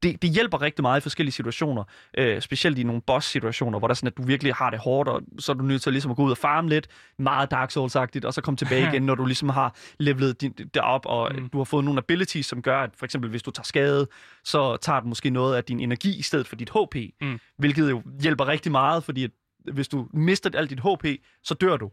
det, 0.03 0.21
det 0.21 0.29
hjælper 0.29 0.61
rigtig 0.61 0.81
meget 0.83 0.99
i 0.99 1.01
forskellige 1.01 1.31
situationer, 1.33 1.83
øh, 2.17 2.41
specielt 2.41 2.77
i 2.79 2.83
nogle 2.83 3.01
boss-situationer, 3.01 3.79
hvor 3.79 3.87
der 3.87 3.93
er 3.93 3.95
sådan, 3.95 4.07
at 4.07 4.17
du 4.17 4.23
virkelig 4.23 4.53
har 4.53 4.69
det 4.69 4.79
hårdt, 4.79 5.09
og 5.09 5.21
så 5.39 5.51
er 5.51 5.53
du 5.55 5.63
nødt 5.63 5.81
til 5.81 5.89
at, 5.89 5.93
ligesom 5.93 6.11
at 6.11 6.17
gå 6.17 6.23
ud 6.23 6.31
og 6.31 6.37
farme 6.37 6.69
lidt, 6.69 6.87
meget 7.19 7.51
Dark 7.51 7.71
Souls-agtigt, 7.77 8.25
og 8.25 8.33
så 8.33 8.41
komme 8.41 8.57
tilbage 8.57 8.89
igen, 8.89 9.03
når 9.03 9.15
du 9.15 9.25
ligesom 9.25 9.49
har 9.49 9.75
levelet 9.99 10.41
din, 10.41 10.51
det 10.51 10.77
op, 10.77 11.05
og 11.05 11.31
Mm. 11.35 11.49
du 11.49 11.57
har 11.57 11.63
fået 11.65 11.85
nogle 11.85 11.97
abilities, 11.97 12.45
som 12.45 12.61
gør, 12.61 12.79
at 12.79 12.89
for 12.95 13.05
eksempel 13.05 13.29
hvis 13.29 13.43
du 13.43 13.51
tager 13.51 13.63
skade, 13.65 14.07
så 14.43 14.77
tager 14.77 14.99
du 14.99 15.07
måske 15.07 15.29
noget 15.29 15.55
af 15.55 15.63
din 15.63 15.79
energi 15.79 16.19
i 16.19 16.21
stedet 16.21 16.47
for 16.47 16.55
dit 16.55 16.69
HP, 16.69 16.95
Mm. 17.21 17.39
hvilket 17.57 17.89
jo 17.89 18.01
hjælper 18.21 18.47
rigtig 18.47 18.71
meget, 18.71 19.03
fordi 19.03 19.23
at 19.23 19.31
hvis 19.73 19.87
du 19.87 20.07
mister 20.13 20.49
alt 20.53 20.69
dit 20.69 20.79
HP, 20.79 21.05
så 21.43 21.53
dør 21.53 21.77
du. 21.77 21.91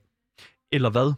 Eller 0.72 0.90
hvad? 0.90 1.12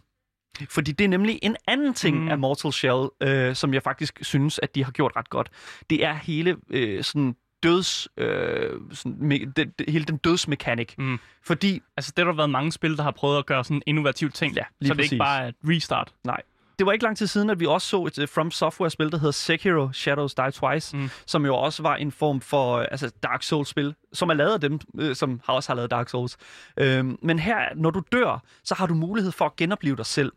Fordi 0.69 0.91
det 0.91 1.03
er 1.05 1.09
nemlig 1.09 1.39
en 1.41 1.55
anden 1.67 1.93
ting 1.93 2.17
Mm. 2.23 2.29
af 2.29 2.37
Mortal 2.37 2.73
Shell, 2.73 3.07
øh, 3.21 3.55
som 3.55 3.73
jeg 3.73 3.83
faktisk 3.83 4.19
synes, 4.21 4.59
at 4.63 4.75
de 4.75 4.83
har 4.83 4.91
gjort 4.91 5.11
ret 5.15 5.29
godt. 5.29 5.49
Det 5.89 6.05
er 6.05 6.13
hele 6.13 6.55
øh, 6.69 7.03
sådan 7.03 7.35
døds, 7.63 8.07
øh, 8.17 8.69
sådan, 8.91 9.17
me, 9.19 9.39
det, 9.39 9.79
det, 9.79 9.89
hele 9.89 10.05
den 10.05 10.17
dødsmekanik. 10.17 10.95
Mm. 10.97 11.19
Fordi, 11.43 11.81
Altså, 11.97 12.13
det 12.17 12.25
har 12.25 12.31
der 12.31 12.37
været 12.37 12.49
mange 12.49 12.71
spil, 12.71 12.97
der 12.97 13.03
har 13.03 13.11
prøvet 13.11 13.37
at 13.37 13.45
gøre 13.45 13.63
sådan 13.63 13.77
en 13.77 13.83
innovativ 13.85 14.31
ting, 14.31 14.55
Ja, 14.55 14.63
så 14.63 14.69
lige 14.79 14.91
det 14.93 14.99
er 14.99 15.03
ikke 15.03 15.17
bare 15.17 15.47
et 15.49 15.55
restart. 15.63 16.13
nej, 16.23 16.41
det 16.79 16.85
var 16.85 16.91
ikke 16.91 17.03
lang 17.03 17.17
tid 17.17 17.27
siden, 17.27 17.49
at 17.49 17.59
vi 17.59 17.65
også 17.65 17.87
så 17.87 18.05
et 18.05 18.17
uh, 18.19 18.27
From 18.27 18.51
Software-spil, 18.51 19.11
der 19.11 19.17
hedder 19.17 19.31
Sekiro 19.31 19.91
Shadows 19.93 20.33
Die 20.33 20.51
Twice, 20.51 20.95
Mm. 20.97 21.01
mm. 21.03 21.09
som 21.25 21.45
jo 21.45 21.55
også 21.55 21.83
var 21.83 21.95
en 21.95 22.11
form 22.11 22.41
for 22.41 22.77
øh, 22.77 22.85
altså 22.91 23.11
Dark 23.23 23.43
Souls-spil, 23.43 23.95
som 24.13 24.29
er 24.29 24.33
lavet 24.33 24.51
af 24.53 24.61
dem, 24.61 24.79
øh, 24.99 25.15
som 25.15 25.41
har 25.45 25.53
også 25.53 25.69
har 25.69 25.75
lavet 25.75 25.91
Dark 25.91 26.09
Souls. 26.09 26.37
Øhm, 26.77 27.17
men 27.21 27.39
her, 27.39 27.59
når 27.75 27.89
du 27.91 28.01
dør, 28.11 28.43
så 28.63 28.75
har 28.75 28.85
du 28.85 28.93
mulighed 28.93 29.31
for 29.31 29.45
at 29.45 29.55
genopleve 29.55 29.95
dig 29.95 30.05
selv. 30.05 30.31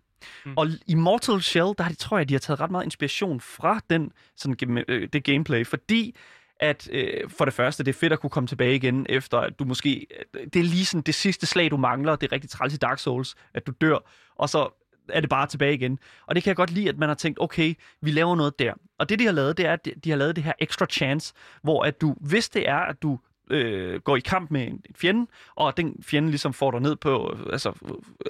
Mm. 0.45 0.55
Og 0.57 0.67
i 0.87 0.95
Mortal 0.95 1.43
Shell, 1.43 1.73
der 1.79 1.83
har 1.83 1.91
de, 1.91 1.97
tror 1.97 2.19
jeg, 2.19 2.29
de 2.29 2.35
har 2.35 2.39
taget 2.39 2.61
ret 2.61 2.71
meget 2.71 2.85
inspiration 2.85 3.41
fra 3.41 3.81
den, 3.91 4.13
sådan, 4.37 4.85
øh, 4.89 5.09
det 5.13 5.25
gameplay, 5.25 5.67
fordi 5.67 6.17
at 6.61 6.89
øh, 6.93 7.31
for 7.31 7.45
det 7.45 7.55
første, 7.55 7.85
det 7.85 7.91
er 7.95 7.99
fedt 7.99 8.13
at 8.13 8.21
kunne 8.21 8.31
komme 8.31 8.47
tilbage 8.47 8.75
igen, 8.75 9.07
efter 9.09 9.39
at 9.39 9.59
du 9.59 9.65
måske... 9.65 10.07
Øh, 10.35 10.47
det 10.53 10.61
er 10.61 10.65
lige 10.65 10.87
sådan 10.87 11.03
det 11.03 11.15
sidste 11.15 11.47
slag, 11.47 11.71
du 11.71 11.77
mangler. 11.77 12.17
Det 12.17 12.27
er 12.29 12.33
rigtig 12.33 12.51
træls 12.51 12.75
i 12.75 12.77
Dark 12.77 12.99
Souls, 12.99 13.35
at 13.55 13.67
du 13.67 13.73
dør, 13.81 13.99
og 14.37 14.49
så 14.49 14.83
er 15.09 15.21
det 15.21 15.31
bare 15.31 15.47
tilbage 15.47 15.75
igen. 15.75 15.99
Og 16.27 16.35
det 16.35 16.43
kan 16.45 16.49
jeg 16.51 16.57
godt 16.57 16.71
lide, 16.71 16.89
at 16.89 16.99
man 16.99 17.09
har 17.09 17.17
tænkt, 17.17 17.39
okay, 17.41 17.75
vi 18.01 18.11
laver 18.11 18.37
noget 18.37 18.59
der. 18.59 18.73
Og 18.99 19.09
det, 19.09 19.19
de 19.19 19.25
har 19.25 19.33
lavet, 19.33 19.57
det 19.57 19.67
er, 19.67 19.73
at 19.73 19.85
de- 19.85 19.95
de 20.05 20.11
har 20.11 20.17
lavet 20.17 20.37
det 20.37 20.45
her 20.45 20.53
extra 20.59 20.87
chance, 20.91 21.35
hvor 21.63 21.85
at 21.85 22.01
du, 22.01 22.17
hvis 22.21 22.49
det 22.49 22.69
er, 22.69 22.79
at 22.79 23.03
du 23.03 23.19
øh, 23.51 24.01
går 24.01 24.17
i 24.17 24.21
kamp 24.21 24.51
med 24.51 24.63
en, 24.63 24.73
en 24.73 24.95
fjende, 24.97 25.31
og 25.55 25.77
den 25.77 25.95
fjende 26.03 26.29
ligesom 26.29 26.53
får 26.53 26.71
dig 26.71 26.81
ned 26.81 26.97
på, 26.97 27.37
altså, 27.53 27.73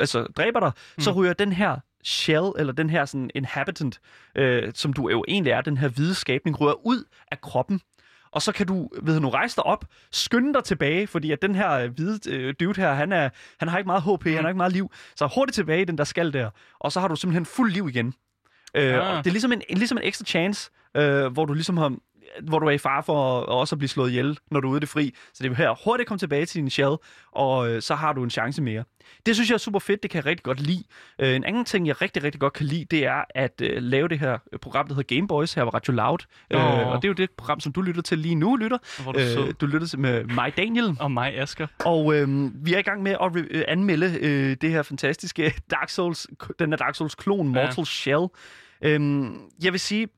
altså 0.00 0.22
dræber 0.22 0.60
dig, 0.60 0.72
mm. 0.96 1.02
så 1.02 1.12
ryger 1.12 1.32
den 1.32 1.52
her 1.52 1.76
shell, 2.04 2.52
eller 2.58 2.72
den 2.72 2.90
her 2.90 3.04
sådan 3.04 3.30
inhabitant, 3.34 4.00
øh, 4.34 4.72
som 4.74 4.92
du 4.92 5.08
jo 5.08 5.24
egentlig 5.28 5.50
er, 5.50 5.60
den 5.60 5.76
her 5.76 5.88
hvide 5.88 6.14
skabning, 6.14 6.60
ryger 6.60 6.86
ud 6.86 7.04
af 7.30 7.40
kroppen. 7.40 7.80
Og 8.30 8.42
så 8.42 8.52
kan 8.52 8.66
du, 8.66 8.90
ved 9.02 9.20
nu, 9.20 9.28
rejse 9.28 9.56
dig 9.56 9.66
op, 9.66 9.84
skynde 10.12 10.54
dig 10.54 10.64
tilbage, 10.64 11.06
fordi 11.06 11.30
at 11.30 11.42
den 11.42 11.54
her 11.54 11.70
øh, 11.72 11.90
hvide 11.90 12.30
øh, 12.30 12.54
dude 12.60 12.80
her, 12.80 12.94
han, 12.94 13.12
er, 13.12 13.28
han 13.58 13.68
har 13.68 13.78
ikke 13.78 13.86
meget 13.86 14.02
HP, 14.02 14.26
mm. 14.26 14.32
han 14.34 14.44
har 14.44 14.48
ikke 14.48 14.56
meget 14.56 14.72
liv. 14.72 14.90
Så 15.16 15.28
hurtigt 15.34 15.54
tilbage 15.54 15.82
i 15.82 15.84
den 15.84 15.98
der 15.98 16.04
skal 16.04 16.32
der, 16.32 16.50
og 16.78 16.92
så 16.92 17.00
har 17.00 17.08
du 17.08 17.16
simpelthen 17.16 17.46
fuld 17.46 17.72
liv 17.72 17.88
igen. 17.88 18.14
Øh, 18.74 18.94
Ah. 18.94 19.16
og 19.18 19.24
det 19.24 19.30
er 19.30 19.32
ligesom 19.32 19.52
en, 19.52 19.62
en, 19.68 19.78
ligesom 19.78 19.98
en 19.98 20.04
ekstra 20.04 20.24
chance, 20.24 20.70
øh, 20.96 21.26
hvor 21.26 21.44
du 21.44 21.52
ligesom 21.52 21.76
har 21.76 21.92
hvor 22.42 22.58
du 22.58 22.66
er 22.66 22.70
i 22.70 22.78
fare 22.78 23.02
for 23.02 23.40
også 23.40 23.74
at 23.74 23.78
blive 23.78 23.88
slået 23.88 24.10
ihjel, 24.10 24.38
når 24.50 24.60
du 24.60 24.68
er 24.68 24.72
ude 24.72 24.78
i 24.78 24.80
det 24.80 24.88
fri. 24.88 25.14
Så 25.34 25.42
det 25.42 25.50
er 25.50 25.54
her 25.54 25.84
hurtigt 25.84 26.08
komme 26.08 26.18
tilbage 26.18 26.46
til 26.46 26.60
din 26.60 26.70
shell, 26.70 26.96
og 27.32 27.70
øh, 27.70 27.82
så 27.82 27.94
har 27.94 28.12
du 28.12 28.24
en 28.24 28.30
chance 28.30 28.62
mere. 28.62 28.84
Det 29.26 29.34
synes 29.34 29.50
jeg 29.50 29.54
er 29.54 29.58
super 29.58 29.78
fedt, 29.78 30.02
det 30.02 30.10
kan 30.10 30.18
jeg 30.18 30.26
rigtig 30.26 30.44
godt 30.44 30.60
lide. 30.60 30.84
Øh, 31.18 31.36
en 31.36 31.44
anden 31.44 31.64
ting, 31.64 31.86
jeg 31.86 32.02
rigtig, 32.02 32.22
rigtig 32.22 32.40
godt 32.40 32.52
kan 32.52 32.66
lide, 32.66 32.84
det 32.84 33.06
er 33.06 33.24
at 33.34 33.60
øh, 33.60 33.82
lave 33.82 34.08
det 34.08 34.18
her 34.18 34.38
program, 34.62 34.86
der 34.88 34.94
hedder 34.94 35.14
Game 35.16 35.28
Boys 35.28 35.54
her 35.54 35.64
på 35.64 35.70
Radio 35.70 35.92
Loud. 35.92 36.18
Øh, 36.50 36.64
Åh. 36.64 36.88
og 36.88 37.02
det 37.02 37.04
er 37.04 37.08
jo 37.08 37.14
det 37.14 37.30
program, 37.30 37.60
som 37.60 37.72
du 37.72 37.80
lytter 37.82 38.02
til 38.02 38.18
lige 38.18 38.34
nu, 38.34 38.56
lytter. 38.56 39.02
Hvor 39.02 39.12
du. 39.12 39.18
Øh, 39.20 39.54
du 39.60 39.66
lytter 39.66 39.86
til 39.86 39.98
med 39.98 40.24
mig, 40.24 40.56
Daniel. 40.56 40.96
Og 41.00 41.10
mig, 41.10 41.38
Asger. 41.38 41.66
Og 41.84 42.14
øh, 42.14 42.50
vi 42.66 42.74
er 42.74 42.78
i 42.78 42.82
gang 42.82 43.02
med 43.02 43.12
at 43.12 43.20
re- 43.20 43.64
anmelde 43.68 44.18
øh, 44.20 44.56
det 44.60 44.70
her 44.70 44.82
fantastiske 44.82 45.54
Dark 45.70 45.88
Souls, 45.88 46.26
den 46.58 46.70
her 46.70 46.76
Dark 46.76 46.94
Souls-klon, 46.94 47.48
Mortal 47.48 47.74
ja. 47.78 47.84
Shell. 47.84 48.26
Øhm, 48.82 49.40
jeg 49.62 49.72
vil 49.72 49.80
sige, 49.80 50.08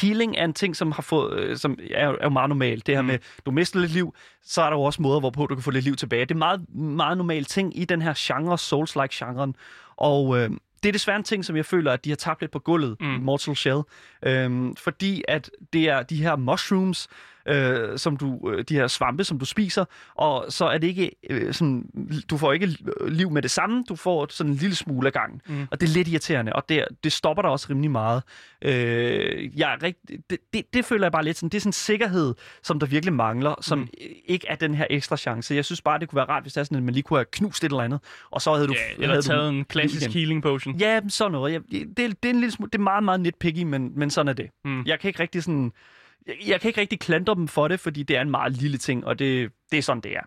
healing 0.00 0.36
er 0.36 0.44
en 0.44 0.52
ting, 0.54 0.76
som 0.76 0.92
har 0.92 1.02
fået, 1.02 1.40
øh, 1.40 1.56
som 1.56 1.78
er, 1.90 2.08
er 2.08 2.16
jo 2.24 2.28
meget 2.30 2.48
normalt. 2.48 2.86
Det 2.86 2.94
her 2.94 3.02
Mm. 3.02 3.06
med, 3.08 3.18
du 3.46 3.50
mister 3.50 3.78
lidt 3.80 3.92
liv, 3.92 4.14
så 4.44 4.62
er 4.62 4.70
der 4.70 4.76
jo 4.76 4.82
også 4.82 5.02
måder, 5.02 5.20
hvorpå 5.20 5.46
du 5.46 5.54
kan 5.54 5.62
få 5.62 5.70
lidt 5.70 5.84
liv 5.84 5.96
tilbage. 5.96 6.20
Det 6.24 6.30
er 6.30 6.38
meget, 6.38 6.74
meget 6.74 7.16
normal 7.16 7.44
ting 7.44 7.78
i 7.78 7.84
den 7.84 8.02
her 8.02 8.14
genre, 8.16 8.54
Souls-like 8.58 9.24
genren. 9.26 9.56
Og 9.96 10.38
øh, 10.38 10.50
det 10.82 10.88
er 10.88 10.92
desværre 10.92 11.16
en 11.16 11.22
ting, 11.24 11.44
som 11.44 11.56
jeg 11.56 11.66
føler, 11.66 11.92
at 11.92 12.04
de 12.04 12.10
har 12.10 12.16
tabt 12.16 12.40
lidt 12.40 12.52
på 12.52 12.58
gulvet. 12.58 12.96
Mm. 13.00 13.14
i 13.14 13.18
Mortal 13.18 13.56
Shell. 13.56 13.80
Øhm, 14.22 14.76
fordi 14.76 15.22
at 15.28 15.50
det 15.72 15.88
er 15.88 16.02
de 16.02 16.16
her 16.22 16.36
mushrooms, 16.36 17.08
øh, 17.48 17.98
som 17.98 18.16
du, 18.16 18.50
øh, 18.50 18.64
de 18.68 18.74
her 18.74 18.86
svampe, 18.86 19.24
som 19.24 19.38
du 19.38 19.44
spiser, 19.44 19.84
og 20.14 20.44
så 20.48 20.64
er 20.64 20.78
det 20.78 20.86
ikke 20.86 21.10
øh, 21.30 21.54
sådan, 21.54 21.86
du 22.30 22.36
får 22.36 22.52
ikke 22.52 22.76
liv 23.08 23.30
med 23.30 23.42
det 23.42 23.50
samme, 23.50 23.84
du 23.88 23.96
får 23.96 24.26
sådan 24.30 24.52
en 24.52 24.56
lille 24.58 24.76
smule 24.76 25.06
af 25.06 25.12
gangen. 25.12 25.40
Mm. 25.46 25.66
Og 25.70 25.80
det 25.80 25.88
er 25.88 25.92
lidt 25.92 26.08
irriterende, 26.08 26.52
og 26.52 26.68
det, 26.68 26.84
det 27.04 27.12
stopper 27.12 27.42
dig 27.42 27.50
også 27.50 27.66
rimelig 27.70 27.90
meget. 27.90 28.22
Øh, 28.62 29.58
jeg 29.58 29.72
er 29.72 29.82
rigt, 29.82 29.98
det, 30.30 30.38
det, 30.54 30.74
det 30.74 30.84
føler 30.84 31.04
jeg 31.04 31.12
bare 31.12 31.24
lidt 31.24 31.36
sådan, 31.36 31.48
det 31.48 31.56
er 31.56 31.60
sådan 31.60 31.68
en 31.68 31.72
sikkerhed, 31.72 32.34
som 32.62 32.78
der 32.80 32.86
virkelig 32.86 33.12
mangler, 33.14 33.54
som 33.60 33.78
Mm. 33.78 33.88
ikke 34.24 34.46
er 34.48 34.54
den 34.54 34.74
her 34.74 34.86
ekstra 34.90 35.16
chance. 35.16 35.54
Jeg 35.54 35.64
synes 35.64 35.80
bare, 35.82 35.98
det 35.98 36.08
kunne 36.08 36.16
være 36.16 36.28
rart, 36.28 36.42
hvis 36.42 36.52
det 36.52 36.60
er 36.60 36.64
sådan, 36.64 36.76
at 36.78 36.82
man 36.82 36.94
lige 36.94 37.02
kunne 37.02 37.18
have 37.18 37.24
knust 37.32 37.64
et 37.64 37.68
eller 37.70 37.82
andet, 37.82 38.00
og 38.30 38.42
så 38.42 38.54
havde 38.54 38.66
du... 38.68 38.72
Ja, 38.72 38.94
eller 38.94 39.08
havde 39.08 39.22
taget 39.22 39.52
du 39.52 39.56
en 39.56 39.64
klassisk 39.64 40.02
igen. 40.02 40.12
healing 40.12 40.42
potion. 40.42 40.76
Ja, 40.76 41.00
sådan 41.08 41.32
noget. 41.32 41.52
Jeg, 41.52 41.60
det, 41.70 41.96
det, 41.96 42.28
er 42.28 42.30
en 42.30 42.40
lille 42.40 42.50
smule, 42.50 42.70
det 42.70 42.78
er 42.78 42.82
meget, 42.82 43.04
meget 43.04 43.20
nitpicky, 43.20 43.62
men, 43.62 43.92
men 43.96 44.10
sådan 44.10 44.28
er 44.28 44.32
det. 44.32 44.46
Mm. 44.64 44.82
Jeg 44.86 45.00
kan 45.00 45.08
ikke 45.08 45.20
rigtig 45.20 45.42
sådan... 45.42 45.72
Jeg, 46.26 46.34
jeg 46.46 46.60
kan 46.60 46.68
ikke 46.68 46.80
rigtig 46.80 47.00
klandre 47.00 47.34
dem 47.34 47.48
for 47.48 47.68
det, 47.68 47.80
fordi 47.80 48.02
det 48.02 48.16
er 48.16 48.20
en 48.20 48.30
meget 48.30 48.52
lille 48.52 48.78
ting, 48.78 49.06
og 49.06 49.18
det, 49.18 49.52
det 49.70 49.78
er 49.78 49.82
sådan, 49.82 50.00
det 50.02 50.16
er. 50.16 50.22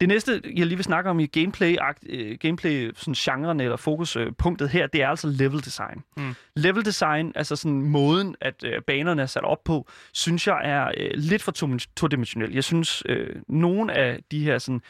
Det 0.00 0.08
næste, 0.08 0.42
jeg 0.56 0.66
lige 0.66 0.76
vil 0.76 0.84
snakke 0.84 1.10
om 1.10 1.20
i 1.20 1.26
gameplay, 1.26 1.76
øh, 2.06 2.38
gameplay 2.40 2.90
sådan 2.96 3.14
genren 3.14 3.60
eller 3.60 3.76
fokuspunktet 3.76 4.68
her, 4.68 4.86
det 4.86 5.02
er 5.02 5.08
altså 5.08 5.28
level 5.28 5.64
design. 5.64 6.02
Mm. 6.16 6.34
Level 6.56 6.84
design, 6.84 7.32
altså 7.34 7.56
sådan 7.56 7.82
måden, 7.82 8.36
at 8.40 8.64
øh, 8.64 8.82
banerne 8.86 9.22
er 9.22 9.26
sat 9.26 9.44
op 9.44 9.64
på, 9.64 9.88
synes 10.12 10.46
jeg 10.46 10.60
er 10.64 10.90
øh, 10.96 11.10
lidt 11.14 11.42
for 11.42 11.52
to- 11.52 11.86
todimensionel. 11.96 12.52
Jeg 12.54 12.64
synes, 12.64 13.02
øh, 13.06 13.36
nogle 13.48 13.92
af 13.92 14.18
de 14.30 14.44
her 14.44 14.58
sådan 14.58 14.80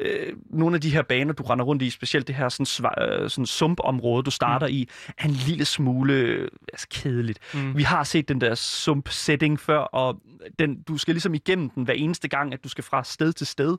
øh, 0.00 0.32
nogle 0.50 0.74
af 0.74 0.80
de 0.80 0.90
her 0.90 1.02
baner, 1.02 1.32
du 1.32 1.42
render 1.42 1.64
rundt 1.64 1.82
i, 1.82 1.90
specielt 1.90 2.26
det 2.26 2.34
her 2.34 2.48
sådan, 2.48 2.66
sva- 2.66 3.04
øh, 3.04 3.30
sådan 3.30 3.46
sumpområde, 3.46 4.22
du 4.22 4.30
starter 4.30 4.66
mm. 4.66 4.74
i, 4.74 4.88
er 5.18 5.24
en 5.24 5.30
lille 5.30 5.64
smule 5.64 6.12
øh, 6.12 6.48
altså, 6.72 6.86
kedeligt. 6.90 7.38
Mm. 7.54 7.76
Vi 7.76 7.82
har 7.82 8.04
set 8.04 8.28
den 8.28 8.40
der 8.40 8.54
sump-setting 8.54 9.60
før, 9.60 9.78
og 9.78 10.20
den, 10.58 10.82
du 10.82 10.98
skal 10.98 11.14
ligesom 11.14 11.34
igennem 11.34 11.70
den 11.70 11.84
hver 11.84 11.94
eneste 11.94 12.28
gang, 12.28 12.52
at 12.52 12.64
du 12.64 12.68
skal 12.68 12.84
fra 12.84 13.04
sted 13.04 13.32
til 13.32 13.46
sted. 13.46 13.76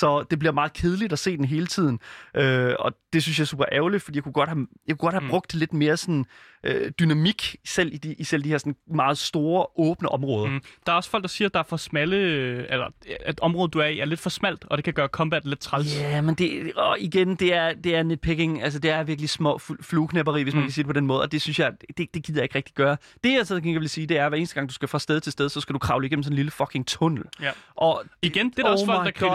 Så 0.00 0.24
det 0.30 0.38
bliver 0.38 0.52
meget 0.52 0.72
kedeligt 0.72 1.12
at 1.12 1.18
se 1.18 1.36
den 1.36 1.44
hele 1.44 1.66
tiden. 1.66 2.00
Øh, 2.34 2.74
og 2.78 2.92
det 3.12 3.22
synes 3.22 3.38
jeg 3.38 3.42
er 3.44 3.46
super 3.46 3.64
ærgerligt, 3.72 4.02
fordi 4.02 4.16
jeg 4.16 4.22
kunne 4.24 4.32
godt 4.32 4.48
have, 4.48 4.66
jeg 4.86 4.98
kunne 4.98 5.06
godt 5.06 5.14
have 5.14 5.24
Mm. 5.24 5.30
brugt 5.30 5.54
lidt 5.54 5.72
mere 5.72 5.96
sådan, 5.96 6.24
øh, 6.64 6.90
dynamik 7.00 7.56
selv 7.64 7.94
i, 7.94 7.96
de, 7.96 8.14
i 8.14 8.24
selv 8.24 8.44
de 8.44 8.48
her 8.48 8.58
sådan 8.58 8.76
meget 8.94 9.18
store, 9.18 9.66
åbne 9.76 10.08
områder. 10.08 10.46
Mm. 10.50 10.60
Der 10.86 10.92
er 10.92 10.96
også 10.96 11.10
folk, 11.10 11.22
der 11.22 11.28
siger, 11.28 11.48
at 11.48 11.54
der 11.54 11.60
er 11.60 11.64
for 11.64 11.76
smalle, 11.76 12.16
øh, 12.16 12.64
eller 12.68 12.86
at 13.26 13.40
området, 13.40 13.74
du 13.74 13.78
er 13.78 13.86
i, 13.86 13.98
er 13.98 14.04
lidt 14.04 14.20
for 14.20 14.30
smalt, 14.30 14.64
og 14.70 14.76
det 14.78 14.84
kan 14.84 14.94
gøre 14.94 15.08
combat 15.08 15.44
lidt 15.44 15.60
træls. 15.60 16.00
Ja, 16.00 16.20
men 16.20 16.34
det, 16.34 16.72
og 16.76 16.96
igen, 17.00 17.34
det 17.34 17.54
er, 17.54 17.72
det 17.74 17.96
er 17.96 18.02
nitpicking. 18.02 18.62
Altså, 18.62 18.78
det 18.78 18.90
er 18.90 19.02
virkelig 19.02 19.30
små 19.30 19.58
fl- 19.62 19.82
flueknæpperi, 19.82 20.42
hvis 20.42 20.54
mm. 20.54 20.58
man 20.58 20.66
kan 20.66 20.72
sige 20.72 20.82
det 20.82 20.88
på 20.88 20.92
den 20.92 21.06
måde. 21.06 21.20
Og 21.22 21.32
det 21.32 21.42
synes 21.42 21.58
jeg, 21.58 21.72
det, 21.98 22.14
det 22.14 22.22
gider 22.22 22.38
jeg 22.40 22.44
ikke 22.44 22.54
rigtig 22.54 22.74
gøre. 22.74 22.96
Det, 23.24 23.32
jeg 23.32 23.46
så 23.46 23.60
kan 23.60 23.80
vil 23.80 23.88
sige, 23.88 24.06
det 24.06 24.18
er, 24.18 24.24
at 24.24 24.30
hver 24.30 24.36
eneste 24.38 24.54
gang, 24.54 24.68
du 24.68 24.74
skal 24.74 24.88
fra 24.88 24.98
sted 24.98 25.20
til 25.20 25.32
sted, 25.32 25.48
så 25.48 25.60
skal 25.60 25.72
du 25.72 25.78
kravle 25.78 26.06
igennem 26.06 26.22
sådan 26.22 26.32
en 26.32 26.36
lille 26.36 26.50
fucking 26.50 26.86
tunnel. 26.86 27.24
Ja. 27.40 27.50
Og 27.76 28.04
Igen, 28.22 28.50
det 28.50 28.58
er 28.58 28.62
der 28.62 28.70
også 28.70 28.84
Oh 28.84 28.86
folk, 28.86 29.00
my 29.00 29.04
der 29.04 29.28
God. 29.28 29.30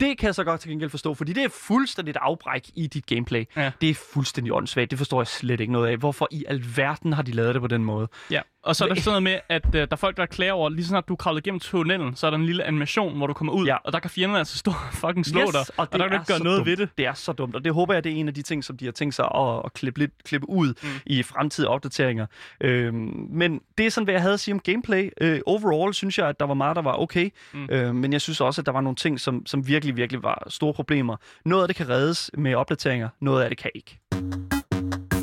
Det 0.00 0.18
kan 0.18 0.26
jeg 0.26 0.34
så 0.34 0.44
godt 0.44 0.60
til 0.60 0.70
gengæld 0.70 0.90
forstå, 0.90 1.14
fordi 1.14 1.32
det 1.32 1.44
er 1.44 1.48
fuldstændig 1.48 2.10
et 2.10 2.16
afbræk 2.20 2.62
i 2.74 2.86
dit 2.86 3.06
gameplay. 3.06 3.44
Ja. 3.56 3.70
Det 3.80 3.90
er 3.90 3.94
fuldstændig 4.12 4.52
åndssvagt. 4.52 4.90
Det 4.90 4.98
forstår 4.98 5.20
jeg 5.20 5.26
slet 5.26 5.60
ikke 5.60 5.72
noget 5.72 5.88
af. 5.88 5.96
Hvorfor 5.96 6.28
i 6.30 6.44
alverden 6.48 7.12
har 7.12 7.22
de 7.22 7.32
lavet 7.32 7.54
det 7.54 7.62
på 7.62 7.68
den 7.68 7.84
måde? 7.84 8.08
Ja, 8.30 8.40
og 8.62 8.76
så 8.76 8.84
er 8.84 8.88
der 8.88 8.94
sådan 8.94 9.10
noget 9.10 9.22
med, 9.22 9.38
at 9.56 9.66
uh, 9.66 9.72
der 9.72 9.86
er 9.90 9.96
folk, 9.96 10.16
der 10.16 10.26
klager 10.26 10.52
over, 10.52 10.68
lige 10.68 10.84
snart 10.86 11.08
du 11.08 11.12
er 11.12 11.16
kravlet 11.16 11.46
igennem 11.46 11.60
tunnelen, 11.60 12.16
så 12.16 12.26
er 12.26 12.30
der 12.30 12.38
en 12.38 12.46
lille 12.46 12.64
animation, 12.64 13.16
hvor 13.16 13.26
du 13.26 13.32
kommer 13.32 13.52
ud, 13.52 13.66
Ja. 13.66 13.76
og 13.84 13.92
der 13.92 13.98
kan 13.98 14.10
fjenderne 14.10 14.38
altså 14.38 14.58
stå 14.58 14.70
og 14.70 14.76
fucking 14.94 15.26
slå 15.26 15.40
dig, 15.40 15.60
og, 15.76 15.92
der 15.92 15.98
kan 15.98 16.08
du 16.08 16.14
ikke 16.14 16.26
gøre 16.26 16.42
noget 16.44 16.58
dumt. 16.58 16.66
ved 16.66 16.76
det. 16.76 16.88
Det 16.98 17.06
er 17.06 17.12
så 17.14 17.32
dumt, 17.32 17.54
og 17.56 17.64
det 17.64 17.74
håber 17.74 17.94
jeg, 17.94 18.04
det 18.04 18.12
er 18.12 18.16
en 18.16 18.28
af 18.28 18.34
de 18.34 18.42
ting, 18.42 18.64
som 18.64 18.76
de 18.76 18.84
har 18.84 18.92
tænkt 18.92 19.14
sig 19.14 19.24
at, 19.34 19.62
at 19.64 19.72
klippe, 19.72 19.98
lidt, 20.00 20.24
klippe 20.24 20.48
ud 20.50 20.74
mm. 20.82 20.88
i 21.06 21.22
fremtidige 21.22 21.68
opdateringer. 21.68 22.26
Øhm, 22.60 23.26
men 23.30 23.60
det 23.78 23.86
er 23.86 23.90
sådan, 23.90 24.04
hvad 24.04 24.14
jeg 24.14 24.20
havde 24.22 24.34
at 24.34 24.40
sige 24.40 24.54
om 24.54 24.60
gameplay. 24.60 25.10
Øh, 25.20 25.40
overall 25.46 25.94
synes 25.94 26.18
jeg, 26.18 26.28
at 26.28 26.40
der 26.40 26.46
var 26.46 26.54
meget, 26.54 26.76
der 26.76 26.82
var 26.82 27.00
okay, 27.00 27.30
mm. 27.54 27.68
øh, 27.70 27.94
men 27.94 28.12
jeg 28.12 28.20
synes 28.20 28.40
også, 28.40 28.60
at 28.62 28.66
der 28.66 28.72
var 28.72 28.80
nogle 28.80 28.96
ting, 28.96 29.20
som, 29.20 29.46
som 29.46 29.68
virkelig, 29.68 29.85
virkelig 29.92 30.22
var 30.22 30.46
store 30.48 30.74
problemer. 30.74 31.16
Noget 31.44 31.62
af 31.62 31.68
det 31.68 31.76
kan 31.76 31.88
reddes 31.88 32.30
med 32.38 32.54
opdateringer, 32.54 33.08
noget 33.20 33.42
af 33.42 33.50
det 33.50 33.58
kan 33.58 33.70
ikke. 33.74 33.98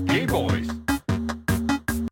Game 0.08 0.28
Boys. 0.28 0.68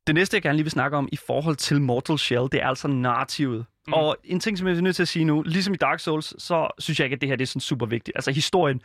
Det 0.07 0.15
næste, 0.15 0.35
jeg 0.35 0.41
gerne 0.41 0.55
lige 0.55 0.63
vil 0.63 0.71
snakke 0.71 0.97
om 0.97 1.09
i 1.11 1.15
forhold 1.15 1.55
til 1.55 1.81
Mortal 1.81 2.17
Shell, 2.17 2.47
det 2.51 2.61
er 2.61 2.67
altså 2.67 2.87
narrativet. 2.87 3.65
Mm. 3.87 3.93
Og 3.93 4.17
en 4.23 4.39
ting, 4.39 4.57
som 4.57 4.67
jeg 4.67 4.77
er 4.77 4.81
nødt 4.81 4.95
til 4.95 5.03
at 5.03 5.07
sige 5.07 5.25
nu, 5.25 5.41
ligesom 5.41 5.73
i 5.73 5.77
Dark 5.77 5.99
Souls, 5.99 6.43
så 6.43 6.67
synes 6.79 6.99
jeg 6.99 7.05
ikke, 7.05 7.15
at 7.15 7.21
det 7.21 7.29
her 7.29 7.35
det 7.35 7.43
er 7.43 7.47
sådan 7.47 7.61
super 7.61 7.85
vigtigt. 7.85 8.17
Altså 8.17 8.31
historien, 8.31 8.81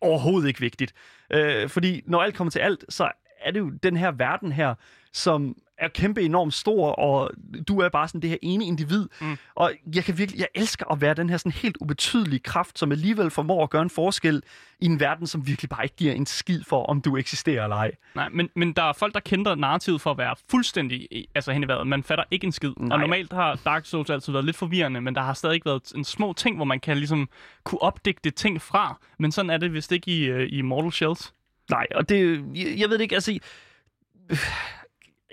overhovedet 0.00 0.48
ikke 0.48 0.60
vigtigt. 0.60 0.92
Øh, 1.32 1.68
fordi 1.68 2.02
når 2.06 2.22
alt 2.22 2.34
kommer 2.34 2.50
til 2.50 2.58
alt, 2.58 2.84
så 2.88 3.10
er 3.40 3.50
det 3.50 3.60
jo 3.60 3.70
den 3.82 3.96
her 3.96 4.10
verden 4.10 4.52
her, 4.52 4.74
som 5.12 5.56
er 5.80 5.88
kæmpe 5.88 6.22
enormt 6.22 6.54
stor, 6.54 6.92
og 6.92 7.30
du 7.68 7.80
er 7.80 7.88
bare 7.88 8.08
sådan 8.08 8.22
det 8.22 8.30
her 8.30 8.36
ene 8.42 8.64
individ. 8.64 9.08
Mm. 9.20 9.36
Og 9.54 9.72
jeg 9.94 10.04
kan 10.04 10.18
virkelig, 10.18 10.40
jeg 10.40 10.48
elsker 10.54 10.92
at 10.92 11.00
være 11.00 11.14
den 11.14 11.30
her 11.30 11.36
sådan 11.36 11.52
helt 11.52 11.76
ubetydelige 11.80 12.40
kraft, 12.40 12.78
som 12.78 12.92
alligevel 12.92 13.30
formår 13.30 13.62
at 13.62 13.70
gøre 13.70 13.82
en 13.82 13.90
forskel 13.90 14.42
i 14.80 14.86
en 14.86 15.00
verden, 15.00 15.26
som 15.26 15.46
virkelig 15.46 15.68
bare 15.68 15.84
ikke 15.84 15.96
giver 15.96 16.12
en 16.12 16.26
skid 16.26 16.62
for, 16.64 16.84
om 16.84 17.00
du 17.00 17.16
eksisterer 17.16 17.62
eller 17.62 17.76
ej. 17.76 17.90
Nej, 18.14 18.28
men, 18.28 18.48
men 18.56 18.72
der 18.72 18.82
er 18.82 18.92
folk, 18.92 19.14
der 19.14 19.20
kender 19.20 19.54
narrativet 19.54 20.00
for 20.00 20.10
at 20.10 20.18
være 20.18 20.34
fuldstændig 20.50 21.08
altså 21.34 21.52
hen 21.52 21.62
i 21.62 21.68
vejret. 21.68 21.86
Man 21.86 22.02
fatter 22.02 22.24
ikke 22.30 22.44
en 22.44 22.52
skid. 22.52 22.72
Nej. 22.76 22.94
Og 22.94 23.00
normalt 23.00 23.32
har 23.32 23.60
Dark 23.64 23.86
Souls 23.86 24.10
altid 24.10 24.32
været 24.32 24.44
lidt 24.44 24.56
forvirrende, 24.56 25.00
men 25.00 25.14
der 25.14 25.20
har 25.20 25.34
stadig 25.34 25.60
været 25.64 25.92
en 25.96 26.04
små 26.04 26.32
ting, 26.32 26.56
hvor 26.56 26.64
man 26.64 26.80
kan 26.80 26.96
ligesom 26.96 27.28
kunne 27.64 27.82
opdigte 27.82 28.30
ting 28.30 28.62
fra. 28.62 28.98
Men 29.18 29.32
sådan 29.32 29.50
er 29.50 29.56
det 29.56 29.72
vist 29.72 29.92
ikke 29.92 30.10
i, 30.10 30.32
uh, 30.32 30.42
i 30.48 30.62
Mortal 30.62 30.92
Shells. 30.92 31.32
Nej, 31.70 31.86
og 31.94 32.08
det, 32.08 32.44
jeg, 32.54 32.78
jeg 32.78 32.88
ved 32.88 32.98
det 32.98 33.02
ikke, 33.02 33.14
altså... 33.14 33.38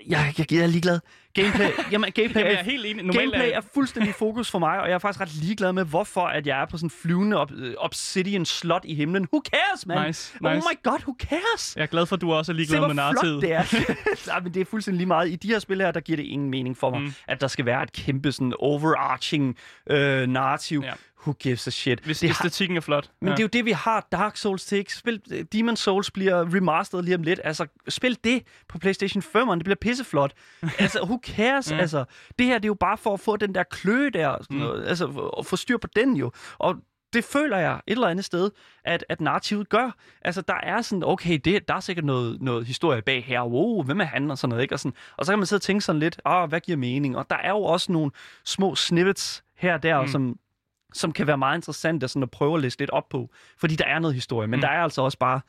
Jeg, 0.08 0.34
jeg, 0.38 0.52
jeg 0.52 0.60
er 0.62 0.66
ligeglad. 0.66 1.00
Gameplay, 1.34 1.68
jamen, 1.92 2.12
gameplay, 2.12 2.42
jeg 2.42 2.52
er, 2.52 2.62
helt 2.62 2.86
enig. 2.86 3.04
Normalt 3.04 3.18
gameplay 3.32 3.50
er, 3.54 3.60
fuldstændig 3.74 4.14
fokus 4.14 4.50
for 4.50 4.58
mig, 4.58 4.80
og 4.80 4.88
jeg 4.88 4.94
er 4.94 4.98
faktisk 4.98 5.20
ret 5.20 5.34
ligeglad 5.34 5.72
med, 5.72 5.84
hvorfor 5.84 6.20
at 6.20 6.46
jeg 6.46 6.60
er 6.62 6.66
på 6.66 6.76
sådan 6.76 6.86
en 6.86 6.90
flyvende 7.02 7.42
ob- 7.42 7.54
øh, 7.62 7.74
obsidian 7.78 8.44
slot 8.44 8.82
i 8.84 8.94
himlen. 8.94 9.26
Who 9.32 9.42
cares, 9.50 9.86
man? 9.86 10.06
Nice, 10.06 10.34
Oh 10.44 10.52
nice. 10.52 10.66
my 10.72 10.90
god, 10.90 10.98
who 11.02 11.16
cares? 11.20 11.76
jeg 11.76 11.82
er 11.82 11.86
glad 11.86 12.06
for, 12.06 12.16
at 12.16 12.20
du 12.20 12.32
også 12.32 12.52
er 12.52 12.54
Se, 12.54 12.56
ligeglad 12.56 12.78
hvor 12.78 12.86
med 12.88 12.94
narrativet. 12.94 13.42
det 13.42 13.52
er. 13.52 13.62
Nej, 14.32 14.40
men 14.40 14.54
det 14.54 14.60
er 14.60 14.64
fuldstændig 14.64 14.96
lige 14.98 15.06
meget. 15.08 15.28
I 15.30 15.36
de 15.36 15.48
her 15.48 15.58
spil 15.58 15.80
her, 15.80 15.90
der 15.90 16.00
giver 16.00 16.16
det 16.16 16.24
ingen 16.24 16.50
mening 16.50 16.76
for 16.76 16.90
mig, 16.90 17.00
mm. 17.00 17.12
at 17.28 17.40
der 17.40 17.48
skal 17.48 17.64
være 17.66 17.82
et 17.82 17.92
kæmpe 17.92 18.32
sådan 18.32 18.52
overarching 18.58 19.56
øh, 19.90 20.26
narrativ. 20.28 20.82
Ja. 20.84 20.92
Who 21.26 21.32
gives 21.32 21.66
a 21.66 21.70
shit? 21.70 22.00
Hvis 22.00 22.18
det 22.20 22.28
har, 22.30 22.44
æstetikken 22.46 22.76
er 22.76 22.80
flot. 22.80 23.10
men 23.20 23.28
ja. 23.28 23.34
det 23.34 23.40
er 23.40 23.44
jo 23.44 23.48
det, 23.48 23.64
vi 23.64 23.70
har 23.70 24.06
Dark 24.12 24.36
Souls 24.36 24.64
til. 24.64 24.78
ikke? 24.78 24.94
Spil, 24.94 25.46
Demon 25.52 25.76
Souls 25.76 26.10
bliver 26.10 26.54
remastered 26.54 27.02
lige 27.02 27.14
om 27.14 27.22
lidt. 27.22 27.40
Altså, 27.44 27.66
spil 27.88 28.18
det 28.24 28.42
på 28.68 28.78
PlayStation 28.78 29.22
5'eren. 29.22 29.54
Det 29.54 29.64
bliver 29.64 29.76
pisseflot. 29.80 30.32
altså, 30.78 31.02
who 31.02 31.20
cares? 31.22 31.70
Ja. 31.72 31.76
Altså, 31.78 32.04
det 32.38 32.46
her, 32.46 32.54
det 32.54 32.64
er 32.64 32.68
jo 32.68 32.74
bare 32.74 32.98
for 32.98 33.14
at 33.14 33.20
få 33.20 33.36
den 33.36 33.54
der 33.54 33.62
kløe 33.62 34.10
der. 34.10 34.36
Mm. 34.50 34.62
Altså, 34.86 35.30
at 35.38 35.46
få 35.46 35.56
styr 35.56 35.76
på 35.78 35.88
den 35.96 36.16
jo. 36.16 36.32
Og 36.58 36.76
det 37.12 37.24
føler 37.24 37.56
jeg 37.58 37.74
et 37.86 37.92
eller 37.92 38.08
andet 38.08 38.24
sted, 38.24 38.50
at, 38.84 39.04
at 39.08 39.20
narrativet 39.20 39.68
gør. 39.68 39.90
Altså, 40.22 40.40
der 40.42 40.54
er 40.62 40.82
sådan, 40.82 41.02
okay, 41.04 41.38
det, 41.44 41.68
der 41.68 41.74
er 41.74 41.80
sikkert 41.80 42.04
noget, 42.04 42.42
noget 42.42 42.66
historie 42.66 43.02
bag 43.02 43.24
her. 43.24 43.42
Wow, 43.42 43.82
hvem 43.82 44.00
er 44.00 44.04
han? 44.04 44.30
Og 44.30 44.38
sådan 44.38 44.48
noget, 44.50 44.62
ikke? 44.62 44.74
Og, 44.74 44.78
sådan, 44.80 44.96
og 45.16 45.26
så 45.26 45.32
kan 45.32 45.38
man 45.38 45.46
sidde 45.46 45.58
og 45.58 45.62
tænke 45.62 45.80
sådan 45.84 46.00
lidt, 46.00 46.20
ah, 46.24 46.48
hvad 46.48 46.60
giver 46.60 46.78
mening? 46.78 47.16
Og 47.16 47.26
der 47.30 47.36
er 47.36 47.50
jo 47.50 47.62
også 47.62 47.92
nogle 47.92 48.10
små 48.44 48.74
snippets 48.74 49.44
her 49.56 49.74
og 49.74 49.82
der, 49.82 49.96
Mm. 49.98 50.02
mm. 50.04 50.08
som, 50.08 50.36
som 50.94 51.12
kan 51.12 51.26
være 51.26 51.38
meget 51.38 51.58
interessante 51.58 52.08
sådan 52.08 52.22
at 52.22 52.30
prøve 52.30 52.54
at 52.54 52.60
læse 52.62 52.78
lidt 52.78 52.90
op 52.90 53.08
på. 53.08 53.30
Fordi 53.58 53.76
der 53.76 53.84
er 53.84 53.98
noget 53.98 54.14
historie, 54.14 54.48
men 54.48 54.56
Mm. 54.58 54.60
der 54.60 54.68
er 54.68 54.82
altså 54.82 55.02
også 55.02 55.18
bare 55.18 55.40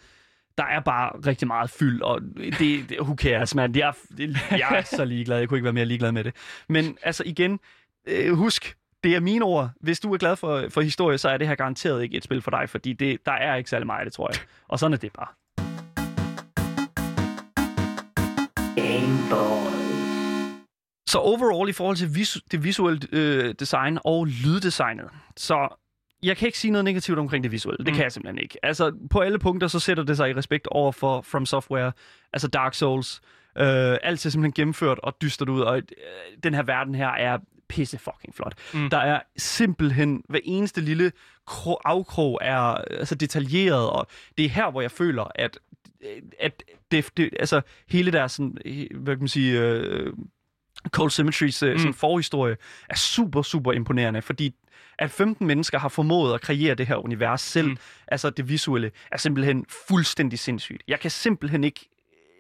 der 0.58 0.66
er 0.66 0.80
bare 0.80 1.12
rigtig 1.26 1.48
meget 1.48 1.70
fyld, 1.70 2.02
og 2.02 2.22
det, 2.38 2.90
det 2.90 3.00
who 3.02 3.16
cares, 3.16 3.56
man. 3.56 3.76
Jeg, 3.76 3.94
det, 4.18 4.38
jeg 4.52 4.68
er 4.72 4.82
så 4.82 5.06
ligeglad. 5.06 5.38
Jeg 5.40 5.48
kunne 5.50 5.58
ikke 5.58 5.64
være 5.64 5.74
mere 5.74 5.86
ligeglad 5.86 6.12
med 6.12 6.24
det. 6.24 6.36
Men 6.70 6.98
altså 7.04 7.24
igen, 7.26 7.60
øh, 8.08 8.34
husk, 8.34 8.76
det 9.04 9.16
er 9.16 9.20
mine 9.20 9.46
ord. 9.46 9.70
Hvis 9.82 10.00
du 10.00 10.14
er 10.14 10.18
glad 10.18 10.36
for, 10.36 10.66
for 10.70 10.82
historie, 10.82 11.18
så 11.18 11.30
er 11.30 11.38
det 11.38 11.48
her 11.48 11.56
garanteret 11.56 12.04
ikke 12.04 12.18
et 12.18 12.24
spil 12.24 12.42
for 12.42 12.52
dig, 12.52 12.70
fordi 12.70 12.94
det, 12.94 13.26
der 13.26 13.32
er 13.32 13.56
ikke 13.56 13.70
særlig 13.70 13.86
meget, 13.86 14.06
det 14.06 14.14
tror 14.14 14.30
jeg. 14.34 14.40
Og 14.68 14.80
sådan 14.80 14.94
er 14.94 14.98
det 14.98 15.12
bare. 15.14 15.28
Så 21.10 21.18
overall 21.20 21.70
i 21.70 21.74
forhold 21.74 21.96
til 21.98 22.06
visu- 22.06 22.48
det 22.52 22.64
visuelle 22.64 23.00
øh, 23.12 23.56
design 23.60 24.00
og 24.04 24.26
lyddesignet, 24.26 25.10
så 25.38 25.68
jeg 26.24 26.38
kan 26.38 26.46
ikke 26.46 26.60
sige 26.60 26.72
noget 26.72 26.86
negativt 26.86 27.20
omkring 27.20 27.44
det 27.44 27.52
visuelle. 27.52 27.78
Det 27.86 27.88
Mm. 27.88 27.96
kan 27.96 28.04
jeg 28.04 28.12
simpelthen 28.12 28.44
ikke. 28.44 28.58
Altså, 28.66 28.92
på 29.10 29.20
alle 29.20 29.40
punkter, 29.40 29.68
så 29.68 29.80
sætter 29.80 30.04
det 30.04 30.18
sig 30.18 30.30
i 30.30 30.34
respekt 30.34 30.68
over 30.68 30.92
for 30.92 31.22
From 31.22 31.46
Software, 31.46 31.92
altså 32.34 32.48
Dark 32.48 32.74
Souls. 32.74 33.22
Øh, 33.58 33.98
alt 34.04 34.20
ser 34.20 34.30
simpelthen 34.30 34.54
gennemført 34.54 35.00
og 35.04 35.16
dystert 35.22 35.50
ud, 35.50 35.62
og 35.62 35.78
øh, 35.78 35.84
den 36.44 36.54
her 36.54 36.64
verden 36.64 36.96
her 36.96 37.08
er 37.10 37.38
pisse 37.70 37.98
fucking 37.98 38.36
flot. 38.36 38.54
Mm. 38.74 38.90
Der 38.90 38.98
er 38.98 39.20
simpelthen, 39.38 40.24
hver 40.30 40.40
eneste 40.44 40.82
lille 40.82 41.12
kro- 41.52 41.82
afkrog 41.86 42.40
er 42.42 42.60
altså 43.00 43.16
detaljeret, 43.16 43.90
og 43.90 44.08
det 44.38 44.46
er 44.46 44.50
her, 44.50 44.72
hvor 44.72 44.82
jeg 44.82 44.92
føler, 44.92 45.32
at, 45.36 45.60
at 46.40 46.64
det, 46.92 47.10
det, 47.18 47.30
altså 47.40 47.62
hele 47.90 48.12
der 48.12 48.28
sådan, 48.28 48.58
hvad 48.96 49.16
kan 49.16 49.20
man 49.20 49.28
sige, 49.28 49.60
øh, 49.62 50.14
Cold 50.90 51.10
Symmetries 51.12 51.62
mm. 51.62 51.78
sådan 51.78 51.94
forhistorie 51.94 52.58
er 52.90 52.96
super, 52.96 53.42
super 53.42 53.72
imponerende, 53.74 54.22
fordi 54.22 54.56
at 55.00 55.12
15 55.12 55.48
mennesker 55.48 55.80
har 55.80 55.90
formået 55.90 56.34
at 56.34 56.42
kreere 56.42 56.76
det 56.76 56.88
her 56.88 56.96
univers 56.96 57.42
selv, 57.42 57.68
Mm. 57.68 57.78
altså 58.08 58.30
det 58.30 58.50
visuelle, 58.50 58.92
er 59.12 59.18
simpelthen 59.18 59.66
fuldstændig 59.88 60.40
sindssygt. 60.40 60.84
Jeg 60.88 61.00
kan 61.00 61.12
simpelthen 61.12 61.64
ikke 61.64 61.90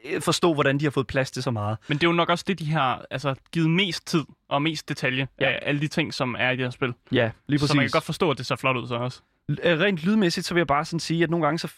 øh, 0.05 0.21
forstå, 0.21 0.53
hvordan 0.53 0.77
de 0.79 0.85
har 0.85 0.91
fået 0.91 1.07
plads 1.07 1.31
til 1.31 1.43
så 1.43 1.51
meget. 1.51 1.77
Men 1.87 1.97
det 1.97 2.03
er 2.03 2.07
jo 2.07 2.13
nok 2.15 2.29
også 2.29 2.45
det, 2.47 2.59
de 2.59 2.71
har 2.71 3.05
altså, 3.11 3.35
givet 3.51 3.69
mest 3.69 4.07
tid 4.07 4.23
og 4.49 4.61
mest 4.61 4.89
detalje. 4.89 5.27
Ja. 5.41 5.45
af 5.51 5.59
alle 5.61 5.81
de 5.81 5.87
ting, 5.87 6.13
som 6.13 6.35
er 6.39 6.49
i 6.49 6.55
det 6.55 6.65
her 6.65 6.69
spil. 6.69 6.93
Ja, 7.11 7.31
lige 7.47 7.59
præcis. 7.59 7.69
Så 7.69 7.75
man 7.75 7.85
kan 7.85 7.91
godt 7.91 8.03
forstå, 8.03 8.31
at 8.31 8.37
det 8.37 8.45
ser 8.45 8.55
flot 8.55 8.77
ud 8.77 8.87
så 8.87 8.95
også. 8.95 9.21
Øh, 9.49 9.79
Rent 9.79 10.05
lydmæssigt, 10.05 10.45
så 10.45 10.53
vil 10.53 10.59
jeg 10.59 10.67
bare 10.67 10.85
sådan 10.85 10.99
sige, 10.99 11.23
at 11.23 11.29
nogle 11.29 11.45
gange 11.45 11.59
så... 11.59 11.71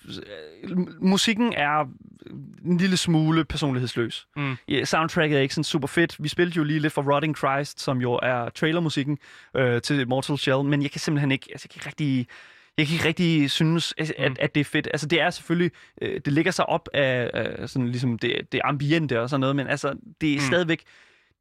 øh, 0.63 0.77
musikken 1.01 1.53
er 1.53 1.85
en 2.65 2.77
lille 2.77 2.97
smule 2.97 3.45
personlighedsløs. 3.45 4.27
Mm. 4.35 4.55
Ja, 4.67 4.85
soundtracket 4.85 5.37
er 5.37 5.41
ikke 5.41 5.53
sådan 5.53 5.63
super 5.63 5.87
fedt. 5.87 6.23
Vi 6.23 6.27
spillede 6.27 6.57
jo 6.57 6.63
lige 6.63 6.79
lidt 6.79 6.93
for 6.93 7.13
Rotting 7.13 7.37
Christ, 7.37 7.81
som 7.81 8.01
jo 8.01 8.19
er 8.23 8.49
trailermusikken 8.49 9.17
øh, 9.55 9.81
til 9.81 10.07
Mortal 10.07 10.37
Shell, 10.37 10.63
men 10.63 10.81
jeg 10.81 10.91
kan 10.91 10.99
simpelthen 10.99 11.31
ikke... 11.31 11.47
Altså, 11.51 11.67
jeg 11.67 11.71
kan 11.71 11.79
ikke 11.79 11.87
rigtig... 11.87 12.27
Jeg 12.77 12.87
kan 12.87 12.93
ikke 12.93 13.07
rigtig 13.07 13.51
synes, 13.51 13.93
at, 13.97 14.13
Mm. 14.19 14.35
at, 14.39 14.55
det 14.55 14.61
er 14.61 14.65
fedt. 14.65 14.87
Altså, 14.91 15.07
det 15.07 15.21
er 15.21 15.29
selvfølgelig... 15.29 15.71
Øh, 16.01 16.21
det 16.25 16.33
ligger 16.33 16.51
sig 16.51 16.69
op 16.69 16.89
af 16.93 17.31
øh, 17.33 17.67
sådan 17.67 17.87
ligesom 17.87 18.19
det, 18.19 18.51
det 18.51 18.61
ambiente 18.63 19.21
og 19.21 19.29
sådan 19.29 19.39
noget, 19.39 19.55
men 19.55 19.67
altså, 19.67 19.93
det 20.21 20.33
er 20.33 20.35
mm. 20.37 20.45
stadigvæk... 20.45 20.83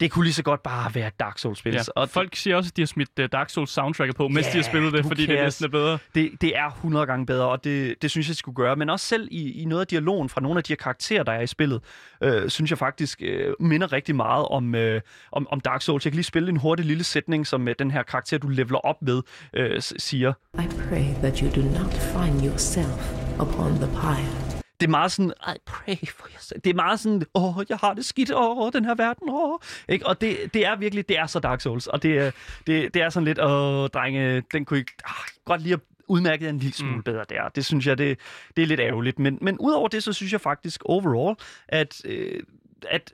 Det 0.01 0.11
kunne 0.11 0.25
lige 0.25 0.35
så 0.35 0.43
godt 0.43 0.63
bare 0.63 0.95
være 0.95 1.11
Dark 1.21 1.39
Souls-spil. 1.39 1.73
Ja. 1.75 1.81
Og 1.97 2.09
folk 2.09 2.37
siger 2.37 2.57
også, 2.57 2.69
at 2.73 2.77
de 2.77 2.83
har 2.83 2.87
smidt 2.87 3.11
uh, 3.21 3.25
Dark 3.33 3.51
Souls 3.51 3.71
soundtracket 3.71 4.17
på, 4.17 4.29
mens 4.29 4.47
Ja, 4.47 4.53
de 4.53 4.57
har 4.57 4.63
spillet 4.63 4.93
det, 4.93 5.05
fordi 5.05 5.27
det 5.27 5.29
cares? 5.37 5.45
næsten 5.45 5.65
er 5.65 5.69
bedre. 5.69 5.99
det, 6.15 6.31
det 6.41 6.57
er 6.59 6.67
100 6.67 7.07
gange 7.07 7.27
bedre, 7.27 7.49
og 7.49 7.65
det, 7.65 8.03
det 8.03 8.11
synes 8.11 8.29
jeg, 8.29 8.33
de 8.33 8.39
skulle 8.39 8.57
gøre. 8.57 8.77
Men 8.77 8.91
også 8.91 9.07
selv 9.07 9.29
i, 9.31 9.63
i 9.63 9.65
noget 9.65 9.81
af 9.81 9.87
dialogen 9.87 10.29
fra 10.29 10.41
nogle 10.41 10.59
af 10.59 10.65
de 10.65 10.73
her 10.73 10.77
karakterer, 10.77 11.23
der 11.23 11.33
er 11.33 11.41
i 11.41 11.47
spillet, 11.47 11.81
øh, 12.23 12.49
synes 12.51 12.71
jeg 12.71 12.79
faktisk 12.79 13.23
øh, 13.23 13.55
minder 13.61 13.93
rigtig 13.93 14.17
meget 14.17 14.47
om, 14.47 14.75
øh, 14.75 15.01
om, 15.33 15.47
om 15.51 15.61
Dark 15.61 15.83
Souls. 15.83 16.05
Jeg 16.05 16.13
kan 16.13 16.17
lige 16.17 16.25
spille 16.25 16.49
en 16.49 16.57
hurtig 16.57 16.87
lille 16.87 17.05
sætning, 17.05 17.47
som 17.47 17.69
øh, 17.69 17.75
den 17.79 17.91
her 17.91 18.03
karakter, 18.03 18.39
du 18.39 18.49
leveler 18.49 18.79
op 18.79 19.03
med, 19.03 19.23
øh, 19.55 19.83
siger. 19.83 20.33
I 20.55 20.67
pray 20.89 21.05
that 21.23 21.39
you 21.39 21.49
do 21.49 21.61
not 21.79 21.93
find 21.95 22.45
yourself 22.47 23.13
upon 23.41 23.75
the 23.77 23.87
pyre. 23.87 24.50
Det 24.81 24.87
er 24.87 24.91
meget 24.91 25.13
sådan, 25.13 25.33
I 25.49 25.59
pray 25.67 25.97
for 26.09 26.29
yourself. 26.33 26.61
Det 26.65 26.71
er 26.71 26.75
meget 26.75 27.01
sådan, 27.01 27.23
åh, 27.35 27.55
jeg 27.69 27.77
har 27.77 27.95
det 27.95 28.05
skidt 28.05 28.31
over 28.31 28.71
den 28.71 28.85
her 28.85 28.95
verden, 28.95 29.29
åh. 29.31 29.59
Ikke? 29.89 30.07
Og 30.07 30.21
det, 30.21 30.55
det 30.55 30.67
er 30.67 30.77
virkelig, 30.77 31.09
det 31.09 31.19
er 31.19 31.27
så 31.27 31.39
Dark 31.41 31.61
Souls. 31.61 31.87
Og 31.87 32.03
det, 32.03 32.19
er- 32.19 32.31
det, 32.67 32.95
det 32.95 33.03
er 33.03 33.09
sådan 33.11 33.25
lidt, 33.25 33.39
åh, 33.41 33.89
drenge, 33.89 34.43
den 34.53 34.65
kunne 34.65 34.79
ikke, 34.79 34.93
ah, 35.05 35.13
godt 35.45 35.63
lige 35.63 35.73
at 35.73 35.81
udmærke 36.09 36.47
den 36.47 36.55
en 36.55 36.59
lille 36.59 36.75
smule 36.75 36.97
mm. 36.97 37.03
bedre 37.03 37.25
der. 37.29 37.49
Det 37.49 37.65
synes 37.65 37.87
jeg, 37.87 37.99
det, 37.99 38.19
det 38.57 38.63
er 38.63 38.67
lidt 38.67 38.81
ærgerligt. 38.81 39.19
Men, 39.19 39.39
men 39.41 39.59
udover 39.59 39.89
det, 39.89 40.03
så 40.03 40.13
synes 40.13 40.33
jeg 40.33 40.41
faktisk 40.41 40.83
overall, 40.85 41.37
at, 41.69 42.03
øh, 42.05 42.43
at, 42.89 43.13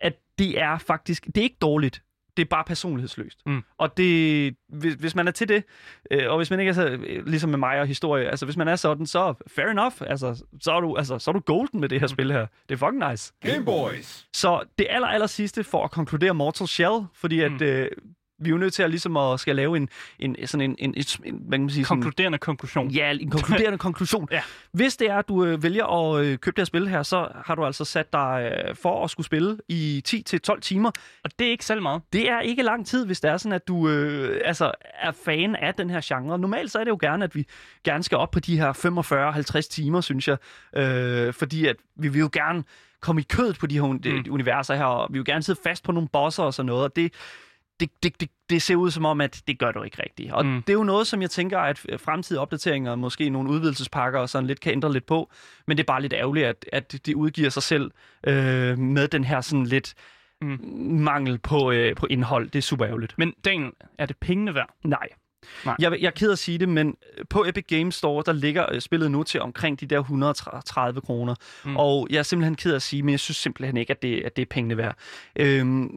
at 0.00 0.14
det 0.38 0.60
er 0.60 0.78
faktisk, 0.78 1.26
det 1.26 1.36
er 1.38 1.42
ikke 1.42 1.56
dårligt. 1.60 2.02
Det 2.38 2.44
er 2.44 2.48
bare 2.48 2.64
personlighedsløst. 2.64 3.38
Mm. 3.46 3.62
Og 3.78 3.96
det, 3.96 4.54
hvis, 4.68 4.94
hvis 4.94 5.14
man 5.14 5.28
er 5.28 5.32
til 5.32 5.48
det, 5.48 5.64
øh, 6.10 6.30
og 6.30 6.36
hvis 6.36 6.50
man 6.50 6.60
ikke 6.60 6.70
er 6.70 6.74
så, 6.74 6.98
ligesom 7.26 7.50
med 7.50 7.58
mig 7.58 7.80
og 7.80 7.86
historie, 7.86 8.28
altså 8.28 8.44
hvis 8.44 8.56
man 8.56 8.68
er 8.68 8.76
sådan, 8.76 9.06
så 9.06 9.34
fair 9.46 9.66
enough. 9.66 9.94
Altså, 10.00 10.44
så 10.60 10.72
er 10.72 10.80
du, 10.80 10.96
altså, 10.96 11.18
så 11.18 11.30
er 11.30 11.32
du 11.32 11.40
golden 11.40 11.80
med 11.80 11.88
det 11.88 12.00
her 12.00 12.06
Mm. 12.06 12.08
spil 12.08 12.32
her. 12.32 12.46
Det 12.68 12.74
er 12.74 12.78
fucking 12.78 13.10
nice. 13.10 13.32
Game 13.42 13.64
Boys. 13.64 14.26
Så 14.34 14.62
det 14.78 14.86
aller, 14.90 15.08
aller 15.08 15.26
sidste 15.26 15.64
for 15.64 15.84
at 15.84 15.90
konkludere 15.90 16.34
Mortal 16.34 16.66
Shell, 16.66 17.00
fordi 17.14 17.40
at 17.40 17.52
Mm. 17.52 17.62
øh, 17.66 17.88
vi 18.40 18.48
er 18.48 18.50
jo 18.50 18.58
nødt 18.58 18.74
til 18.74 18.82
at 18.82 18.90
ligesom 18.90 19.16
at 19.16 19.40
skal 19.40 19.56
lave 19.56 19.76
en, 19.76 19.88
en 20.18 20.36
sådan 20.46 20.70
en, 20.70 20.76
en, 20.78 20.94
en, 21.24 21.34
hvad 21.48 21.58
kan 21.58 21.60
man 21.60 21.70
sige, 21.70 21.84
sådan, 21.84 22.02
Konkluderende 22.02 22.38
konklusion. 22.38 22.90
Ja, 22.90 23.10
en 23.10 23.30
konkluderende 23.30 23.78
konklusion. 23.78 24.28
Ja. 24.32 24.42
Hvis 24.72 24.96
det 24.96 25.10
er, 25.10 25.16
at 25.16 25.28
du 25.28 25.44
øh, 25.44 25.62
vælger 25.62 25.86
at 26.14 26.24
øh, 26.26 26.38
købe 26.38 26.54
det 26.54 26.60
her 26.60 26.64
spil 26.64 26.88
her, 26.88 27.02
så 27.02 27.28
har 27.44 27.54
du 27.54 27.64
altså 27.64 27.84
sat 27.84 28.12
dig 28.12 28.52
øh, 28.68 28.76
for 28.76 29.04
at 29.04 29.10
skulle 29.10 29.26
spille 29.26 29.58
i 29.68 30.02
10-12 30.50 30.60
timer. 30.60 30.90
Og 31.24 31.30
det 31.38 31.46
er 31.46 31.50
ikke 31.50 31.64
særlig 31.64 31.82
meget. 31.82 32.02
Det 32.12 32.30
er 32.30 32.40
ikke 32.40 32.62
lang 32.62 32.86
tid, 32.86 33.06
hvis 33.06 33.20
det 33.20 33.30
er 33.30 33.36
sådan, 33.36 33.52
at 33.52 33.68
du 33.68 33.88
øh, 33.88 34.40
altså, 34.44 34.72
er 35.00 35.12
fan 35.24 35.56
af 35.56 35.74
den 35.74 35.90
her 35.90 36.00
genre. 36.04 36.38
Normalt 36.38 36.70
så 36.70 36.78
er 36.78 36.84
det 36.84 36.90
jo 36.90 36.98
gerne, 37.00 37.24
at 37.24 37.34
vi 37.34 37.46
gerne 37.84 38.02
skal 38.02 38.18
op 38.18 38.30
på 38.30 38.40
de 38.40 38.58
her 38.58 38.72
45-50 39.58 39.60
timer, 39.60 40.00
synes 40.00 40.28
jeg. 40.28 40.36
Øh, 40.76 41.32
fordi 41.34 41.66
at 41.66 41.76
vi 41.96 42.08
vil 42.08 42.18
jo 42.20 42.30
gerne 42.32 42.64
komme 43.00 43.20
i 43.20 43.24
kødet 43.28 43.58
på 43.58 43.66
de 43.66 43.74
her 43.74 43.82
un- 43.94 44.08
Mm. 44.10 44.24
universer 44.32 44.74
her, 44.74 44.84
og 44.84 45.08
vi 45.12 45.18
vil 45.18 45.24
gerne 45.26 45.42
sidde 45.42 45.60
fast 45.64 45.84
på 45.84 45.92
nogle 45.92 46.08
bosser 46.12 46.42
og 46.42 46.54
sådan 46.54 46.66
noget, 46.66 46.84
og 46.84 46.96
det, 46.96 47.12
det, 47.80 47.90
det, 48.02 48.20
det, 48.20 48.30
det 48.50 48.62
ser 48.62 48.76
ud 48.76 48.90
som 48.90 49.04
om, 49.04 49.20
at 49.20 49.42
det 49.46 49.58
gør 49.58 49.72
du 49.72 49.82
ikke 49.82 50.02
rigtigt. 50.02 50.32
Og 50.32 50.46
Mm. 50.46 50.62
det 50.62 50.72
er 50.72 50.74
jo 50.74 50.84
noget, 50.84 51.06
som 51.06 51.22
jeg 51.22 51.30
tænker, 51.30 51.58
at 51.58 51.78
fremtidige 51.98 52.40
opdateringer, 52.40 52.94
måske 52.94 53.30
nogle 53.30 53.50
udvidelsespakker 53.50 54.20
og 54.20 54.28
sådan 54.28 54.46
lidt, 54.46 54.60
kan 54.60 54.72
ændre 54.72 54.92
lidt 54.92 55.06
på. 55.06 55.30
Men 55.66 55.76
det 55.76 55.82
er 55.82 55.86
bare 55.86 56.02
lidt 56.02 56.12
ærgerligt, 56.12 56.46
at, 56.46 56.64
at 56.72 57.06
de 57.06 57.16
udgiver 57.16 57.50
sig 57.50 57.62
selv 57.62 57.90
øh, 58.26 58.78
med 58.78 59.08
den 59.08 59.24
her 59.24 59.40
sådan 59.40 59.64
lidt 59.66 59.94
Mm. 60.42 60.58
mangel 61.00 61.38
på, 61.38 61.70
øh, 61.70 61.96
på 61.96 62.06
indhold. 62.06 62.50
Det 62.50 62.58
er 62.58 62.62
super 62.62 62.86
ærgerligt. 62.86 63.14
Men 63.18 63.34
Daniel, 63.44 63.70
er 63.98 64.06
det 64.06 64.16
pengene 64.16 64.54
værd? 64.54 64.74
Nej. 64.84 65.08
Nej. 65.64 65.76
Jeg, 65.78 65.92
jeg 66.00 66.06
er 66.06 66.10
ked 66.10 66.28
af 66.28 66.32
at 66.32 66.38
sige 66.38 66.58
det, 66.58 66.68
men 66.68 66.96
på 67.30 67.44
Epic 67.48 67.64
Games 67.68 67.94
Store, 67.94 68.22
der 68.26 68.32
ligger 68.32 68.66
øh, 68.72 68.80
spillet 68.80 69.10
nu 69.10 69.22
til 69.22 69.40
omkring 69.40 69.80
de 69.80 69.86
der 69.86 69.98
130 69.98 71.00
kroner. 71.00 71.34
Mm. 71.64 71.76
Og 71.76 72.06
jeg 72.10 72.18
er 72.18 72.22
simpelthen 72.22 72.54
ked 72.54 72.70
af 72.70 72.76
at 72.76 72.82
sige, 72.82 73.02
men 73.02 73.12
jeg 73.12 73.20
synes 73.20 73.36
simpelthen 73.36 73.76
ikke, 73.76 73.90
at 73.90 74.02
det, 74.02 74.22
at 74.24 74.36
det 74.36 74.42
er 74.42 74.46
pengene 74.46 74.76
værd. 74.76 74.96
Øhm, 75.36 75.90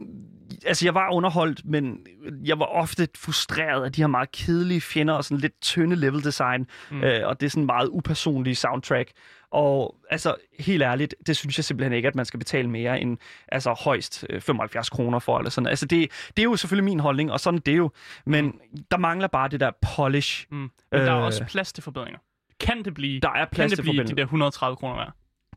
altså, 0.66 0.86
jeg 0.86 0.94
var 0.94 1.12
underholdt, 1.12 1.64
men 1.64 1.98
jeg 2.44 2.58
var 2.58 2.64
ofte 2.64 3.08
frustreret 3.18 3.84
af 3.84 3.92
de 3.92 4.02
her 4.02 4.06
meget 4.06 4.32
kedelige 4.32 4.80
fjender 4.80 5.14
og 5.14 5.24
sådan 5.24 5.38
lidt 5.38 5.60
tynde 5.60 5.96
level 5.96 6.24
design. 6.24 6.66
Mm. 6.90 7.02
Øh, 7.04 7.28
og 7.28 7.40
det 7.40 7.46
er 7.46 7.50
sådan 7.50 7.66
meget 7.66 7.88
upersonlige 7.88 8.54
soundtrack. 8.54 9.10
Og 9.52 9.96
altså, 10.10 10.34
helt 10.58 10.82
ærligt, 10.82 11.14
det 11.26 11.36
synes 11.36 11.58
jeg 11.58 11.64
simpelthen 11.64 11.92
ikke, 11.92 12.08
at 12.08 12.14
man 12.14 12.24
skal 12.24 12.38
betale 12.38 12.70
mere 12.70 13.00
end 13.00 13.18
altså, 13.48 13.72
højst 13.84 14.26
øh, 14.30 14.40
75 14.40 14.90
kroner 14.90 15.18
for. 15.18 15.38
Eller 15.38 15.50
sådan. 15.50 15.66
Altså, 15.66 15.86
det, 15.86 16.10
det 16.28 16.38
er 16.38 16.44
jo 16.44 16.56
selvfølgelig 16.56 16.84
min 16.84 17.00
holdning, 17.00 17.32
og 17.32 17.40
sådan 17.40 17.58
er 17.58 17.62
det 17.62 17.76
jo. 17.76 17.90
Men 18.26 18.54
der 18.90 18.96
mangler 18.96 19.28
bare 19.28 19.48
det 19.48 19.60
der 19.60 19.70
polish. 19.96 20.46
Mm. 20.50 20.56
Men 20.58 20.70
øh, 20.92 21.00
der 21.00 21.12
er 21.12 21.18
Øh. 21.18 21.24
også 21.24 21.44
plads 21.44 21.72
til 21.72 21.82
forbedringer. 21.82 22.18
Kan 22.60 22.84
det 22.84 22.94
blive, 22.94 23.20
Der 23.20 23.28
er 23.28 23.34
kan 23.44 23.48
plads 23.52 23.70
det 23.72 23.76
til 23.78 23.82
blive 23.82 24.04
de 24.04 24.16
der 24.16 24.22
130 24.22 24.76
kroner 24.76 24.96
værd? 24.96 25.12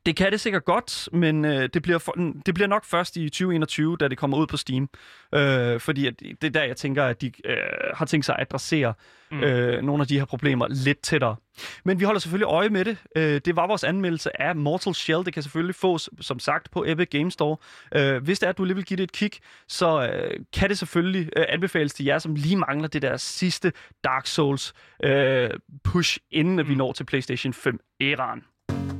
Det 0.05 0.15
kan 0.15 0.31
det 0.31 0.39
sikkert 0.39 0.65
godt, 0.65 1.09
men 1.13 1.45
øh, 1.45 1.69
det, 1.73 1.81
bliver 1.81 1.97
for, 1.97 2.11
det 2.45 2.53
bliver 2.53 2.67
nok 2.67 2.85
først 2.85 3.17
i 3.17 3.29
2021, 3.29 3.97
da 3.97 4.07
det 4.07 4.17
kommer 4.17 4.37
ud 4.37 4.47
på 4.47 4.57
Steam. 4.57 4.89
Øh, 5.35 5.79
fordi 5.79 6.07
at 6.07 6.19
det 6.19 6.43
er 6.43 6.49
der, 6.49 6.63
jeg 6.63 6.77
tænker, 6.77 7.03
at 7.03 7.21
de 7.21 7.31
øh, 7.45 7.57
har 7.93 8.05
tænkt 8.05 8.25
sig 8.25 8.35
at 8.35 8.41
adressere 8.41 8.93
Mm. 9.31 9.43
øh, 9.43 9.83
nogle 9.83 10.01
af 10.01 10.07
de 10.07 10.17
her 10.17 10.25
problemer 10.25 10.67
lidt 10.69 11.01
tættere. 11.01 11.35
Men 11.85 11.99
vi 11.99 12.05
holder 12.05 12.19
selvfølgelig 12.19 12.45
øje 12.45 12.69
med 12.69 12.85
det. 12.85 12.97
Øh, 13.15 13.41
det 13.45 13.55
var 13.55 13.67
vores 13.67 13.83
anmeldelse 13.83 14.41
af 14.41 14.55
Mortal 14.55 14.93
Shell. 14.93 15.25
Det 15.25 15.33
kan 15.33 15.43
selvfølgelig 15.43 15.75
fås, 15.75 16.09
som 16.21 16.39
sagt, 16.39 16.71
på 16.71 16.83
Epic 16.87 17.07
Games 17.09 17.33
Store. 17.33 17.57
Øh, 17.95 18.23
hvis 18.23 18.39
det 18.39 18.45
er, 18.45 18.49
at 18.49 18.57
du 18.57 18.63
lige 18.63 18.75
vil 18.75 18.85
give 18.85 18.97
det 18.97 19.03
et 19.03 19.11
kig, 19.11 19.31
så 19.67 20.09
øh, 20.09 20.39
kan 20.53 20.69
det 20.69 20.77
selvfølgelig 20.77 21.29
øh, 21.37 21.45
anbefales 21.49 21.93
til 21.93 22.05
jer, 22.05 22.19
som 22.19 22.35
lige 22.35 22.55
mangler 22.57 22.87
det 22.87 23.01
der 23.01 23.17
sidste 23.17 23.71
Dark 24.03 24.27
Souls 24.27 24.73
øh, 25.03 25.49
push, 25.83 26.17
inden 26.31 26.55
mm. 26.55 26.69
vi 26.69 26.75
når 26.75 26.91
til 26.91 27.03
PlayStation 27.03 27.53
5-æraen. 27.53 28.94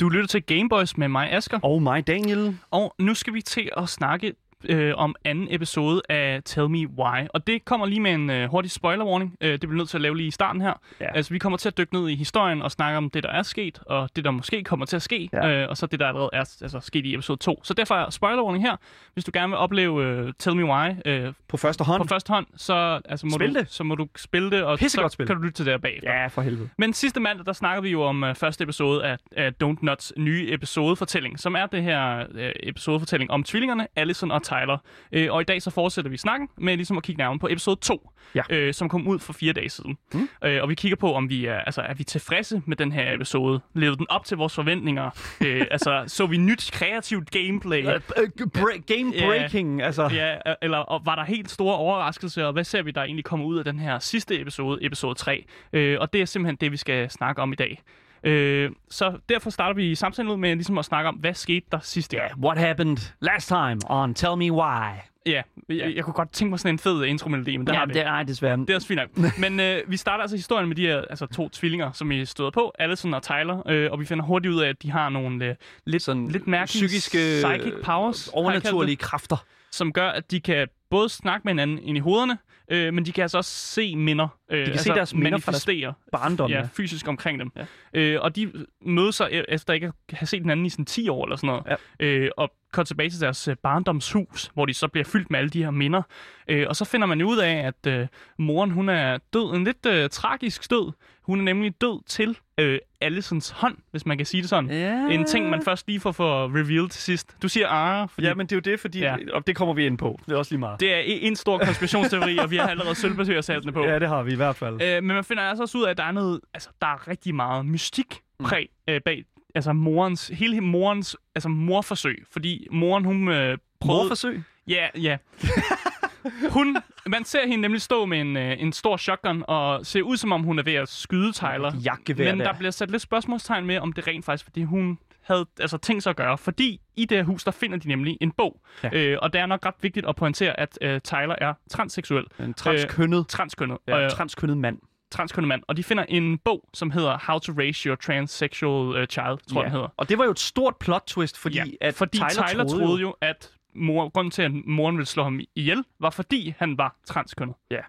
Du 0.00 0.08
lytter 0.08 0.26
til 0.26 0.42
Gameboys 0.42 0.96
med 0.96 1.08
mig, 1.08 1.32
Asker. 1.32 1.60
Og 1.62 1.82
mig, 1.82 2.06
Daniel. 2.06 2.58
Og 2.70 2.94
nu 2.98 3.14
skal 3.14 3.34
vi 3.34 3.42
til 3.42 3.70
at 3.76 3.88
snakke 3.88 4.34
øh, 4.68 4.92
om 4.96 5.14
anden 5.24 5.46
episode 5.50 6.02
af 6.08 6.40
Tell 6.44 6.68
Me 6.70 6.88
Why. 6.88 7.26
Og 7.34 7.46
det 7.46 7.64
kommer 7.64 7.86
lige 7.86 8.00
med 8.00 8.14
en 8.14 8.30
øh, 8.30 8.50
hurtig 8.50 8.70
spoiler 8.70 9.04
warning. 9.04 9.36
Øh, 9.40 9.52
det 9.52 9.60
bliver 9.60 9.74
nødt 9.76 9.88
til 9.88 9.96
at 9.96 10.00
lave 10.00 10.16
lige 10.16 10.26
i 10.26 10.30
starten 10.30 10.60
her. 10.62 10.72
Ja. 11.00 11.14
Altså, 11.14 11.32
vi 11.32 11.38
kommer 11.38 11.56
til 11.56 11.68
at 11.68 11.78
dykke 11.78 11.94
ned 11.94 12.08
i 12.08 12.14
historien 12.14 12.62
og 12.62 12.70
snakke 12.70 12.96
om 12.98 13.10
det, 13.10 13.22
der 13.22 13.28
er 13.30 13.42
sket, 13.42 13.78
og 13.86 14.10
det, 14.16 14.24
der 14.24 14.30
måske 14.30 14.64
kommer 14.64 14.86
til 14.86 14.96
at 14.96 15.02
ske, 15.02 15.28
Ja. 15.32 15.48
øh, 15.62 15.68
og 15.68 15.76
så 15.76 15.86
det, 15.86 16.00
der 16.00 16.06
allerede 16.08 16.30
er 16.32 16.38
altså, 16.62 16.80
sket 16.80 17.06
i 17.06 17.14
episode 17.14 17.38
2. 17.38 17.60
Så 17.64 17.74
derfor 17.74 17.94
er 17.94 18.10
spoiler 18.10 18.42
warning 18.42 18.64
her. 18.64 18.76
Hvis 19.12 19.24
du 19.24 19.30
gerne 19.34 19.48
vil 19.48 19.56
opleve 19.58 20.04
øh, 20.04 20.32
Tell 20.38 20.56
Me 20.56 20.64
Why 20.64 20.90
øh, 21.06 21.32
På 21.48 21.56
første 21.56 21.84
hånd. 21.84 22.02
på 22.02 22.08
første 22.08 22.32
hånd, 22.32 22.46
så, 22.56 23.00
altså, 23.04 23.26
må 23.26 23.30
Spil 23.34 23.54
du, 23.54 23.58
det. 23.58 23.70
så 23.70 23.84
må 23.84 23.94
du 23.94 24.08
spille 24.16 24.50
det, 24.50 24.62
og 24.62 24.78
så 24.78 24.84
Pissegodt 24.84 25.12
spil. 25.12 25.26
kan 25.26 25.36
du 25.36 25.42
lytte 25.42 25.54
til 25.56 25.64
det 25.66 25.72
her 25.72 25.78
bagefter. 25.78 26.12
Ja, 26.12 26.26
for 26.26 26.42
helvede. 26.42 26.68
Men 26.78 26.92
sidste 26.92 27.20
mandag, 27.20 27.46
der 27.46 27.52
snakkede 27.52 27.82
vi 27.82 27.90
jo 27.90 28.02
om 28.02 28.22
uh, 28.22 28.34
første 28.34 28.64
episode 28.64 29.04
af, 29.04 29.16
af 29.36 29.52
Don't 29.64 29.76
Nuts 29.82 30.12
nye 30.16 30.52
episodefortælling, 30.52 31.38
som 31.40 31.54
er 31.54 31.66
det 31.66 31.82
her 31.82 32.24
uh, 32.34 32.40
episodefortælling 32.62 33.30
om 33.30 33.42
tvillingerne, 33.44 33.86
Allison 33.96 34.30
og 34.30 34.42
Tyler. 34.50 34.78
Øh, 35.12 35.32
og 35.32 35.40
i 35.40 35.44
dag 35.44 35.62
så 35.62 35.70
fortsætter 35.70 36.10
vi 36.10 36.16
snakken 36.16 36.48
med 36.58 36.76
ligesom 36.76 36.96
at 36.96 37.02
kigge 37.02 37.18
nærmere 37.18 37.38
på 37.38 37.48
episode 37.50 37.80
2, 37.80 38.10
Ja. 38.34 38.42
øh, 38.50 38.74
som 38.74 38.88
kom 38.88 39.06
ud 39.08 39.18
for 39.18 39.32
fire 39.32 39.52
dage 39.52 39.68
siden. 39.68 39.96
Mm. 40.14 40.28
Øh, 40.44 40.62
og 40.62 40.68
vi 40.68 40.74
kigger 40.74 40.96
på, 40.96 41.14
om 41.14 41.28
vi 41.30 41.46
er, 41.46 41.58
altså, 41.58 41.80
er 41.80 41.94
vi 41.94 42.04
tilfredse 42.04 42.62
med 42.66 42.76
den 42.76 42.92
her 42.92 43.14
episode. 43.14 43.60
Levede 43.74 43.96
den 43.96 44.06
op 44.10 44.24
til 44.24 44.36
vores 44.36 44.54
forventninger? 44.54 45.10
øh, 45.46 45.66
altså, 45.70 46.04
så 46.06 46.26
vi 46.26 46.36
nyt 46.36 46.70
kreativt 46.72 47.30
gameplay? 47.30 47.86
Øh, 47.86 48.00
øh, 48.16 48.28
break, 48.54 48.86
game 48.86 49.12
Ja. 49.14 49.26
breaking, 49.26 49.82
altså. 49.82 50.08
Ja, 50.12 50.36
eller 50.62 50.78
og 50.78 51.02
var 51.04 51.14
der 51.14 51.24
helt 51.24 51.50
store 51.50 51.76
overraskelser, 51.76 52.44
og 52.44 52.52
hvad 52.52 52.64
ser 52.64 52.82
vi, 52.82 52.90
der 52.90 53.02
egentlig 53.02 53.24
kommer 53.24 53.46
ud 53.46 53.58
af 53.58 53.64
den 53.64 53.78
her 53.78 53.98
sidste 53.98 54.40
episode, 54.40 54.78
episode 54.84 55.14
3? 55.14 55.44
Øh, 55.72 55.96
og 56.00 56.12
det 56.12 56.20
er 56.20 56.24
simpelthen 56.24 56.56
det, 56.56 56.72
vi 56.72 56.76
skal 56.76 57.10
snakke 57.10 57.42
om 57.42 57.52
i 57.52 57.56
dag. 57.56 57.82
Øh, 58.24 58.70
så 58.90 59.18
derfor 59.28 59.50
starter 59.50 59.74
vi 59.74 59.94
samtalen 59.94 60.30
ud 60.32 60.36
med 60.36 60.54
ligesom 60.54 60.78
at 60.78 60.84
snakke 60.84 61.08
om, 61.08 61.14
hvad 61.14 61.34
skete 61.34 61.66
der 61.72 61.78
sidste 61.82 62.16
gang? 62.16 62.44
What 62.44 62.58
happened 62.58 63.12
last 63.20 63.48
time 63.48 63.76
on 63.86 64.14
Tell 64.14 64.36
Me 64.36 64.52
Why? 64.52 64.90
Ja, 65.26 65.42
jeg, 65.68 65.92
jeg 65.96 66.04
kunne 66.04 66.14
godt 66.14 66.32
tænke 66.32 66.50
mig 66.50 66.58
sådan 66.60 66.74
en 66.74 66.78
fed 66.78 67.04
intromelodi, 67.04 67.56
men 67.56 67.66
den 67.66 67.74
Ja, 67.74 67.78
har 67.78 67.86
vi. 67.86 67.92
det 67.92 68.06
er 68.06 68.22
desværre. 68.22 68.56
Det 68.56 68.70
er 68.70 68.74
også 68.74 68.88
fint 68.88 69.00
nok. 69.16 69.38
Men 69.38 69.60
øh, 69.60 69.80
vi 69.88 69.96
starter 69.96 70.22
altså 70.22 70.36
historien 70.36 70.68
med 70.68 70.76
de 70.76 70.86
her 70.86 71.02
altså, 71.10 71.26
to 71.26 71.48
tvillinger, 71.48 71.92
som 71.92 72.10
I 72.10 72.24
støder 72.24 72.50
på, 72.50 72.72
Allison 72.78 73.14
og 73.14 73.22
Tyler, 73.22 73.62
øh, 73.68 73.92
og 73.92 74.00
vi 74.00 74.04
finder 74.04 74.24
hurtigt 74.24 74.54
ud 74.54 74.60
af, 74.60 74.68
at 74.68 74.82
de 74.82 74.90
har 74.90 75.08
nogle 75.08 75.44
øh, 75.44 75.54
lidt, 75.86 76.02
Sådan 76.02 76.28
lidt 76.28 76.46
mærkelige 76.46 76.86
psykiske, 76.86 77.18
psychic 77.18 77.74
powers, 77.84 78.28
overnaturlige 78.28 78.96
kræfter. 78.96 79.44
som 79.70 79.92
gør, 79.92 80.08
at 80.08 80.30
de 80.30 80.40
kan 80.40 80.68
både 80.90 81.08
snakke 81.08 81.44
med 81.44 81.52
hinanden 81.52 81.78
ind 81.82 81.96
i 81.96 82.00
hovederne, 82.00 82.38
øh, 82.70 82.94
men 82.94 83.06
de 83.06 83.12
kan 83.12 83.22
altså 83.22 83.38
også 83.38 83.50
se 83.50 83.96
minder. 83.96 84.28
Øh, 84.50 84.66
de 84.66 84.70
kan 84.70 84.80
se 84.80 84.88
deres 84.88 85.14
minder 85.14 85.38
fra 85.38 85.52
deres 85.52 85.94
barndom, 86.12 86.50
ja, 86.50 86.68
fysisk 86.72 87.08
omkring 87.08 87.38
dem. 87.38 87.52
Ja. 87.56 87.64
Øh, 87.94 88.20
og 88.22 88.36
de 88.36 88.52
mødes 88.82 89.14
så 89.14 89.26
e- 89.26 89.44
efter 89.48 89.72
ikke 89.72 89.86
at 89.86 90.18
have 90.18 90.26
set 90.26 90.40
hinanden 90.40 90.66
i 90.66 90.70
sådan 90.70 90.84
10 90.84 91.08
år 91.08 91.24
eller 91.24 91.36
sådan 91.36 91.46
noget. 91.46 91.78
Ja. 92.00 92.06
Øh, 92.06 92.30
og 92.36 92.52
går 92.72 92.82
tilbage 92.82 93.10
til 93.10 93.20
deres 93.20 93.48
øh, 93.48 93.56
barndomshus, 93.56 94.50
hvor 94.54 94.66
de 94.66 94.74
så 94.74 94.88
bliver 94.88 95.04
fyldt 95.04 95.30
med 95.30 95.38
alle 95.38 95.50
de 95.50 95.62
her 95.62 95.70
minder. 95.70 96.02
Øh, 96.48 96.66
og 96.68 96.76
så 96.76 96.84
finder 96.84 97.06
man 97.06 97.22
ud 97.22 97.38
af, 97.38 97.52
at 97.66 97.92
øh, 97.92 98.06
moren 98.38 98.70
hun 98.70 98.88
er 98.88 99.18
død. 99.32 99.54
En 99.54 99.64
lidt 99.64 99.86
øh, 99.86 100.10
tragisk 100.10 100.70
død. 100.70 100.92
Hun 101.22 101.40
er 101.40 101.44
nemlig 101.44 101.80
død 101.80 102.02
til 102.06 102.38
øh, 102.58 102.78
Allisons 103.00 103.50
hånd, 103.50 103.76
hvis 103.90 104.06
man 104.06 104.16
kan 104.16 104.26
sige 104.26 104.40
det 104.40 104.50
sådan. 104.50 104.70
Ja. 104.70 105.08
En 105.10 105.24
ting, 105.24 105.50
man 105.50 105.62
først 105.62 105.86
lige 105.86 106.00
får 106.00 106.12
for 106.12 106.44
reveal 106.60 106.88
til 106.88 107.02
sidst. 107.02 107.36
Du 107.42 107.48
siger 107.48 107.68
ah, 107.68 108.08
fordi 108.08 108.26
Ja, 108.26 108.34
men 108.34 108.46
det 108.46 108.52
er 108.52 108.56
jo 108.56 108.72
det, 108.72 108.80
fordi... 108.80 108.98
Ja. 108.98 109.16
Og 109.32 109.46
det 109.46 109.56
kommer 109.56 109.74
vi 109.74 109.86
ind 109.86 109.98
på. 109.98 110.20
Det 110.26 110.32
er 110.32 110.36
også 110.36 110.52
lige 110.52 110.60
meget. 110.60 110.80
det 110.80 110.94
er 110.94 111.00
en 111.04 111.36
stor 111.36 111.58
konspirationsteori, 111.58 112.38
og 112.38 112.50
vi 112.50 112.56
har 112.56 112.68
allerede 112.68 112.94
sølvbaseret 112.94 113.74
på. 113.74 113.84
Ja, 113.84 113.98
det 113.98 114.08
har 114.08 114.22
vi 114.22 114.38
hvert 114.40 114.56
fald. 114.56 114.82
Øh, 114.82 115.02
men 115.02 115.14
man 115.14 115.24
finder 115.24 115.42
altså 115.42 115.62
også 115.62 115.78
ud 115.78 115.84
af, 115.84 115.90
at 115.90 115.96
der 115.96 116.04
er 116.04 116.12
noget, 116.12 116.40
altså 116.54 116.70
der 116.80 116.86
er 116.86 117.08
rigtig 117.08 117.34
meget 117.34 117.66
mystik 117.66 118.20
præg 118.44 118.68
øh, 118.88 119.00
bag 119.04 119.24
altså 119.54 119.72
morens, 119.72 120.28
hele 120.28 120.60
morens, 120.60 121.16
altså 121.34 121.48
morforsøg, 121.48 122.24
fordi 122.32 122.66
moren 122.70 123.04
hun 123.04 123.28
øh, 123.28 123.58
prøvede... 123.80 124.02
Morforsøg? 124.04 124.42
Ja, 124.68 124.88
ja. 124.94 125.16
Hun, 126.50 126.76
man 127.06 127.24
ser 127.24 127.46
hende 127.46 127.62
nemlig 127.62 127.82
stå 127.82 128.06
med 128.06 128.20
en, 128.20 128.36
øh, 128.36 128.62
en 128.62 128.72
stor 128.72 128.96
shotgun 128.96 129.44
og 129.48 129.86
ser 129.86 130.02
ud 130.02 130.16
som 130.16 130.32
om 130.32 130.42
hun 130.42 130.58
er 130.58 130.62
ved 130.62 130.74
at 130.74 130.88
skyde 130.88 131.32
Tyler. 131.32 131.72
Jagtgevær 131.84 132.24
Men 132.30 132.40
der 132.40 132.52
der. 132.52 132.58
bliver 132.58 132.70
sat 132.70 132.90
lidt 132.90 133.02
spørgsmålstegn 133.02 133.66
med, 133.66 133.78
om 133.78 133.92
det 133.92 134.06
rent 134.06 134.24
faktisk, 134.24 134.44
fordi 134.44 134.62
hun 134.62 134.98
havde 135.30 135.46
altså, 135.60 135.78
tænkt 135.78 136.02
sig 136.02 136.10
at 136.10 136.16
gøre. 136.16 136.38
Fordi 136.38 136.80
i 136.96 137.04
det 137.04 137.18
her 137.18 137.24
hus, 137.24 137.44
der 137.44 137.50
finder 137.50 137.78
de 137.78 137.88
nemlig 137.88 138.18
en 138.20 138.32
bog. 138.32 138.60
Ja. 138.82 138.88
Øh, 138.92 139.18
og 139.22 139.32
det 139.32 139.40
er 139.40 139.46
nok 139.46 139.66
ret 139.66 139.74
vigtigt 139.82 140.06
at 140.06 140.16
pointere, 140.16 140.60
at 140.60 140.78
øh, 140.80 141.00
Tyler 141.00 141.34
er 141.38 141.54
transseksuel. 141.70 142.24
En 142.40 142.54
transkønnet, 142.54 143.28
Transkønnet. 143.28 143.78
ja, 143.88 144.04
Øh, 144.04 144.10
transkønnet 144.10 144.58
mand. 144.58 144.78
transkønnet 145.10 145.48
mand. 145.48 145.62
Og 145.68 145.76
de 145.76 145.84
finder 145.84 146.04
en 146.08 146.38
bog, 146.38 146.68
som 146.74 146.90
hedder 146.90 147.18
How 147.26 147.38
to 147.38 147.52
Raise 147.52 147.88
Your 147.88 147.96
Transsexual 147.96 149.02
uh, 149.02 149.06
Child, 149.06 149.38
tror 149.52 149.60
jeg, 149.60 149.64
den 149.64 149.70
hedder. 149.72 149.88
Og 149.96 150.08
det 150.08 150.18
var 150.18 150.24
jo 150.24 150.30
et 150.30 150.38
stort 150.38 150.76
plot 150.76 151.02
twist, 151.06 151.38
fordi, 151.38 151.56
Ja, 151.56 151.64
at 151.80 151.94
fordi 151.94 152.18
Tyler, 152.18 152.46
Tyler, 152.48 152.64
troede, 152.64 152.84
troede 152.84 153.00
jo, 153.00 153.14
at 153.20 153.50
mor, 153.74 154.08
grunden 154.08 154.30
til, 154.30 154.42
at 154.42 154.52
moren 154.66 154.96
ville 154.96 155.06
slå 155.06 155.22
ham 155.22 155.40
ihjel, 155.54 155.84
var 156.00 156.10
fordi 156.10 156.54
han 156.58 156.78
var 156.78 156.96
transkønnet. 157.06 157.56
Ja. 157.70 157.80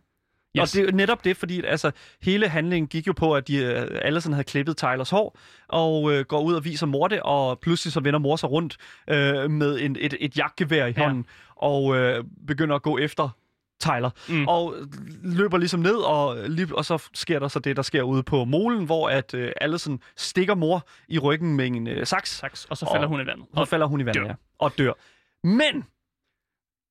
Yes. 0.58 0.76
Og 0.76 0.82
det 0.82 0.90
er 0.90 0.94
netop 0.94 1.24
det, 1.24 1.38
fordi 1.38 1.64
altså, 1.66 1.92
hele 2.22 2.48
handlingen 2.48 2.88
gik 2.88 3.08
jo 3.08 3.14
på, 3.14 3.36
at 3.36 3.48
de 3.48 3.58
øh, 3.58 3.88
alle 4.02 4.22
sådan 4.22 4.34
havde 4.34 4.44
klippet 4.44 4.78
Tylers 4.78 5.10
hår, 5.10 5.38
og 5.68 6.12
øh, 6.14 6.26
går 6.26 6.42
ud 6.42 6.54
og 6.54 6.66
viser 6.66 6.86
mor 6.86 7.08
det, 7.08 7.20
og 7.22 7.60
pludselig 7.60 7.94
så 7.94 8.00
vender 8.00 8.20
mor 8.20 8.36
sig 8.36 8.52
rundt 8.52 8.78
øh, 9.10 9.52
med 9.52 9.80
en, 9.80 9.98
et, 10.00 10.14
et 10.20 10.38
jagtgevær 10.38 10.86
i 10.86 10.94
Ja. 10.98 11.04
hånden, 11.04 11.26
og 11.56 11.96
øh, 11.98 12.24
begynder 12.48 12.76
at 12.76 12.82
gå 12.82 12.98
efter 12.98 13.30
Tyler. 13.82 14.10
Mm. 14.30 14.48
Og 14.48 14.76
løber 15.24 15.58
ligesom 15.58 15.80
ned, 15.80 15.96
og, 15.96 16.38
og 16.74 16.86
så 16.86 17.10
sker 17.14 17.40
der 17.40 17.48
så 17.48 17.60
det, 17.60 17.76
der 17.76 17.82
sker 17.82 18.02
ude 18.04 18.24
på 18.24 18.46
molen, 18.46 18.86
hvor 18.86 19.10
at 19.10 19.34
øh, 19.34 19.52
Allison 19.62 20.00
stikker 20.18 20.56
mor 20.56 20.88
i 21.08 21.20
ryggen 21.20 21.56
med 21.56 21.68
en 21.68 21.88
øh, 21.88 22.06
saks, 22.06 22.38
Saks, 22.38 22.66
og 22.66 22.78
så 22.78 22.86
falder 22.86 23.02
Og- 23.02 23.08
hun 23.10 23.22
i 23.22 23.26
vandet. 23.26 23.46
og 23.56 23.66
så 23.66 23.70
falder 23.70 23.86
hun 23.88 24.02
i 24.02 24.06
vandet, 24.06 24.22
dør. 24.22 24.28
ja, 24.28 24.34
og 24.60 24.72
dør. 24.78 24.94
Men, 25.44 25.84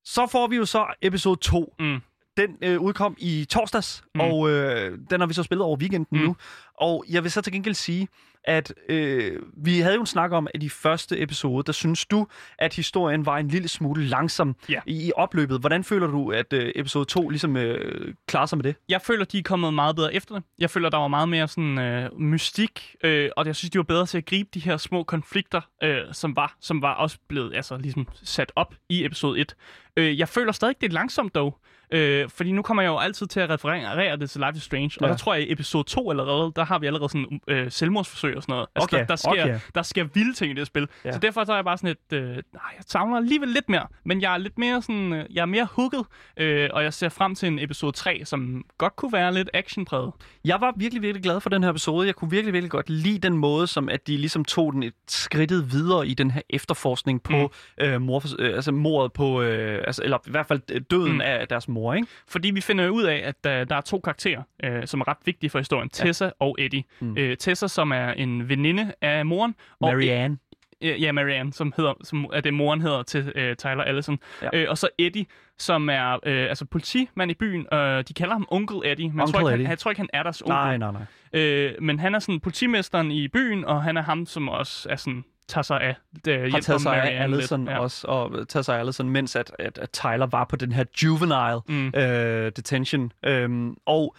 så 0.04 0.26
får 0.26 0.46
vi 0.46 0.56
jo 0.56 0.64
så 0.64 0.86
episode 1.02 1.36
2. 1.40 1.74
Mm. 1.78 2.00
Den 2.36 2.56
øh, 2.62 2.80
udkom 2.80 3.16
i 3.18 3.46
torsdags, 3.50 4.04
Mm. 4.14 4.20
og 4.20 4.50
øh, 4.50 4.98
den 5.10 5.20
har 5.20 5.26
vi 5.26 5.34
så 5.34 5.42
spillet 5.42 5.64
over 5.64 5.76
weekenden 5.76 6.18
mm. 6.18 6.26
nu. 6.26 6.36
Og 6.80 7.04
jeg 7.10 7.22
vil 7.22 7.30
så 7.30 7.40
til 7.40 7.52
gengæld 7.52 7.74
sige, 7.74 8.08
at 8.44 8.74
øh, 8.88 9.42
vi 9.64 9.78
havde 9.80 9.94
jo 9.94 10.00
en 10.00 10.06
snak 10.06 10.32
om, 10.32 10.46
at 10.54 10.62
i 10.62 10.68
første 10.68 11.20
episode, 11.22 11.62
der 11.66 11.72
synes 11.72 12.06
du, 12.06 12.26
at 12.58 12.74
historien 12.74 13.26
var 13.26 13.38
en 13.38 13.48
lille 13.48 13.68
smule 13.68 14.04
langsom 14.04 14.56
Ja. 14.68 14.80
i, 14.86 15.06
i 15.06 15.12
opløbet. 15.16 15.60
Hvordan 15.60 15.84
føler 15.84 16.06
du, 16.06 16.30
at 16.32 16.52
øh, 16.52 16.72
episode 16.74 17.04
2 17.04 17.28
ligesom 17.28 17.56
øh, 17.56 18.14
klarer 18.28 18.46
sig 18.46 18.58
med 18.58 18.64
det? 18.64 18.74
Jeg 18.88 19.02
føler, 19.02 19.24
de 19.24 19.38
er 19.38 19.42
kommet 19.42 19.74
meget 19.74 19.96
bedre 19.96 20.14
efter 20.14 20.34
det. 20.34 20.44
Jeg 20.58 20.70
føler, 20.70 20.88
der 20.90 20.98
var 20.98 21.08
meget 21.08 21.28
mere 21.28 21.48
sådan 21.48 21.78
øh, 21.78 22.18
mystik, 22.20 22.94
øh, 23.04 23.30
og 23.36 23.46
jeg 23.46 23.56
synes, 23.56 23.70
de 23.70 23.78
var 23.78 23.84
bedre 23.84 24.06
til 24.06 24.18
at 24.18 24.26
gribe 24.26 24.48
de 24.54 24.60
her 24.60 24.76
små 24.76 25.02
konflikter, 25.02 25.60
øh, 25.82 25.98
som 26.12 26.36
var 26.36 26.56
som 26.60 26.82
var 26.82 26.94
også 26.94 27.18
blevet 27.28 27.54
altså, 27.54 27.76
ligesom 27.76 28.08
sat 28.22 28.52
op 28.56 28.74
i 28.88 29.04
episode 29.04 29.40
1. 29.40 29.54
Øh, 29.96 30.18
jeg 30.18 30.28
føler 30.28 30.52
stadig, 30.52 30.74
det 30.80 30.88
er 30.88 30.92
langsomt 30.92 31.34
dog, 31.34 31.58
øh, 31.92 32.28
fordi 32.28 32.52
nu 32.52 32.62
kommer 32.62 32.82
jeg 32.82 32.88
jo 32.90 32.98
altid 32.98 33.26
til 33.26 33.40
at 33.40 33.50
referere 33.50 34.16
det 34.16 34.30
til 34.30 34.40
Life 34.40 34.56
is 34.56 34.62
Strange, 34.62 34.90
og 35.00 35.06
Ja. 35.06 35.10
der 35.12 35.16
tror 35.16 35.34
jeg, 35.34 35.42
i 35.42 35.52
episode 35.52 35.84
2 35.84 36.10
allerede, 36.10 36.52
der 36.56 36.64
har 36.70 36.78
vi 36.78 36.86
allerede 36.86 37.08
sådan 37.08 37.40
øh, 37.48 37.70
selvmordsforsøg 37.70 38.36
og 38.36 38.42
sådan 38.42 38.52
noget. 38.52 38.66
Altså, 38.74 38.86
Okay, 38.86 38.98
der, 38.98 39.06
der, 39.06 39.16
sker, 39.16 39.30
okay. 39.44 39.58
der 39.74 39.82
sker 39.82 40.04
vilde 40.14 40.32
ting 40.34 40.50
i 40.50 40.54
det 40.54 40.66
spil. 40.66 40.88
Ja. 41.04 41.12
Så 41.12 41.18
derfor 41.18 41.44
så 41.44 41.52
er 41.52 41.56
jeg 41.56 41.64
bare 41.64 41.78
sådan 41.78 41.90
et, 42.10 42.16
øh, 42.16 42.28
nej, 42.28 42.42
jeg 42.54 42.84
savner 42.86 43.16
alligevel 43.16 43.48
lidt 43.48 43.68
mere, 43.68 43.86
men 44.04 44.20
jeg 44.22 44.34
er 44.34 44.38
lidt 44.38 44.58
mere 44.58 44.82
sådan, 44.82 45.12
øh, 45.12 45.24
jeg 45.34 45.42
er 45.42 45.46
mere 45.46 45.68
hooket, 45.72 46.04
øh, 46.36 46.68
og 46.72 46.82
jeg 46.82 46.94
ser 46.94 47.08
frem 47.08 47.34
til 47.34 47.46
en 47.46 47.58
episode 47.58 47.92
3, 47.92 48.22
som 48.24 48.64
godt 48.78 48.96
kunne 48.96 49.12
være 49.12 49.34
lidt 49.34 49.50
actionpræget. 49.54 50.12
Jeg 50.44 50.60
var 50.60 50.72
virkelig, 50.76 51.02
virkelig 51.02 51.22
glad 51.22 51.40
for 51.40 51.50
den 51.50 51.62
her 51.62 51.70
episode. 51.70 52.06
Jeg 52.06 52.14
kunne 52.14 52.30
virkelig, 52.30 52.52
virkelig 52.52 52.70
godt 52.70 52.90
lide 52.90 53.18
den 53.18 53.36
måde, 53.36 53.66
som 53.66 53.88
at 53.88 54.06
de 54.06 54.16
ligesom 54.16 54.44
tog 54.44 54.72
den 54.72 54.82
et 54.82 54.94
skridtet 55.08 55.72
videre 55.72 56.06
i 56.08 56.14
den 56.14 56.30
her 56.30 56.40
efterforskning 56.50 57.22
på 57.22 57.32
mm. 57.78 57.84
øh, 57.84 58.00
mor, 58.00 58.22
øh, 58.38 58.54
altså 58.54 58.72
mordet 58.72 59.12
på, 59.12 59.42
øh, 59.42 59.82
altså, 59.86 60.02
eller 60.04 60.18
i 60.26 60.30
hvert 60.30 60.46
fald 60.46 60.60
øh, 60.72 60.80
døden 60.90 61.10
Mm. 61.10 61.20
af 61.20 61.48
deres 61.48 61.68
mor, 61.68 61.94
ikke? 61.94 62.08
Fordi 62.28 62.50
vi 62.50 62.60
finder 62.60 62.88
ud 62.88 63.02
af, 63.02 63.22
at 63.24 63.60
uh, 63.62 63.68
der 63.68 63.76
er 63.76 63.80
to 63.80 64.00
karakterer, 64.00 64.42
uh, 64.66 64.70
som 64.84 65.00
er 65.00 65.08
ret 65.08 65.16
vigtige 65.24 65.50
for 65.50 65.58
historien. 65.58 65.88
Tessa 65.88 66.30
og 66.38 66.49
Eddie. 66.58 66.84
Mm. 67.00 67.10
Uh, 67.12 67.34
Tessa, 67.38 67.68
som 67.68 67.92
er 67.92 68.10
en 68.12 68.48
veninde 68.48 68.92
af 69.02 69.26
moren. 69.26 69.54
Og 69.80 69.92
Marianne. 69.92 70.38
Ja, 70.82 71.12
Marianne, 71.12 71.52
som, 71.52 71.72
hedder, 71.76 71.92
som 72.04 72.24
er 72.32 72.40
det, 72.40 72.54
moren 72.54 72.80
hedder 72.80 73.02
til 73.02 73.20
uh, 73.20 73.56
Tyler 73.56 73.82
Allison. 73.84 74.18
Ja. 74.42 74.64
Uh, 74.64 74.70
og 74.70 74.78
så 74.78 74.88
Eddie, 74.98 75.26
som 75.58 75.88
er 75.90 76.12
uh, 76.14 76.20
altså 76.24 76.64
politimand 76.64 77.30
i 77.30 77.34
byen. 77.34 77.66
Uh, 77.72 77.78
de 77.78 78.04
kalder 78.16 78.32
ham 78.32 78.46
Onkel 78.50 78.90
Eddie, 78.90 79.08
men 79.08 79.16
jeg 79.16 79.22
Onkel 79.22 79.32
tror, 79.40 79.40
ikke, 79.40 79.54
Eddie. 79.54 79.66
han, 79.66 79.70
jeg 79.70 79.78
tror 79.78 79.90
ikke, 79.90 80.00
han 80.00 80.08
er 80.12 80.22
deres 80.22 80.42
onkel. 80.42 80.54
Nej, 80.54 80.76
nej, 80.76 80.92
nej. 81.32 81.70
Uh, 81.76 81.82
men 81.82 81.98
han 81.98 82.14
er 82.14 82.18
sådan 82.18 82.40
politimesteren 82.40 83.10
i 83.10 83.28
byen, 83.28 83.64
og 83.64 83.82
han 83.82 83.96
er 83.96 84.02
ham, 84.02 84.26
som 84.26 84.48
også 84.48 84.88
er 84.88 84.96
sådan, 84.96 85.24
tager 85.48 85.62
sig 85.62 85.80
af 85.80 85.94
uh, 86.28 86.52
Har 86.52 86.60
taget 86.60 86.80
sig 86.80 87.02
af 87.02 87.22
Allison 87.22 87.60
lidt. 87.60 87.70
ja. 87.70 87.78
også, 87.78 88.06
og 88.06 88.48
taget 88.48 88.64
sig 88.64 88.76
af 88.76 88.80
Allison, 88.80 89.08
mens 89.08 89.36
at, 89.36 89.52
at, 89.58 89.78
at 89.78 89.90
Tyler 89.90 90.26
var 90.26 90.44
på 90.44 90.56
den 90.56 90.72
her 90.72 90.84
juvenile 91.02 91.60
Mm. 91.68 91.92
øh, 92.00 92.52
detention. 92.56 93.12
Øhm, 93.26 93.76
og 93.86 94.16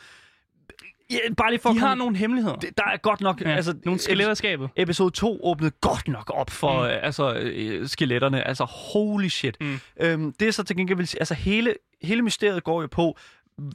ja, 1.12 1.34
bare 1.38 1.52
lige 1.52 1.60
for 1.62 1.70
De 1.70 1.76
at 1.76 1.82
har 1.82 1.96
nogle 1.96 2.18
hemmeligheder. 2.18 2.56
det, 2.56 2.78
der 2.78 2.84
er 2.84 2.98
godt 2.98 3.22
nok... 3.22 3.42
ja, 3.42 3.50
altså, 3.56 3.76
nogle 3.86 4.00
skeletter 4.00 4.34
skabet. 4.34 4.70
Episode 4.76 5.12
2 5.12 5.40
åbnede 5.44 5.72
godt 5.82 6.08
nok 6.08 6.32
op 6.36 6.50
for 6.50 6.82
Mm. 6.82 6.88
øh, 6.90 6.98
altså, 7.04 7.34
øh, 7.34 7.88
skeletterne. 7.88 8.48
Altså, 8.48 8.64
holy 8.64 9.28
shit. 9.28 9.58
Mm. 9.62 9.80
Øhm, 10.00 10.34
det 10.40 10.48
er 10.48 10.52
så 10.52 10.64
til 10.64 10.76
gengæld 10.76 10.98
vil 10.98 11.08
sige, 11.08 11.22
altså 11.22 11.34
hele, 11.34 11.74
hele 12.02 12.22
mysteriet 12.22 12.64
går 12.64 12.82
jo 12.82 12.88
på, 12.88 13.18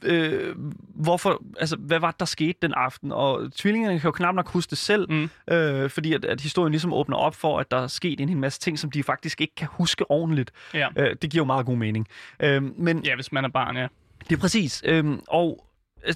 øh, 0.03 0.55
hvorfor, 0.95 1.43
altså, 1.59 1.75
hvad 1.75 1.99
var 1.99 2.11
det, 2.11 2.19
der 2.19 2.25
skete 2.25 2.57
den 2.61 2.73
aften? 2.73 3.11
Og 3.11 3.51
tvillingerne 3.55 3.99
kan 3.99 4.07
jo 4.07 4.11
knap 4.11 4.35
nok 4.35 4.49
huske 4.49 4.69
det 4.69 4.77
selv, 4.77 5.11
Mm. 5.11 5.29
øh, 5.53 5.89
fordi 5.89 6.13
at, 6.13 6.25
at 6.25 6.41
historien 6.41 6.71
ligesom 6.71 6.93
åbner 6.93 7.17
op 7.17 7.35
for, 7.35 7.59
at 7.59 7.71
der 7.71 7.77
er 7.77 7.87
sket 7.87 8.19
en 8.21 8.29
hel 8.29 8.37
masse 8.37 8.59
ting, 8.59 8.79
som 8.79 8.91
de 8.91 9.03
faktisk 9.03 9.41
ikke 9.41 9.55
kan 9.55 9.67
huske 9.71 10.11
ordentligt. 10.11 10.51
Ja. 10.73 10.87
Øh, 10.97 11.15
det 11.21 11.29
giver 11.31 11.41
jo 11.41 11.45
meget 11.45 11.65
god 11.65 11.75
mening. 11.77 12.07
Øh, 12.39 12.63
men 12.79 13.03
ja, 13.05 13.15
hvis 13.15 13.31
man 13.31 13.45
er 13.45 13.49
barn, 13.49 13.77
ja. 13.77 13.87
det 14.29 14.35
er 14.35 14.39
præcis. 14.39 14.83
Øhm, 14.85 15.19
og 15.27 15.63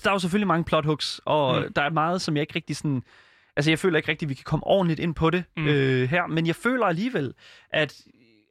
der 0.03 0.09
er 0.09 0.13
jo 0.13 0.19
selvfølgelig 0.19 0.47
mange 0.47 0.63
plot 0.63 0.85
hooks, 0.85 1.21
og 1.25 1.61
Mm. 1.61 1.73
der 1.73 1.81
er 1.81 1.89
meget, 1.89 2.21
som 2.21 2.35
jeg 2.35 2.41
ikke 2.41 2.55
rigtig 2.55 2.75
sådan... 2.75 3.03
Altså, 3.55 3.71
jeg 3.71 3.79
føler 3.79 3.97
ikke 3.97 4.09
rigtig, 4.09 4.25
at 4.25 4.29
vi 4.29 4.33
kan 4.33 4.43
komme 4.43 4.67
ordentligt 4.67 4.99
ind 4.99 5.15
på 5.15 5.29
det 5.29 5.43
mm. 5.57 5.67
øh, 5.67 6.09
her, 6.09 6.27
men 6.27 6.47
jeg 6.47 6.55
føler 6.55 6.85
alligevel, 6.85 7.33
at 7.69 8.01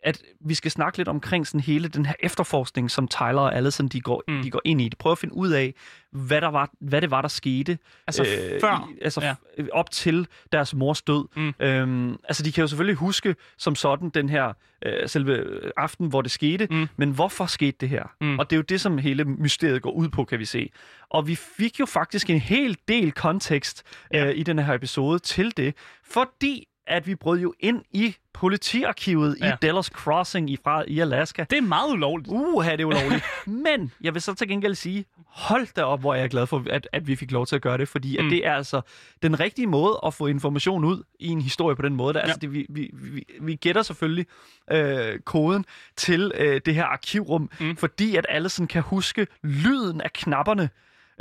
at 0.02 0.22
vi 0.40 0.54
skal 0.54 0.70
snakke 0.70 0.98
lidt 0.98 1.08
omkring 1.08 1.46
sådan 1.46 1.60
hele 1.60 1.88
den 1.88 2.06
her 2.06 2.14
efterforskning, 2.20 2.90
som 2.90 3.08
Tyler 3.08 3.40
og 3.40 3.56
Allison, 3.56 3.88
de 3.88 4.00
går, 4.00 4.22
mm. 4.28 4.42
De 4.42 4.50
går 4.50 4.60
ind 4.64 4.80
i. 4.80 4.88
De 4.88 4.96
prøver 4.96 5.12
at 5.12 5.18
finde 5.18 5.34
ud 5.36 5.50
af, 5.50 5.74
hvad, 6.12 6.40
der 6.40 6.48
var, 6.48 6.70
hvad 6.80 7.00
det 7.00 7.10
var, 7.10 7.20
der 7.20 7.28
skete. 7.28 7.78
Altså 8.06 8.26
før. 8.60 8.88
I, 8.96 8.98
altså 9.02 9.20
Ja. 9.20 9.34
ja. 9.58 9.64
op 9.72 9.90
til 9.90 10.26
deres 10.52 10.74
mors 10.74 11.02
død. 11.02 11.28
Mm. 11.36 11.54
Øhm, 11.60 12.16
altså, 12.24 12.42
de 12.42 12.52
kan 12.52 12.62
jo 12.62 12.68
selvfølgelig 12.68 12.96
huske 12.96 13.36
som 13.58 13.74
sådan 13.74 14.10
den 14.10 14.28
her 14.28 14.52
øh, 14.86 15.08
selve 15.08 15.44
aften, 15.76 16.06
hvor 16.08 16.22
det 16.22 16.30
skete, 16.30 16.66
Mm. 16.70 16.86
men 16.96 17.10
hvorfor 17.10 17.46
skete 17.46 17.76
det 17.80 17.88
her? 17.88 18.04
Mm. 18.20 18.38
Og 18.38 18.50
det 18.50 18.56
er 18.56 18.58
jo 18.58 18.62
det, 18.62 18.80
som 18.80 18.98
hele 18.98 19.24
mysteriet 19.24 19.82
går 19.82 19.90
ud 19.90 20.08
på, 20.08 20.24
kan 20.24 20.38
vi 20.38 20.44
se. 20.44 20.70
Og 21.10 21.26
vi 21.26 21.34
fik 21.34 21.80
jo 21.80 21.86
faktisk 21.86 22.30
en 22.30 22.40
hel 22.40 22.78
del 22.88 23.12
kontekst 23.12 23.82
Ja. 24.12 24.26
øh, 24.26 24.36
i 24.36 24.42
den 24.42 24.58
her 24.58 24.74
episode 24.74 25.18
til 25.18 25.56
det, 25.56 25.74
fordi 26.04 26.66
at 26.90 27.06
vi 27.06 27.14
brød 27.14 27.40
jo 27.40 27.54
ind 27.60 27.82
i 27.92 28.16
politiarkivet 28.32 29.36
ja. 29.40 29.52
I 29.52 29.56
Delos 29.62 29.86
Crossing 29.86 30.50
i, 30.50 30.56
fra, 30.64 30.84
i 30.86 31.00
Alaska. 31.00 31.44
Det 31.50 31.58
er 31.58 31.62
meget 31.62 31.92
ulovligt. 31.92 32.28
Uha, 32.30 32.72
det 32.72 32.80
er 32.80 32.84
ulovligt. 32.84 33.24
Men 33.66 33.92
jeg 34.00 34.14
vil 34.14 34.22
så 34.22 34.34
til 34.34 34.48
gengæld 34.48 34.74
sige, 34.74 35.04
hold 35.26 35.66
da 35.76 35.82
op, 35.82 36.00
hvor 36.00 36.14
jeg 36.14 36.24
er 36.24 36.28
glad 36.28 36.46
for, 36.46 36.64
at, 36.70 36.88
at 36.92 37.06
vi 37.06 37.16
fik 37.16 37.30
lov 37.30 37.46
til 37.46 37.56
at 37.56 37.62
gøre 37.62 37.78
det, 37.78 37.88
fordi 37.88 38.18
mm. 38.18 38.26
At 38.26 38.30
det 38.30 38.46
er 38.46 38.54
altså 38.54 38.80
den 39.22 39.40
rigtige 39.40 39.66
måde 39.66 40.00
at 40.06 40.14
få 40.14 40.26
information 40.26 40.84
ud 40.84 41.02
i 41.18 41.28
en 41.28 41.40
historie 41.40 41.76
på 41.76 41.82
den 41.82 41.94
måde. 41.94 42.14
Der. 42.14 42.20
Altså, 42.20 42.38
Ja. 42.42 42.46
det, 42.46 42.54
vi, 42.54 42.66
vi, 42.68 42.90
vi, 42.92 43.24
vi 43.40 43.54
gætter 43.54 43.82
selvfølgelig 43.82 44.26
øh, 44.72 45.18
koden 45.18 45.64
til 45.96 46.32
øh, 46.34 46.60
det 46.66 46.74
her 46.74 46.84
arkivrum, 46.84 47.50
mm. 47.60 47.76
Fordi 47.76 48.16
at 48.16 48.26
alle 48.28 48.48
sådan 48.48 48.66
kan 48.66 48.82
huske 48.82 49.26
lyden 49.42 50.00
af 50.00 50.12
knapperne 50.12 50.70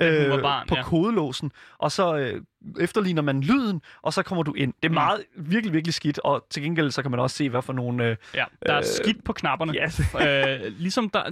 øh, 0.01 0.41
barn, 0.41 0.67
på 0.67 0.75
ja. 0.75 0.83
kodelåsen, 0.83 1.51
og 1.77 1.91
så 1.91 2.17
øh, 2.17 2.41
efterligner 2.79 3.21
man 3.21 3.41
lyden, 3.41 3.81
og 4.01 4.13
så 4.13 4.23
kommer 4.23 4.43
du 4.43 4.53
ind. 4.53 4.73
Det 4.73 4.85
er 4.85 4.89
Mm. 4.89 4.93
meget, 4.93 5.23
virkelig, 5.35 5.73
virkelig 5.73 5.93
skidt, 5.93 6.19
og 6.19 6.45
til 6.49 6.63
gengæld 6.63 6.91
så 6.91 7.01
kan 7.01 7.11
man 7.11 7.19
også 7.19 7.35
se, 7.35 7.49
hvad 7.49 7.61
for 7.61 7.73
nogle... 7.73 8.03
Øh, 8.05 8.15
Ja, 8.35 8.43
der 8.65 8.73
er 8.73 8.77
Øh, 8.77 8.83
skidt 8.85 9.23
på 9.23 9.33
knapperne. 9.33 9.73
ja. 9.73 10.55
øh, 10.65 10.71
ligesom 10.79 11.09
der, 11.09 11.23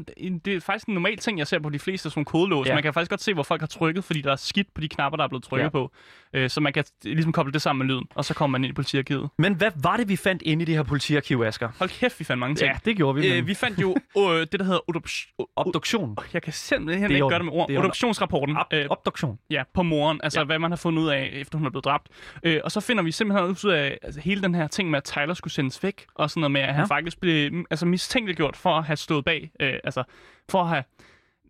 det 0.46 0.54
er 0.56 0.60
faktisk 0.60 0.88
en 0.88 0.94
normal 0.94 1.18
ting, 1.18 1.40
jeg 1.40 1.48
ser 1.48 1.60
på 1.60 1.70
de 1.70 1.80
fleste 1.80 2.10
sådan 2.10 2.26
kodelås. 2.26 2.68
Ja. 2.68 2.74
Man 2.74 2.84
kan 2.84 2.94
faktisk 2.94 3.10
godt 3.10 3.22
se, 3.22 3.34
hvor 3.34 3.44
folk 3.44 3.62
har 3.62 3.68
trykket, 3.68 4.04
fordi 4.04 4.22
der 4.22 4.32
er 4.32 4.36
skidt 4.36 4.74
på 4.74 4.82
de 4.82 4.88
knapper, 4.90 5.18
der 5.18 5.24
er 5.24 5.28
blevet 5.28 5.44
trykket 5.44 5.64
Ja. 5.64 5.70
på. 5.70 5.92
Øh, 6.34 6.50
så 6.50 6.62
man 6.62 6.74
kan 6.74 6.84
ligesom 7.04 7.32
koble 7.32 7.54
det 7.54 7.62
sammen 7.62 7.88
med 7.88 7.96
lyden, 7.96 8.06
og 8.16 8.26
så 8.26 8.34
kommer 8.34 8.52
man 8.58 8.64
ind 8.64 8.72
i 8.72 8.74
politiarkivet. 8.74 9.30
Men 9.38 9.54
hvad 9.54 9.72
var 9.84 9.98
det, 9.98 10.10
vi 10.10 10.16
fandt 10.16 10.42
inde 10.42 10.62
i 10.62 10.66
det 10.66 10.76
her 10.76 10.84
politiarkiv, 10.84 11.42
Asger? 11.42 11.70
Hold 11.80 11.90
kæft, 11.90 12.20
vi 12.20 12.26
fandt 12.26 12.40
mange 12.40 12.56
ting. 12.56 12.72
Ja, 12.72 12.78
det 12.86 12.98
gjorde 12.98 13.22
vi. 13.22 13.28
Øh, 13.28 13.36
men 13.36 13.48
vi 13.48 13.54
fandt 13.54 13.82
jo 13.82 13.96
øh, 14.18 14.40
det, 14.40 14.52
der 14.60 14.64
hedder 14.64 14.90
odoption. 14.90 15.48
Obduktion. 15.56 16.18
Jeg 16.34 16.42
kan 16.42 16.54
simpelthen 16.54 17.12
ikke 17.12 17.28
gøre 17.30 17.38
det 17.40 17.46
med 17.46 17.54
ord. 17.54 17.72
Obduktionsrapporten. 17.72 18.58
Ob- 18.58 18.68
Øh, 18.74 18.86
obduktion. 18.90 19.40
Ja, 19.50 19.64
på 19.74 19.84
moren. 19.84 20.20
Altså, 20.24 20.44
hvad 20.44 20.60
man 20.60 20.72
har 20.72 20.76
fundet 20.76 21.02
ud 21.04 21.10
af, 21.10 21.17
efter 21.18 21.58
hun 21.58 21.66
er 21.66 21.70
blevet 21.72 21.86
dræbt. 21.86 22.08
Øh, 22.44 22.62
og 22.64 22.72
så 22.72 22.80
finder 22.80 23.04
vi 23.04 23.12
simpelthen 23.12 23.50
ud 23.50 23.72
af 23.74 23.98
altså, 24.02 24.20
hele 24.22 24.42
den 24.42 24.56
her 24.56 24.68
ting 24.68 24.90
med, 24.90 24.98
at 24.98 25.04
Tyler 25.04 25.34
skulle 25.34 25.54
sendes 25.54 25.84
væk. 25.84 26.06
Og 26.16 26.30
sådan 26.30 26.42
noget 26.42 26.52
med, 26.52 26.62
at 26.62 26.74
han 26.76 26.86
Ja. 26.90 26.96
faktisk 26.96 27.20
blev 27.20 27.52
mm, 27.54 27.66
altså, 27.70 27.86
mistænkeliggjort 27.86 28.56
for 28.58 28.78
at 28.78 28.84
have 28.84 28.98
stået 28.98 29.26
bag. 29.26 29.52
Øh, 29.60 29.74
altså, 29.84 30.04
for 30.50 30.62
at 30.62 30.70
have 30.70 30.84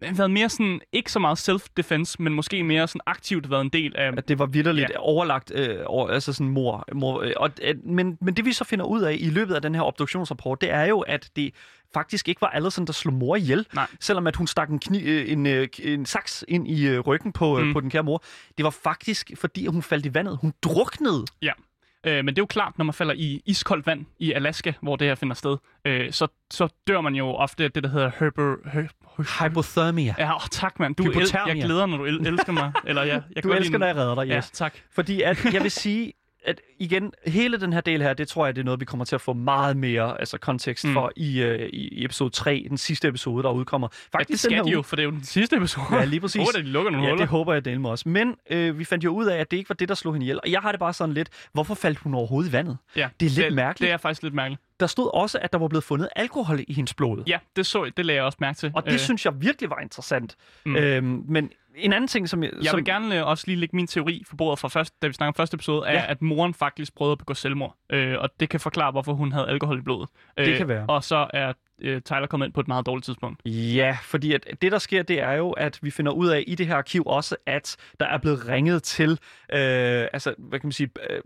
været 0.01 0.31
mere 0.31 0.49
sådan, 0.49 0.81
ikke 0.91 1.11
så 1.11 1.19
meget 1.19 1.49
self-defense, 1.49 2.15
men 2.19 2.33
måske 2.33 2.63
mere 2.63 2.87
sådan 2.87 3.01
aktivt 3.05 3.49
været 3.49 3.61
en 3.61 3.69
del 3.69 3.95
af... 3.95 4.11
At 4.17 4.27
det 4.27 4.39
var 4.39 4.45
vidderligt 4.45 4.89
Ja. 4.89 4.99
overlagt, 4.99 5.51
øh, 5.55 5.77
over, 5.85 6.09
altså 6.09 6.33
sådan 6.33 6.49
mor. 6.49 6.85
mor 6.93 7.21
øh, 7.21 7.33
og, 7.37 7.51
øh, 7.61 7.75
men, 7.85 8.17
men 8.21 8.33
det 8.33 8.45
vi 8.45 8.53
så 8.53 8.63
finder 8.63 8.85
ud 8.85 9.01
af 9.01 9.17
i 9.19 9.29
løbet 9.29 9.55
af 9.55 9.61
den 9.61 9.75
her 9.75 9.81
obduktionsrapport, 9.81 10.61
det 10.61 10.71
er 10.71 10.83
jo, 10.85 10.99
at 10.99 11.29
det 11.35 11.53
faktisk 11.93 12.27
ikke 12.27 12.41
var 12.41 12.47
Allison, 12.47 12.85
der 12.87 12.93
slog 12.93 13.13
mor 13.13 13.35
ihjel. 13.35 13.65
Nej. 13.73 13.87
Selvom 13.99 14.27
at 14.27 14.35
hun 14.35 14.47
stak 14.47 14.69
en, 14.69 14.79
kni, 14.79 15.01
øh, 15.03 15.31
en, 15.31 15.45
øh, 15.45 15.67
en 15.83 16.05
saks 16.05 16.45
ind 16.47 16.67
i 16.67 16.87
øh, 16.87 16.99
ryggen 16.99 17.31
på, 17.31 17.59
mm. 17.59 17.65
Mm. 17.65 17.73
på 17.73 17.79
den 17.79 17.89
kære 17.89 18.03
mor. 18.03 18.23
Det 18.57 18.63
var 18.63 18.69
faktisk, 18.69 19.31
fordi 19.35 19.67
hun 19.67 19.81
faldt 19.83 20.05
i 20.05 20.13
vandet. 20.13 20.37
Hun 20.41 20.53
druknede. 20.63 21.25
Ja. 21.41 21.51
Øh, 22.05 22.15
men 22.15 22.27
det 22.27 22.37
er 22.37 22.41
jo 22.41 22.45
klart, 22.45 22.77
når 22.77 22.85
man 22.85 22.93
falder 22.93 23.13
i 23.13 23.41
iskoldt 23.45 23.87
vand 23.87 24.05
i 24.19 24.31
Alaska, 24.31 24.73
hvor 24.81 24.95
det 24.95 25.07
her 25.07 25.15
finder 25.15 25.35
sted, 25.35 25.57
øh, 25.85 26.11
så, 26.11 26.27
så 26.51 26.67
dør 26.87 27.01
man 27.01 27.15
jo 27.15 27.27
ofte 27.27 27.67
det, 27.67 27.83
der 27.83 27.89
hedder 27.89 28.11
hyper... 28.19 28.55
Hy, 28.73 28.87
Hypothermia. 29.43 30.15
ja, 30.17 30.35
åh, 30.35 30.41
tak 30.51 30.79
mand. 30.79 30.95
Du 30.95 31.03
el, 31.03 31.27
jeg 31.47 31.61
glæder, 31.63 31.85
når 31.85 31.97
du 31.97 32.05
el, 32.05 32.27
elsker 32.27 32.53
mig. 32.53 32.71
Eller 32.85 33.03
ja, 33.03 33.19
jeg 33.35 33.43
Du 33.43 33.51
elsker, 33.53 33.77
når 33.77 33.87
jeg 33.87 33.95
redder 33.95 34.15
dig, 34.15 34.27
Ja, 34.27 34.37
yes. 34.37 34.51
tak. 34.51 34.73
Fordi 34.91 35.21
at, 35.21 35.45
jeg 35.53 35.63
vil 35.63 35.71
sige, 35.71 36.13
at 36.45 36.61
igen, 36.79 37.11
hele 37.27 37.59
den 37.59 37.73
her 37.73 37.81
del 37.81 38.01
her, 38.01 38.13
det 38.13 38.27
tror 38.27 38.45
jeg, 38.45 38.55
det 38.55 38.61
er 38.61 38.65
noget, 38.65 38.79
vi 38.79 38.85
kommer 38.85 39.05
til 39.05 39.15
at 39.15 39.21
få 39.21 39.33
meget 39.33 39.77
mere 39.77 40.19
altså, 40.19 40.37
kontekst 40.37 40.85
mm. 40.85 40.93
For 40.93 41.11
i, 41.15 41.41
øh, 41.41 41.69
i, 41.73 42.05
episode 42.05 42.29
3, 42.29 42.65
den 42.69 42.77
sidste 42.77 43.07
episode, 43.07 43.43
der 43.43 43.49
udkommer. 43.51 43.87
Ja, 44.13 44.19
det 44.19 44.27
den 44.27 44.37
skal 44.37 44.63
de 44.63 44.69
jo, 44.69 44.81
for 44.81 44.95
det 44.95 45.03
er 45.03 45.05
jo 45.05 45.11
den 45.11 45.23
sidste 45.23 45.55
episode. 45.55 45.85
Ja, 45.91 46.05
lige 46.05 46.19
præcis. 46.19 46.39
Håber, 46.41 46.59
at 46.59 46.65
de 46.65 46.69
lukker 46.69 46.91
nogle 46.91 47.05
Ja, 47.07 47.11
huller. 47.11 47.23
det 47.25 47.29
håber 47.29 47.53
jeg 47.53 47.65
dele 47.65 47.81
med 47.81 47.89
os. 47.89 48.05
Men 48.05 48.35
øh, 48.49 48.79
vi 48.79 48.83
fandt 48.85 49.03
jo 49.03 49.09
ud 49.11 49.25
af, 49.25 49.37
at 49.37 49.51
det 49.51 49.57
ikke 49.57 49.69
var 49.69 49.75
det, 49.75 49.89
der 49.89 49.95
slog 49.95 50.13
hende 50.13 50.23
ihjel. 50.25 50.39
Og 50.43 50.51
jeg 50.51 50.59
har 50.61 50.71
det 50.71 50.79
bare 50.79 50.93
sådan 50.93 51.13
lidt, 51.13 51.29
hvorfor 51.53 51.75
faldt 51.75 51.99
hun 51.99 52.13
overhovedet 52.13 52.49
i 52.49 52.53
vandet? 52.53 52.77
Ja, 52.95 53.09
Det 53.19 53.25
er 53.25 53.41
lidt 53.43 53.55
mærkeligt. 53.55 53.87
Det 53.87 53.93
er 53.93 53.97
faktisk 53.97 54.23
lidt 54.23 54.33
mærkeligt. 54.33 54.61
Der 54.79 54.87
stod 54.87 55.11
også, 55.13 55.39
at 55.41 55.53
der 55.53 55.59
var 55.59 55.67
blevet 55.67 55.83
fundet 55.83 56.09
alkohol 56.15 56.59
i 56.67 56.73
hendes 56.73 56.93
blod. 56.93 57.23
Ja, 57.27 57.39
det 57.55 57.65
så 57.65 57.91
det 57.97 58.05
lagde 58.05 58.17
jeg 58.17 58.25
også 58.25 58.37
mærke 58.41 58.57
til. 58.57 58.71
Og 58.75 58.85
det 58.85 58.93
øh. 58.93 58.99
synes 58.99 59.25
jeg 59.25 59.41
virkelig 59.41 59.69
var 59.69 59.79
interessant. 59.79 60.35
Mm. 60.65 60.75
Øhm, 60.75 61.23
men 61.27 61.51
en 61.75 61.93
anden 61.93 62.07
ting, 62.07 62.29
som 62.29 62.43
jeg... 62.43 62.51
jeg 62.61 62.65
som, 62.69 62.77
vil 62.77 62.85
gerne 62.85 63.19
øh, 63.19 63.27
også 63.27 63.43
lige 63.47 63.57
lægge 63.59 63.75
min 63.75 63.87
teori 63.87 64.23
for 64.27 64.35
bordet 64.35 64.59
fra 64.59 64.67
først, 64.67 65.01
da 65.01 65.07
vi 65.07 65.13
snakker 65.13 65.29
om 65.29 65.33
første 65.35 65.55
episode, 65.55 65.87
er, 65.87 65.93
Ja. 65.93 66.11
at 66.11 66.21
moren 66.21 66.53
faktisk 66.53 66.95
prøvede 66.95 67.11
at 67.11 67.17
begå 67.17 67.33
selvmord. 67.33 67.75
Øh, 67.89 68.15
og 68.19 68.29
det 68.39 68.49
kan 68.49 68.59
forklare, 68.59 68.91
hvorfor 68.91 69.13
hun 69.13 69.31
havde 69.31 69.47
alkohol 69.47 69.77
i 69.77 69.81
blodet. 69.81 70.09
Det 70.37 70.57
kan 70.57 70.67
være. 70.67 70.85
Og 70.87 71.03
så 71.03 71.27
er 71.33 71.53
øh, 71.81 72.01
Tyler 72.01 72.27
kommet 72.27 72.45
ind 72.47 72.53
på 72.53 72.59
et 72.59 72.67
meget 72.67 72.85
dårligt 72.85 73.05
tidspunkt. 73.05 73.41
Ja, 73.45 73.97
fordi 74.03 74.33
at 74.33 74.47
det, 74.61 74.71
der 74.71 74.77
sker, 74.77 75.03
det 75.03 75.21
er 75.21 75.31
jo, 75.33 75.51
at 75.51 75.79
vi 75.81 75.91
finder 75.91 76.11
ud 76.11 76.27
af 76.27 76.43
i 76.47 76.55
det 76.55 76.67
her 76.67 76.75
arkiv 76.75 77.03
også, 77.05 77.35
at 77.45 77.77
der 77.99 78.05
er 78.05 78.17
blevet 78.17 78.47
ringet 78.47 78.83
til, 78.83 79.11
øh, 79.11 79.17
altså, 80.13 80.35
hvad 80.37 80.59
kan 80.59 80.67
man 80.67 80.71
sige, 80.71 80.89
øh, 81.09 81.19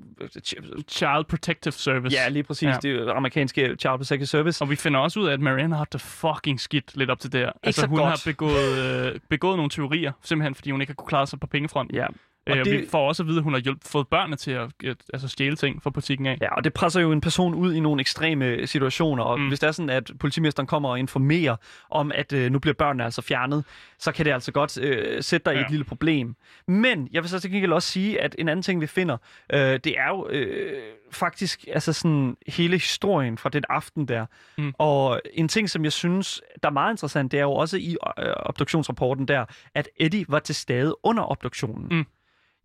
Child 0.89 1.23
Protective 1.29 1.71
Service. 1.71 2.15
ja, 2.17 2.29
lige 2.29 2.43
præcis, 2.43 2.63
Ja. 2.67 2.77
det 2.81 2.95
er 2.95 3.13
amerikanske 3.13 3.61
Child 3.61 3.97
Protective 3.97 4.25
Service. 4.27 4.63
Og 4.63 4.69
vi 4.69 4.75
finder 4.75 4.99
også 4.99 5.19
ud 5.19 5.27
af, 5.27 5.33
at 5.33 5.39
Marianne 5.39 5.73
har 5.75 5.77
haft 5.77 5.93
det 5.93 6.01
fucking 6.01 6.59
skidt 6.59 6.97
lidt 6.97 7.09
op 7.09 7.19
til 7.19 7.31
det 7.31 7.39
her. 7.39 7.51
Altså, 7.63 7.81
så 7.81 7.87
hun 7.87 7.97
godt. 7.97 8.09
har 8.09 8.21
begået, 8.25 9.05
øh, 9.13 9.19
begået 9.29 9.55
nogle 9.57 9.69
teorier, 9.69 10.11
simpelthen 10.23 10.55
fordi 10.55 10.71
hun 10.71 10.81
ikke 10.81 10.91
har 10.91 10.95
kunne 10.95 11.07
klare 11.07 11.27
sig 11.27 11.39
på 11.39 11.47
pengefronten. 11.47 11.95
Ja, 11.97 12.05
Øh, 12.49 12.59
og 12.59 12.65
det- 12.65 12.81
vi 12.81 12.85
får 12.91 13.07
også 13.07 13.23
at 13.23 13.27
vide, 13.27 13.37
at 13.37 13.43
hun 13.43 13.53
har 13.53 13.59
hjulpet, 13.59 13.87
fået 13.87 14.07
børnene 14.07 14.35
til 14.35 14.51
at 14.51 14.69
øh, 14.83 14.95
altså 15.13 15.27
stjæle 15.27 15.55
ting 15.55 15.83
fra 15.83 15.89
butikken 15.89 16.25
af. 16.25 16.37
Ja, 16.41 16.55
og 16.55 16.63
det 16.63 16.73
presser 16.73 17.01
jo 17.01 17.11
en 17.11 17.21
person 17.21 17.53
ud 17.53 17.73
i 17.73 17.79
nogle 17.79 18.01
ekstreme 18.01 18.67
situationer, 18.67 19.23
og 19.23 19.39
mm. 19.39 19.47
Hvis 19.47 19.59
det 19.59 19.67
er 19.67 19.71
sådan, 19.71 19.89
at 19.89 20.11
politimesteren 20.19 20.67
kommer 20.67 20.89
og 20.89 20.99
informerer 20.99 21.55
om, 21.89 22.11
at 22.15 22.33
øh, 22.33 22.51
nu 22.51 22.59
bliver 22.59 22.73
børnene 22.73 23.03
altså 23.03 23.21
fjernet, 23.21 23.65
så 23.99 24.11
kan 24.11 24.25
det 24.25 24.31
altså 24.31 24.51
godt 24.51 24.77
øh, 24.81 25.23
sætte 25.23 25.45
dig 25.45 25.55
ja. 25.55 25.59
i 25.59 25.63
et 25.63 25.69
lille 25.69 25.83
problem. 25.85 26.35
Men 26.67 27.07
jeg 27.11 27.21
vil 27.23 27.29
så 27.29 27.39
til 27.39 27.51
gengæld 27.51 27.71
også 27.73 27.91
sige, 27.91 28.21
at 28.21 28.35
en 28.39 28.49
anden 28.49 28.63
ting, 28.63 28.81
vi 28.81 28.87
finder, 28.87 29.17
øh, 29.53 29.59
det 29.59 29.87
er 29.99 30.07
jo 30.09 30.27
øh, 30.29 30.81
faktisk 31.11 31.65
altså 31.73 31.93
sådan 31.93 32.37
hele 32.47 32.73
historien 32.77 33.37
fra 33.37 33.49
den 33.49 33.63
aften 33.69 34.07
der. 34.07 34.25
Mm. 34.57 34.73
Og 34.77 35.21
en 35.33 35.47
ting, 35.47 35.69
som 35.69 35.83
jeg 35.83 35.91
synes, 35.91 36.41
der 36.63 36.69
er 36.69 36.73
meget 36.73 36.93
interessant, 36.93 37.31
det 37.31 37.37
er 37.37 37.43
jo 37.43 37.51
også 37.53 37.77
i 37.77 37.97
øh, 38.19 38.25
obduktionsrapporten 38.35 39.27
der, 39.27 39.45
at 39.75 39.89
Eddie 39.99 40.25
var 40.29 40.39
til 40.39 40.55
stede 40.55 40.95
under 41.03 41.31
obduktionen. 41.31 41.87
Mm. 41.91 42.05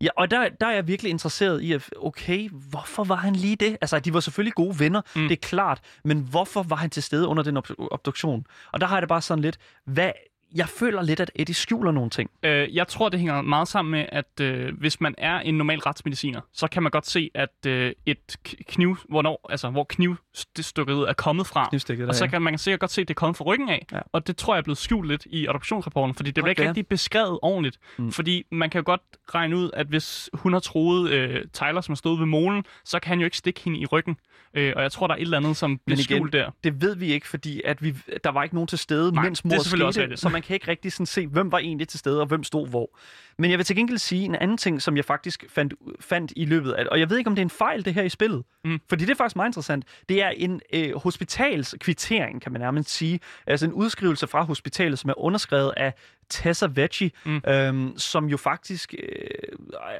Ja, 0.01 0.09
og 0.17 0.31
der, 0.31 0.49
der 0.49 0.67
er 0.67 0.71
jeg 0.71 0.87
virkelig 0.87 1.09
interesseret 1.09 1.61
i, 1.61 1.73
at 1.73 1.89
okay, 2.01 2.49
hvorfor 2.49 3.03
var 3.03 3.15
han 3.15 3.35
lige 3.35 3.55
det? 3.55 3.77
Altså, 3.81 3.99
de 3.99 4.13
var 4.13 4.19
selvfølgelig 4.19 4.53
gode 4.53 4.79
venner, 4.79 5.01
mm. 5.15 5.21
Det 5.21 5.31
er 5.31 5.47
klart, 5.47 5.79
men 6.03 6.19
hvorfor 6.29 6.63
var 6.63 6.75
han 6.75 6.89
til 6.89 7.03
stede 7.03 7.27
under 7.27 7.43
den 7.43 7.57
ob- 7.57 7.87
obduktion? 7.91 8.45
Og 8.73 8.81
der 8.81 8.87
har 8.87 8.95
jeg 8.95 9.01
det 9.01 9.09
bare 9.09 9.21
sådan 9.21 9.41
lidt, 9.41 9.57
hvad, 9.85 10.11
jeg 10.55 10.69
føler 10.69 11.01
lidt, 11.01 11.19
at 11.19 11.31
Eddie 11.35 11.55
skjuler 11.55 11.91
nogle 11.91 12.09
ting. 12.09 12.29
Øh, 12.43 12.75
jeg 12.75 12.87
tror, 12.87 13.09
det 13.09 13.19
hænger 13.19 13.41
meget 13.41 13.67
sammen 13.67 13.91
med, 13.91 14.05
at 14.09 14.39
øh, 14.41 14.77
hvis 14.79 15.01
man 15.01 15.15
er 15.17 15.39
en 15.39 15.57
normal 15.57 15.79
retsmediciner, 15.79 16.41
så 16.53 16.67
kan 16.67 16.83
man 16.83 16.91
godt 16.91 17.07
se, 17.07 17.29
at 17.33 17.65
øh, 17.67 17.93
et 18.05 18.37
kniv, 18.67 18.97
hvornår, 19.09 19.47
altså, 19.49 19.69
hvor 19.69 19.83
knivstykket 19.89 20.95
er 21.09 21.13
kommet 21.13 21.47
fra. 21.47 21.69
Og 22.07 22.15
så 22.15 22.27
kan 22.27 22.41
man 22.41 22.53
kan 22.53 22.59
sikkert 22.59 22.79
godt 22.79 22.91
se, 22.91 23.01
at 23.01 23.07
det 23.07 23.13
er 23.13 23.15
kommet 23.15 23.37
fra 23.37 23.45
ryggen 23.45 23.69
af. 23.69 23.85
Ja. 23.91 23.99
Og 24.11 24.27
det 24.27 24.37
tror 24.37 24.53
jeg 24.53 24.59
er 24.59 24.63
blevet 24.63 24.77
skjult 24.77 25.07
lidt 25.07 25.25
i 25.25 25.47
adoptionsrapporten, 25.47 26.15
fordi 26.15 26.27
det 26.27 26.33
bliver 26.33 26.43
Godt 26.45 26.59
ikke 26.59 26.67
rigtig 26.69 26.87
beskrevet 26.87 27.39
ordentligt. 27.41 27.77
Mm. 27.97 28.11
Fordi 28.11 28.43
man 28.51 28.69
kan 28.69 28.79
jo 28.79 28.83
godt 28.85 29.01
regne 29.35 29.57
ud, 29.57 29.69
at 29.73 29.87
hvis 29.87 30.29
hun 30.33 30.53
har 30.53 30.59
troet 30.59 31.09
øh, 31.09 31.45
Tyler, 31.53 31.81
som 31.81 31.91
har 31.91 31.95
stået 31.95 32.19
ved 32.19 32.25
molen, 32.25 32.63
så 32.85 32.99
kan 32.99 33.09
han 33.09 33.19
jo 33.19 33.25
ikke 33.25 33.37
stikke 33.37 33.61
hende 33.63 33.79
i 33.79 33.85
ryggen. 33.85 34.17
Øh, 34.53 34.73
og 34.75 34.81
jeg 34.81 34.91
tror, 34.91 35.07
der 35.07 35.13
er 35.13 35.17
et 35.17 35.21
eller 35.21 35.37
andet, 35.37 35.57
som 35.57 35.79
bliver 35.85 36.01
skjult 36.01 36.33
der. 36.33 36.51
Det 36.63 36.81
ved 36.81 36.95
vi 36.95 37.13
ikke, 37.13 37.27
fordi 37.27 37.61
at 37.65 37.83
vi, 37.83 37.95
der 38.23 38.31
var 38.31 38.43
ikke 38.43 38.55
nogen 38.55 38.67
til 38.67 38.77
stede, 38.77 39.11
Nej, 39.11 39.23
mens 39.23 39.41
det 39.41 39.51
er 39.51 39.55
mor 39.55 39.63
selvfølgelig 39.63 39.85
også 39.85 39.97
skete, 39.97 40.05
rigtigt. 40.05 40.21
så 40.21 40.29
man 40.37 40.41
kan 40.43 40.53
ikke 40.53 40.67
rigtig 40.67 40.91
sådan 40.93 41.05
se, 41.05 41.27
hvem 41.27 41.51
var 41.51 41.57
egentlig 41.57 41.87
til 41.87 41.99
stede, 41.99 42.21
og 42.21 42.27
hvem 42.27 42.43
stod 42.43 42.67
hvor. 42.67 42.97
Men 43.37 43.51
jeg 43.51 43.57
vil 43.59 43.65
til 43.65 43.75
gengæld 43.75 43.97
sige 43.97 44.25
en 44.25 44.35
anden 44.35 44.57
ting, 44.57 44.81
som 44.81 44.97
jeg 44.97 45.05
faktisk 45.05 45.45
fandt, 45.49 45.73
fandt 45.99 46.33
i 46.35 46.45
løbet 46.45 46.71
af, 46.71 46.85
og 46.91 46.99
jeg 46.99 47.09
ved 47.09 47.17
ikke, 47.17 47.27
om 47.27 47.35
det 47.35 47.41
er 47.41 47.45
en 47.45 47.49
fejl, 47.49 47.85
det 47.85 47.93
her 47.93 48.03
i 48.03 48.09
spillet, 48.09 48.43
Mm. 48.63 48.79
fordi 48.89 49.05
det 49.05 49.11
er 49.11 49.15
faktisk 49.15 49.35
meget 49.35 49.49
interessant. 49.49 49.85
Det 50.09 50.21
er 50.23 50.29
en 50.29 50.61
øh, 50.73 50.95
hospitalskvittering, 50.95 52.41
kan 52.41 52.51
man 52.51 52.61
nærmest 52.61 52.89
sige, 52.89 53.19
altså 53.47 53.65
en 53.65 53.73
udskrivelse 53.73 54.27
fra 54.27 54.43
hospitalet, 54.43 54.99
som 54.99 55.09
er 55.09 55.19
underskrevet 55.19 55.73
af 55.77 55.93
Tessa 56.29 56.67
Vecchi, 56.71 57.13
mm. 57.25 57.41
Øhm, 57.47 57.97
som 57.97 58.25
jo 58.25 58.37
faktisk 58.37 58.93
øh, 58.99 59.29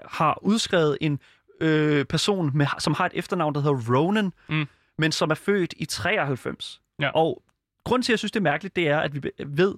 har 0.09 0.39
udskrevet 0.41 0.97
en 1.01 1.19
øh, 1.61 2.05
person, 2.05 2.51
med, 2.53 2.67
som 2.79 2.93
har 2.93 3.05
et 3.05 3.11
efternavn, 3.15 3.53
der 3.55 3.61
hedder 3.61 3.95
Ronan, 3.95 4.33
Mm. 4.49 4.65
men 4.97 5.11
som 5.11 5.29
er 5.29 5.35
født 5.35 5.73
i 5.77 5.85
93. 5.85 6.81
Ja. 7.01 7.09
Og 7.09 7.43
grunden 7.85 8.03
til, 8.03 8.11
at 8.11 8.13
jeg 8.13 8.19
synes, 8.19 8.31
det 8.31 8.39
er 8.39 8.43
mærkeligt, 8.43 8.75
det 8.75 8.87
er, 8.87 8.99
at 8.99 9.13
vi 9.15 9.29
ved, 9.45 9.75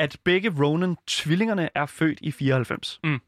at 0.00 0.16
begge 0.24 0.54
Ronan-tvillingerne 0.58 1.68
er 1.74 1.86
født 1.86 2.18
i 2.22 2.30
94. 2.30 3.00
Mm. 3.04 3.20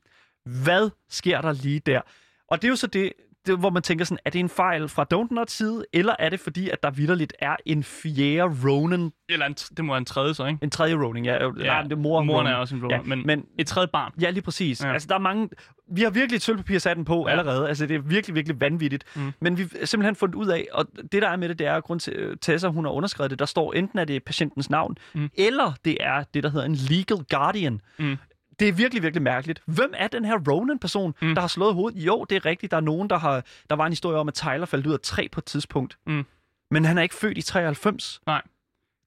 Hvad 0.44 0.90
sker 1.08 1.40
der 1.40 1.52
lige 1.52 1.80
der? 1.80 2.00
Og 2.48 2.62
det 2.62 2.68
er 2.68 2.70
jo 2.70 2.76
så 2.76 2.86
det, 2.86 3.12
det, 3.46 3.58
hvor 3.58 3.70
man 3.70 3.82
tænker 3.82 4.04
sådan, 4.04 4.18
er 4.24 4.30
det 4.30 4.38
en 4.38 4.48
fejl 4.48 4.88
fra 4.88 5.06
Don't 5.14 5.34
Not 5.34 5.50
side, 5.50 5.84
eller 5.92 6.14
er 6.18 6.28
det 6.28 6.40
fordi, 6.40 6.70
at 6.70 6.82
der 6.82 6.90
vidderligt 6.90 7.32
er 7.38 7.56
en 7.66 7.84
fjerde 7.84 8.56
Ronan, 8.68 9.12
Eller 9.28 9.46
en, 9.46 9.52
det 9.54 9.84
må 9.84 9.92
være 9.92 9.98
en 9.98 10.04
tredje 10.04 10.34
så, 10.34 10.46
ikke? 10.46 10.58
en 10.62 10.70
tredje 10.70 10.94
Ronin, 10.94 11.24
ja, 11.24 11.32
ja 11.44 11.50
nej, 11.50 11.82
det 11.82 11.92
er 11.92 11.96
mor 11.96 12.22
Moren 12.22 12.30
Ronin. 12.38 12.52
er 12.52 12.56
også 12.56 12.74
en 12.74 12.82
Ronin, 12.82 12.96
ja, 12.96 13.02
men, 13.02 13.26
men 13.26 13.44
et 13.58 13.66
tredje 13.66 13.88
barn. 13.92 14.12
Ja, 14.20 14.30
lige 14.30 14.42
præcis. 14.42 14.84
Ja. 14.84 14.92
Altså, 14.92 15.08
der 15.08 15.14
er 15.14 15.18
mange... 15.18 15.48
Vi 15.94 16.02
har 16.02 16.10
virkelig 16.10 16.36
et 16.36 16.42
sølvpapir 16.42 16.78
sat 16.78 16.96
den 16.96 17.04
på 17.04 17.24
Ja. 17.26 17.30
allerede. 17.30 17.68
Altså, 17.68 17.86
det 17.86 17.94
er 17.96 18.00
virkelig, 18.00 18.34
virkelig 18.34 18.60
vanvittigt. 18.60 19.04
Mm. 19.16 19.32
Men 19.40 19.58
vi 19.58 19.62
har 19.78 19.86
simpelthen 19.86 20.16
fundet 20.16 20.34
ud 20.34 20.46
af, 20.46 20.66
og 20.72 20.86
det 21.12 21.22
der 21.22 21.28
er 21.28 21.36
med 21.36 21.48
det, 21.48 21.58
det 21.58 21.66
er, 21.66 21.74
at 21.74 21.84
grund 21.84 22.00
til, 22.00 22.12
øh, 22.12 22.36
Tessa, 22.40 22.68
hun 22.68 22.84
har 22.84 22.92
underskrevet 22.92 23.30
det, 23.30 23.38
der 23.38 23.44
står 23.46 23.72
enten, 23.72 23.98
at 23.98 24.08
det 24.08 24.16
er 24.16 24.20
patientens 24.26 24.70
navn, 24.70 24.96
mm. 25.14 25.30
eller 25.38 25.72
det 25.84 25.96
er 26.00 26.22
det, 26.34 26.42
der 26.42 26.50
hedder 26.50 26.66
en 26.66 26.74
legal 26.74 27.18
guardian. 27.30 27.80
Mm. 27.98 28.16
Det 28.62 28.68
er 28.68 28.72
virkelig, 28.72 29.02
virkelig 29.02 29.22
mærkeligt. 29.22 29.62
Hvem 29.66 29.92
er 29.96 30.08
den 30.08 30.24
her 30.24 30.38
Ronan-person, 30.50 31.14
Mm. 31.22 31.34
der 31.34 31.40
har 31.40 31.48
slået 31.48 31.74
hovedet? 31.74 31.98
Jo, 32.06 32.24
det 32.30 32.36
er 32.36 32.46
rigtigt. 32.46 32.70
Der 32.70 32.76
er 32.76 32.80
nogen, 32.80 33.10
der 33.10 33.18
har... 33.18 33.44
Der 33.70 33.76
var 33.76 33.86
en 33.86 33.92
historie 33.92 34.18
om, 34.18 34.28
at 34.28 34.34
Tyler 34.34 34.66
faldt 34.66 34.86
ud 34.86 34.92
af 34.92 35.00
træ 35.02 35.26
på 35.32 35.40
et 35.40 35.44
tidspunkt. 35.44 35.96
Mm. 36.06 36.24
Men 36.70 36.84
han 36.84 36.98
er 36.98 37.02
ikke 37.02 37.14
født 37.14 37.38
i 37.38 37.42
93. 37.42 38.20
Nej. 38.26 38.42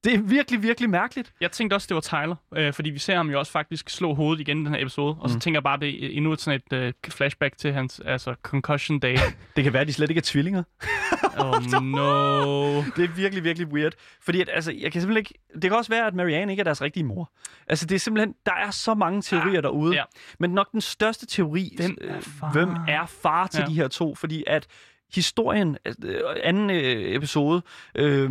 Det 0.03 0.13
er 0.13 0.17
virkelig, 0.21 0.63
virkelig 0.63 0.89
mærkeligt. 0.89 1.33
Jeg 1.41 1.51
tænkte 1.51 1.73
også, 1.75 1.85
det 1.89 1.95
var 1.95 2.01
Tyler, 2.01 2.35
øh, 2.55 2.73
fordi 2.73 2.89
vi 2.89 2.99
ser 2.99 3.15
ham 3.15 3.29
jo 3.29 3.39
også 3.39 3.51
faktisk 3.51 3.89
slå 3.89 4.13
hovedet 4.13 4.41
igen 4.41 4.61
i 4.61 4.65
den 4.65 4.73
her 4.73 4.81
episode. 4.81 5.15
Og 5.19 5.29
så 5.29 5.35
Mm. 5.35 5.39
tænker 5.39 5.57
jeg 5.57 5.63
bare, 5.63 5.79
det 5.79 6.05
er 6.05 6.09
endnu 6.17 6.31
et 6.31 6.41
sådan 6.41 6.61
et 6.71 6.77
øh, 6.77 6.93
flashback 7.09 7.57
til 7.57 7.73
hans 7.73 8.01
altså, 8.05 8.35
concussion 8.43 8.99
day. 8.99 9.17
Det 9.55 9.63
kan 9.63 9.73
være, 9.73 9.81
at 9.81 9.87
de 9.87 9.93
slet 9.93 10.09
ikke 10.09 10.19
er 10.19 10.23
tvillinger. 10.25 10.63
oh 11.39 11.81
no. 11.83 12.75
Det 12.81 13.03
er 13.03 13.15
virkelig, 13.15 13.43
virkelig 13.43 13.67
weird. 13.67 13.93
Fordi 14.21 14.41
at, 14.41 14.49
altså, 14.53 14.71
jeg 14.71 14.91
kan 14.91 15.01
simpelthen 15.01 15.17
ikke... 15.17 15.33
Det 15.53 15.61
kan 15.61 15.71
også 15.73 15.89
være, 15.91 16.07
at 16.07 16.13
Marianne 16.13 16.53
ikke 16.53 16.59
er 16.61 16.63
deres 16.63 16.81
rigtige 16.81 17.03
mor. 17.03 17.31
Altså, 17.67 17.85
det 17.85 17.95
er 17.95 17.99
simpelthen... 17.99 18.35
Der 18.45 18.53
er 18.53 18.71
så 18.71 18.93
mange 18.93 19.21
teorier 19.21 19.61
derude. 19.61 19.95
ja. 19.95 20.03
Men 20.39 20.49
nok 20.51 20.71
den 20.71 20.81
største 20.81 21.25
teori... 21.25 21.73
Hvem 21.77 21.97
er 22.01 22.15
øh, 22.15 22.21
far? 22.21 22.51
Hvem 22.51 22.69
er 22.87 23.05
far 23.05 23.47
til 23.47 23.59
Ja. 23.61 23.65
de 23.67 23.73
her 23.73 23.87
to? 23.87 24.15
Fordi 24.15 24.43
at 24.47 24.67
historien, 25.13 25.77
øh, 25.85 25.93
anden 26.43 26.69
øh, 26.69 27.15
episode, 27.15 27.61
øh, 27.95 28.29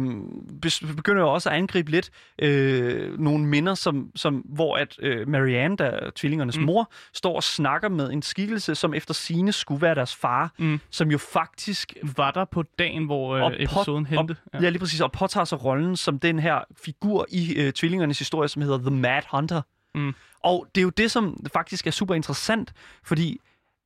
begynder 0.96 1.20
jo 1.22 1.32
også 1.32 1.50
at 1.50 1.56
angribe 1.56 1.90
lidt 1.90 2.10
øh, 2.38 3.18
nogle 3.20 3.46
minder, 3.46 3.74
som, 3.74 4.10
som, 4.16 4.34
hvor 4.34 4.76
at 4.76 4.96
øh, 5.00 5.28
Marianne, 5.28 5.76
der 5.76 5.84
er 5.84 6.10
tvillingernes 6.16 6.58
Mm. 6.58 6.62
mor, 6.64 6.90
står 7.12 7.36
og 7.36 7.42
snakker 7.42 7.88
med 7.88 8.10
en 8.12 8.22
skikkelse, 8.22 8.74
som 8.74 8.94
efter 8.94 9.14
sine 9.14 9.52
skulle 9.52 9.82
være 9.82 9.94
deres 9.94 10.14
far, 10.14 10.52
Mm. 10.58 10.80
som 10.90 11.10
jo 11.10 11.18
faktisk 11.18 11.92
Var 12.16 12.30
der 12.30 12.44
på 12.44 12.62
dagen, 12.78 13.04
hvor 13.04 13.34
øh, 13.36 13.52
episoden 13.58 14.06
hændte? 14.06 14.36
Ja. 14.54 14.58
ja, 14.62 14.68
lige 14.68 14.78
præcis. 14.78 15.00
Og 15.00 15.12
påtager 15.12 15.44
sig 15.44 15.64
rollen 15.64 15.96
som 15.96 16.18
den 16.18 16.38
her 16.38 16.58
figur 16.84 17.26
i 17.28 17.54
øh, 17.54 17.72
tvillingernes 17.72 18.18
historie, 18.18 18.48
som 18.48 18.62
hedder 18.62 18.78
The 18.78 18.90
Mad 18.90 19.22
Hunter. 19.30 19.62
Mm. 19.94 20.14
Og 20.40 20.66
det 20.74 20.80
er 20.80 20.82
jo 20.82 20.90
det, 20.90 21.10
som 21.10 21.46
faktisk 21.52 21.86
er 21.86 21.90
super 21.90 22.14
interessant, 22.14 22.72
fordi 23.04 23.40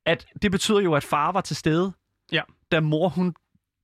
at 0.05 0.25
det 0.41 0.51
betyder 0.51 0.79
jo, 0.79 0.93
at 0.93 1.03
far 1.03 1.31
var 1.31 1.41
til 1.41 1.55
stede, 1.55 1.91
Ja. 2.31 2.41
Da 2.71 2.79
mor 2.79 3.09
hun 3.09 3.33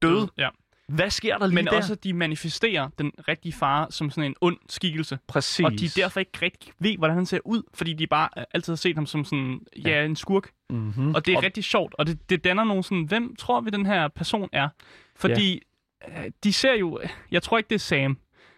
døde. 0.01 0.29
Ja. 0.37 0.49
Hvad 0.87 1.09
sker 1.09 1.37
der 1.37 1.47
lige 1.47 1.55
Men 1.55 1.65
der? 1.65 1.77
også, 1.77 1.93
at 1.93 2.03
de 2.03 2.13
manifesterer 2.13 2.89
den 2.99 3.11
rigtige 3.27 3.53
far 3.53 3.87
som 3.89 4.09
sådan 4.09 4.31
en 4.31 4.35
ond 4.41 4.57
skikkelse. 4.69 5.19
Præcis. 5.27 5.65
Og 5.65 5.71
de 5.71 5.87
derfor 5.87 6.19
ikke 6.19 6.31
rigtig 6.41 6.73
ved, 6.79 6.97
hvordan 6.97 7.15
han 7.15 7.25
ser 7.25 7.39
ud, 7.45 7.63
fordi 7.73 7.93
de 7.93 8.07
bare 8.07 8.29
øh, 8.37 8.43
altid 8.53 8.73
har 8.73 8.77
set 8.77 8.95
ham 8.95 9.05
som 9.05 9.25
sådan, 9.25 9.59
ja, 9.85 10.05
en 10.05 10.15
skurk. 10.15 10.51
Mm-hmm. 10.69 11.15
Og 11.15 11.25
det 11.25 11.33
er 11.33 11.43
rigtig 11.43 11.63
sjovt, 11.63 11.95
og 11.97 12.07
det, 12.07 12.29
det 12.29 12.43
danner 12.43 12.63
nogle 12.63 12.83
sådan, 12.83 13.03
hvem 13.03 13.35
tror 13.35 13.61
vi, 13.61 13.69
den 13.69 13.85
her 13.85 14.07
person 14.07 14.49
er? 14.51 14.69
Fordi 15.15 15.61
øh, 16.07 16.31
de 16.43 16.53
ser 16.53 16.73
jo, 16.73 16.99
jeg 17.31 17.43
tror 17.43 17.57
ikke, 17.57 17.67
det 17.67 17.75
er 17.75 17.79
Sam. 17.79 18.17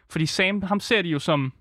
Fordi 0.10 0.26
Sam, 0.26 0.62
ham 0.62 0.80
ser 0.80 1.02
de 1.02 1.10
jo 1.10 1.20
som, 1.20 1.54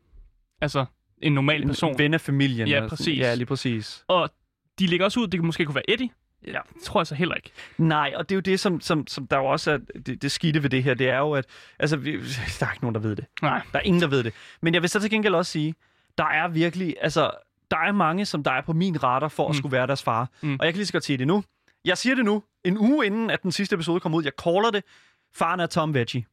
altså, 0.60 0.84
en 1.22 1.32
normal 1.32 1.66
person. 1.66 1.92
En 1.92 1.98
ven 1.98 2.14
af 2.14 2.20
familien. 2.20 2.68
Ja, 2.68 2.82
og 2.82 2.88
præcis. 2.88 3.18
Ja, 3.18 3.34
lige 3.34 3.46
præcis. 3.46 4.04
Og 4.08 4.30
de 4.78 4.86
ligger 4.86 5.04
også 5.04 5.20
ud, 5.20 5.26
det 5.26 5.44
måske 5.44 5.64
kunne 5.64 5.74
være 5.74 5.90
Eddie. 5.90 6.10
Ja. 6.46 6.58
Det 6.74 6.82
tror 6.82 7.00
jeg 7.00 7.06
så 7.06 7.14
heller 7.14 7.34
ikke. 7.34 7.50
Nej, 7.78 8.12
og 8.16 8.28
det 8.28 8.34
er 8.34 8.36
jo 8.36 8.40
det, 8.40 8.60
som, 8.60 8.80
som, 8.80 9.06
som 9.06 9.26
der 9.26 9.36
jo 9.36 9.44
også 9.46 9.70
er 9.72 9.78
det, 10.06 10.22
det 10.22 10.32
skidte 10.32 10.62
ved 10.62 10.70
det 10.70 10.82
her. 10.82 10.94
Det 10.94 11.08
er 11.08 11.18
jo, 11.18 11.32
at 11.32 11.44
altså, 11.78 11.96
vi, 11.96 12.12
der 12.60 12.66
er 12.66 12.72
ikke 12.72 12.84
nogen, 12.84 12.94
der 12.94 13.00
ved 13.00 13.16
det. 13.16 13.24
Nej. 13.42 13.62
Der 13.72 13.78
er 13.78 13.82
ingen, 13.82 14.02
der 14.02 14.08
ved 14.08 14.22
det. 14.24 14.34
Men 14.62 14.74
jeg 14.74 14.82
vil 14.82 14.90
så 14.90 15.00
til 15.00 15.10
gengæld 15.10 15.34
også 15.34 15.52
sige, 15.52 15.74
der 16.18 16.24
er 16.26 16.48
virkelig, 16.48 16.96
altså, 17.00 17.30
der 17.70 17.76
er 17.78 17.92
mange, 17.92 18.26
som 18.26 18.42
der 18.44 18.50
er 18.50 18.60
på 18.60 18.72
min 18.72 19.02
radar 19.02 19.28
for 19.28 19.48
at 19.48 19.54
Mm. 19.54 19.58
skulle 19.58 19.72
være 19.72 19.86
deres 19.86 20.02
far. 20.02 20.28
Mm. 20.40 20.56
Og 20.60 20.64
jeg 20.66 20.72
kan 20.74 20.78
lige 20.78 20.86
så 20.86 20.92
godt 20.92 21.04
sige 21.04 21.18
det 21.18 21.26
nu. 21.26 21.44
Jeg 21.84 21.98
siger 21.98 22.14
det 22.14 22.24
nu, 22.24 22.42
en 22.64 22.78
uge 22.78 23.06
inden, 23.06 23.30
at 23.30 23.42
den 23.42 23.52
sidste 23.52 23.74
episode 23.74 24.00
kommer 24.00 24.18
ud. 24.18 24.24
Jeg 24.24 24.32
caller 24.44 24.70
det. 24.70 24.84
Faren 25.34 25.60
er 25.60 25.66
Tom 25.66 25.94
Veggie. 25.94 26.24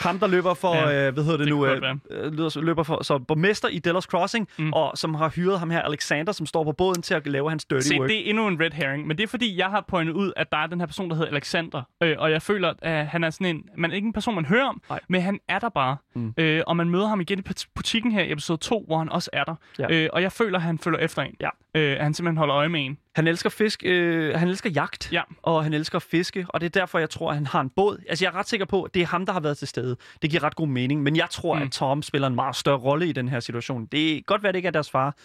Ham, 0.00 0.18
der 0.18 0.26
løber 0.26 0.54
for, 0.54 0.74
Ja, 0.74 1.06
øh, 1.06 1.14
hvad 1.14 1.24
hedder 1.24 1.38
det, 1.38 1.46
det 1.46 1.54
nu, 1.54 1.66
øh, 1.66 1.72
øh, 2.10 2.32
løber- 2.32 2.60
løber 2.60 2.82
for, 2.82 3.02
så 3.02 3.18
borgmester 3.18 3.68
i 3.68 3.78
Delos 3.78 4.04
Crossing, 4.04 4.48
Mm. 4.58 4.72
og 4.72 4.92
som 4.98 5.14
har 5.14 5.28
hyret 5.28 5.58
ham 5.58 5.70
her, 5.70 5.82
Alexander, 5.82 6.32
som 6.32 6.46
står 6.46 6.64
på 6.64 6.72
båden 6.72 7.02
til 7.02 7.14
at 7.14 7.26
lave 7.26 7.48
hans 7.50 7.64
dirty 7.64 7.86
Se, 7.88 7.98
work. 7.98 8.08
det 8.08 8.26
er 8.26 8.30
endnu 8.30 8.46
en 8.48 8.60
red 8.60 8.70
herring, 8.70 9.06
men 9.06 9.16
det 9.16 9.22
er 9.22 9.28
fordi, 9.28 9.58
jeg 9.58 9.66
har 9.66 9.84
pointet 9.88 10.14
ud, 10.14 10.32
at 10.36 10.52
der 10.52 10.58
er 10.58 10.66
den 10.66 10.80
her 10.80 10.86
person, 10.86 11.10
der 11.10 11.16
hedder 11.16 11.30
Alexander, 11.32 11.82
øh, 12.02 12.16
og 12.18 12.30
jeg 12.30 12.42
føler, 12.42 12.72
at 12.82 13.06
han 13.06 13.24
er 13.24 13.30
sådan 13.30 13.56
en, 13.56 13.64
man 13.76 13.90
er 13.90 13.94
ikke 13.94 14.06
en 14.06 14.12
person, 14.12 14.34
man 14.34 14.44
hører 14.44 14.66
om, 14.68 14.82
Nej. 14.90 15.00
men 15.08 15.22
han 15.22 15.38
er 15.48 15.58
der 15.58 15.68
bare. 15.68 15.96
Mm. 16.14 16.34
Øh, 16.36 16.62
og 16.66 16.76
man 16.76 16.88
møder 16.90 17.06
ham 17.08 17.20
igen 17.20 17.38
i 17.38 17.42
butikken 17.74 18.12
her 18.12 18.22
i 18.22 18.32
episode 18.32 18.58
2, 18.60 18.84
hvor 18.86 18.98
han 18.98 19.08
også 19.08 19.30
er 19.32 19.44
der. 19.44 19.54
Ja. 19.78 19.86
Øh, 19.90 20.08
og 20.12 20.22
jeg 20.22 20.32
føler, 20.32 20.58
at 20.58 20.62
han 20.62 20.78
følger 20.78 20.98
efter 20.98 21.22
en. 21.22 21.34
Ja. 21.40 21.48
Øh, 21.74 21.92
at 21.96 22.02
han 22.02 22.14
simpelthen 22.14 22.36
holder 22.36 22.56
øje 22.56 22.68
med 22.68 22.84
en. 22.86 22.98
Han 23.16 23.26
elsker 23.26 23.50
fisk, 23.50 23.82
øh, 23.84 24.34
han 24.34 24.48
elsker 24.48 24.70
jagt, 24.70 25.12
Ja. 25.12 25.22
og 25.42 25.62
han 25.64 25.72
elsker 25.74 25.96
at 25.96 26.02
fiske, 26.02 26.46
og 26.48 26.60
det 26.60 26.66
er 26.76 26.80
derfor, 26.80 26.98
jeg 26.98 27.10
tror, 27.10 27.28
at 27.30 27.34
han 27.36 27.46
har 27.46 27.60
en 27.60 27.70
båd. 27.76 27.98
Altså, 28.08 28.24
jeg 28.24 28.32
er 28.32 28.34
ret 28.38 28.48
sikker 28.48 28.66
på, 28.66 28.82
at 28.82 28.94
det 28.94 29.02
er 29.02 29.06
ham, 29.06 29.26
der 29.26 29.32
har 29.32 29.40
været 29.40 29.58
til 29.58 29.68
stede. 29.68 29.96
Det 30.22 30.30
giver 30.30 30.42
ret 30.42 30.56
god 30.56 30.68
mening, 30.68 31.02
men 31.02 31.16
jeg 31.16 31.26
tror, 31.30 31.54
Mm. 31.56 31.62
at 31.62 31.70
Tom 31.72 32.02
spiller 32.02 32.28
en 32.28 32.34
meget 32.34 32.56
større 32.56 32.78
rolle 32.78 33.06
i 33.06 33.12
den 33.12 33.28
her 33.28 33.40
situation. 33.40 33.86
Det 33.86 34.16
er 34.16 34.20
godt 34.26 34.42
være, 34.42 34.48
at 34.48 34.54
det 34.54 34.58
ikke 34.58 34.66
er 34.66 34.70
deres 34.72 34.90
far, 34.90 35.16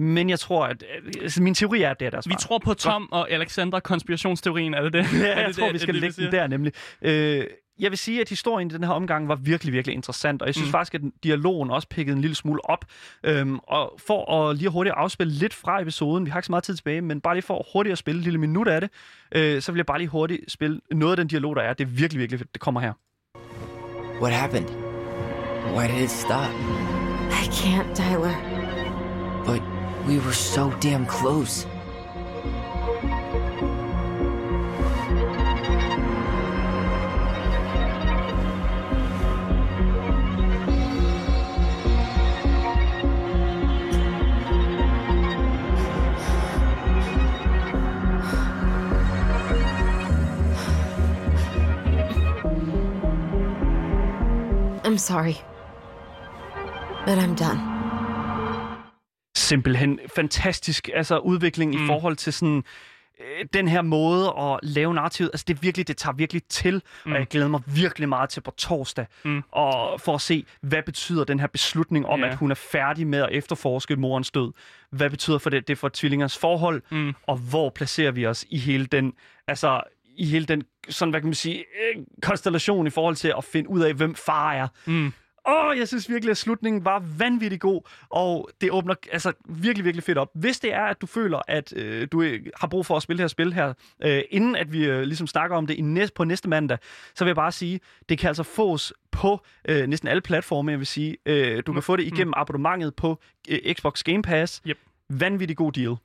men 0.00 0.30
jeg 0.30 0.40
tror, 0.40 0.66
at... 0.66 0.84
Altså, 1.22 1.42
min 1.42 1.54
teori 1.54 1.82
er, 1.82 1.90
at 1.90 2.00
det 2.00 2.06
er 2.06 2.10
deres 2.10 2.28
Vi 2.28 2.32
far. 2.32 2.38
tror 2.38 2.58
på 2.58 2.74
Tom 2.74 3.12
og 3.12 3.30
Alexandra 3.30 3.80
konspirationsteorien, 3.80 4.74
er 4.74 4.82
det 4.82 4.92
det? 4.92 5.06
Ja, 5.20 5.38
jeg 5.38 5.48
det 5.48 5.56
tror, 5.56 5.64
det, 5.66 5.74
vi 5.74 5.78
skal 5.78 5.94
det, 5.94 6.00
lægge 6.00 6.22
den 6.22 6.32
der 6.32 6.46
nemlig. 6.46 6.72
Øh, 7.02 7.44
jeg 7.80 7.90
vil 7.90 7.98
sige, 7.98 8.20
at 8.20 8.28
historien 8.28 8.70
i 8.70 8.74
den 8.74 8.84
her 8.84 8.90
omgang 8.90 9.28
var 9.28 9.34
virkelig, 9.34 9.72
virkelig 9.72 9.94
interessant, 9.94 10.42
og 10.42 10.46
jeg 10.48 10.54
synes 10.54 10.68
Mm. 10.68 10.72
faktisk, 10.72 10.94
at 10.94 11.00
dialogen 11.24 11.70
også 11.70 11.88
pikkede 11.88 12.14
en 12.16 12.20
lille 12.20 12.34
smule 12.34 12.70
op. 12.70 12.84
Øhm, 13.24 13.58
og 13.58 13.92
for 14.06 14.32
at 14.50 14.56
lige 14.56 14.68
hurtigt 14.68 14.94
afspille 14.96 15.32
lidt 15.32 15.54
fra 15.54 15.80
episoden, 15.82 16.24
vi 16.26 16.30
har 16.30 16.38
ikke 16.38 16.46
så 16.46 16.52
meget 16.52 16.64
tid 16.64 16.76
tilbage, 16.76 17.00
men 17.00 17.20
bare 17.20 17.34
lige 17.34 17.42
for 17.42 17.66
hurtigt 17.72 17.92
at 17.92 17.98
spille 17.98 18.18
et 18.18 18.24
lille 18.24 18.38
minut 18.38 18.68
af 18.68 18.80
det, 18.80 18.90
øh, 19.34 19.62
så 19.62 19.72
vil 19.72 19.78
jeg 19.78 19.86
bare 19.86 19.98
lige 19.98 20.08
hurtigt 20.08 20.52
spille 20.52 20.80
noget 20.92 21.12
af 21.12 21.16
den 21.16 21.26
dialog, 21.26 21.56
der 21.56 21.62
er. 21.62 21.72
Det 21.74 21.84
er 21.84 21.88
virkelig, 21.88 22.20
virkelig 22.20 22.38
fedt. 22.40 22.54
Det 22.54 22.60
kommer 22.60 22.80
her. 22.80 22.92
What 24.22 24.32
happened? 24.34 24.68
Why 25.76 25.86
did 25.88 26.02
it 26.04 26.10
stop? 26.10 26.50
I 27.30 27.44
can't, 27.60 27.94
Tyler. 27.94 28.34
But 29.46 29.62
we 30.08 30.14
were 30.24 30.32
so 30.32 30.70
damn 30.82 31.06
close. 31.20 31.68
I'm 54.98 55.00
sorry. 55.00 55.34
But 57.06 57.18
I'm 57.18 57.34
done. 57.36 57.60
Simpelthen 59.36 59.98
fantastisk 60.16 60.88
altså, 60.94 61.18
udvikling 61.18 61.74
mm. 61.74 61.84
I 61.84 61.86
forhold 61.86 62.16
til 62.16 62.32
sådan 62.32 62.64
øh, 63.20 63.46
den 63.52 63.68
her 63.68 63.82
måde 63.82 64.32
at 64.38 64.60
lave 64.62 64.94
narrativet. 64.94 65.30
Altså 65.32 65.44
det 65.48 65.54
er 65.56 65.58
virkelig, 65.60 65.88
det 65.88 65.96
tager 65.96 66.14
virkelig 66.14 66.42
til, 66.48 66.82
mm. 67.06 67.12
Og 67.12 67.18
jeg 67.18 67.26
glæder 67.26 67.48
mig 67.48 67.60
virkelig 67.66 68.08
meget 68.08 68.30
til 68.30 68.40
på 68.40 68.50
torsdag, 68.50 69.06
Mm. 69.24 69.42
og 69.52 70.00
for 70.00 70.14
at 70.14 70.20
se, 70.20 70.44
hvad 70.60 70.82
betyder 70.82 71.24
den 71.24 71.40
her 71.40 71.46
beslutning 71.46 72.06
om, 72.06 72.20
Ja. 72.20 72.28
at 72.28 72.36
hun 72.36 72.50
er 72.50 72.54
færdig 72.54 73.06
med 73.06 73.18
at 73.22 73.28
efterforske 73.32 73.96
morens 73.96 74.30
død. 74.30 74.52
Hvad 74.90 75.10
betyder 75.10 75.38
for 75.38 75.50
det, 75.50 75.68
det 75.68 75.78
for 75.78 75.88
tvillingers 75.94 76.38
forhold, 76.38 76.82
Mm. 76.90 77.14
og 77.26 77.36
hvor 77.36 77.70
placerer 77.70 78.10
vi 78.10 78.26
os 78.26 78.44
i 78.48 78.58
hele 78.58 78.86
den, 78.86 79.12
altså 79.48 79.80
i 80.18 80.24
hele 80.24 80.46
den, 80.46 80.62
sådan 80.88 81.10
hvad 81.10 81.20
kan 81.20 81.26
man 81.26 81.34
sige, 81.34 81.58
øh, 81.58 82.02
konstellation 82.22 82.86
i 82.86 82.90
forhold 82.90 83.16
til 83.16 83.32
at 83.38 83.44
finde 83.44 83.70
ud 83.70 83.80
af, 83.80 83.94
hvem 83.94 84.14
far 84.14 84.52
er. 84.52 84.68
Mm. 84.86 85.12
Åh, 85.48 85.78
jeg 85.78 85.88
synes 85.88 86.08
virkelig, 86.08 86.30
at 86.30 86.36
slutningen 86.36 86.84
var 86.84 87.02
vanvittig 87.18 87.60
god, 87.60 87.82
og 88.10 88.50
det 88.60 88.70
åbner 88.70 88.94
altså 89.12 89.32
virkelig, 89.48 89.84
virkelig 89.84 90.04
fedt 90.04 90.18
op. 90.18 90.28
Hvis 90.34 90.60
det 90.60 90.74
er, 90.74 90.82
at 90.84 91.00
du 91.00 91.06
føler, 91.06 91.40
at 91.48 91.72
øh, 91.76 92.08
du 92.12 92.22
øh, 92.22 92.46
har 92.56 92.68
brug 92.68 92.86
for 92.86 92.96
at 92.96 93.02
spille 93.02 93.18
det 93.18 93.22
her 93.22 93.28
spil 93.28 93.52
her, 93.52 93.74
øh, 94.04 94.22
inden 94.30 94.56
at 94.56 94.72
vi 94.72 94.84
øh, 94.84 95.02
ligesom 95.02 95.26
snakker 95.26 95.56
om 95.56 95.66
det 95.66 95.74
i 95.74 95.80
næste, 95.80 96.14
på 96.14 96.24
næste 96.24 96.48
mandag, 96.48 96.78
så 97.14 97.24
vil 97.24 97.28
jeg 97.28 97.36
bare 97.36 97.52
sige, 97.52 97.80
det 98.08 98.18
kan 98.18 98.28
altså 98.28 98.42
fås 98.42 98.92
på 99.10 99.40
øh, 99.68 99.86
næsten 99.86 100.08
alle 100.08 100.20
platforme, 100.20 100.70
jeg 100.70 100.78
vil 100.78 100.86
sige. 100.86 101.16
Øh, 101.26 101.62
du 101.66 101.72
kan 101.72 101.82
få 101.82 101.96
det 101.96 102.04
igennem 102.04 102.34
abonnementet 102.36 102.96
på 102.96 103.20
øh, 103.48 103.74
Xbox 103.74 104.02
Game 104.02 104.22
Pass. 104.22 104.62
Yep. 104.66 104.78
Vanvittig 105.10 105.56
god 105.56 105.72
deal. 105.72 105.96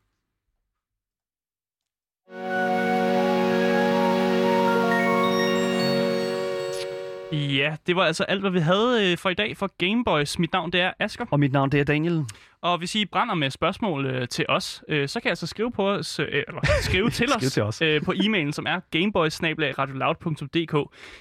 Ja, 7.34 7.75
det 7.88 7.95
var 7.95 8.03
altså 8.03 8.23
alt, 8.23 8.41
hvad 8.41 8.51
vi 8.51 8.59
havde 8.59 9.11
øh, 9.11 9.17
for 9.17 9.29
i 9.29 9.34
dag 9.34 9.57
for 9.57 9.69
Gameboys. 9.77 10.39
Mit 10.39 10.53
navn 10.53 10.71
det 10.71 10.81
er 10.81 10.91
Asker. 10.99 11.25
Og 11.31 11.39
mit 11.39 11.51
navn 11.51 11.71
det 11.71 11.79
er 11.79 11.84
Daniel. 11.84 12.25
Og 12.61 12.77
hvis 12.77 12.95
I 12.95 13.05
brænder 13.05 13.36
med 13.36 13.49
spørgsmål 13.49 14.05
øh, 14.05 14.27
til 14.27 14.45
os, 14.49 14.84
øh, 14.88 15.07
så 15.07 15.19
kan 15.19 15.29
I 15.29 15.31
altså 15.31 15.47
skrive 15.47 15.71
på 15.71 15.89
os, 15.89 16.19
øh, 16.19 16.27
eller 16.31 16.61
skrive 16.81 17.09
til 17.09 17.27
os, 17.36 17.53
til 17.53 17.63
os. 17.63 17.81
Øh, 17.81 18.01
på 18.01 18.11
e-mailen, 18.11 18.51
som 18.51 18.65
er 18.65 18.79
gameboys 18.91 19.39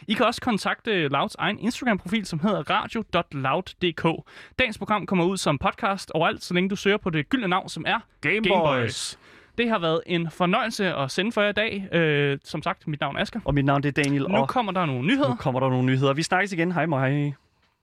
I 0.08 0.14
kan 0.14 0.26
også 0.26 0.40
kontakte 0.40 1.08
Louds 1.08 1.34
egen 1.34 1.58
Instagram-profil, 1.58 2.26
som 2.26 2.38
hedder 2.38 2.70
radio.loud.dk. 2.70 4.26
Dagens 4.58 4.78
program 4.78 5.06
kommer 5.06 5.24
ud 5.24 5.36
som 5.36 5.58
podcast 5.58 6.10
overalt, 6.10 6.44
så 6.44 6.54
længe 6.54 6.70
du 6.70 6.76
søger 6.76 6.96
på 6.96 7.10
det 7.10 7.28
gyldne 7.28 7.48
navn, 7.48 7.68
som 7.68 7.84
er 7.86 7.98
Gameboys. 8.20 9.18
Det 9.58 9.68
har 9.68 9.78
været 9.78 10.00
en 10.06 10.30
fornøjelse 10.30 10.94
at 10.94 11.10
sende 11.10 11.32
for 11.32 11.42
jer 11.42 11.48
i 11.48 11.52
dag. 11.52 11.88
Øh, 11.92 12.38
som 12.44 12.62
sagt, 12.62 12.88
mit 12.88 13.00
navn 13.00 13.16
er 13.16 13.20
Asger. 13.20 13.40
Og 13.44 13.54
mit 13.54 13.64
navn 13.64 13.82
det 13.82 13.98
er 13.98 14.02
Daniel. 14.02 14.26
Nu 14.28 14.36
og 14.36 14.48
kommer 14.48 14.72
der 14.72 14.86
nogle 14.86 15.06
nyheder. 15.06 15.28
nu 15.28 15.34
kommer 15.34 15.60
der 15.60 15.68
nogle 15.68 15.86
nyheder. 15.86 16.12
Vi 16.12 16.22
snakkes 16.22 16.52
igen. 16.52 16.72
Hej, 16.72 16.86
hej. 16.86 17.32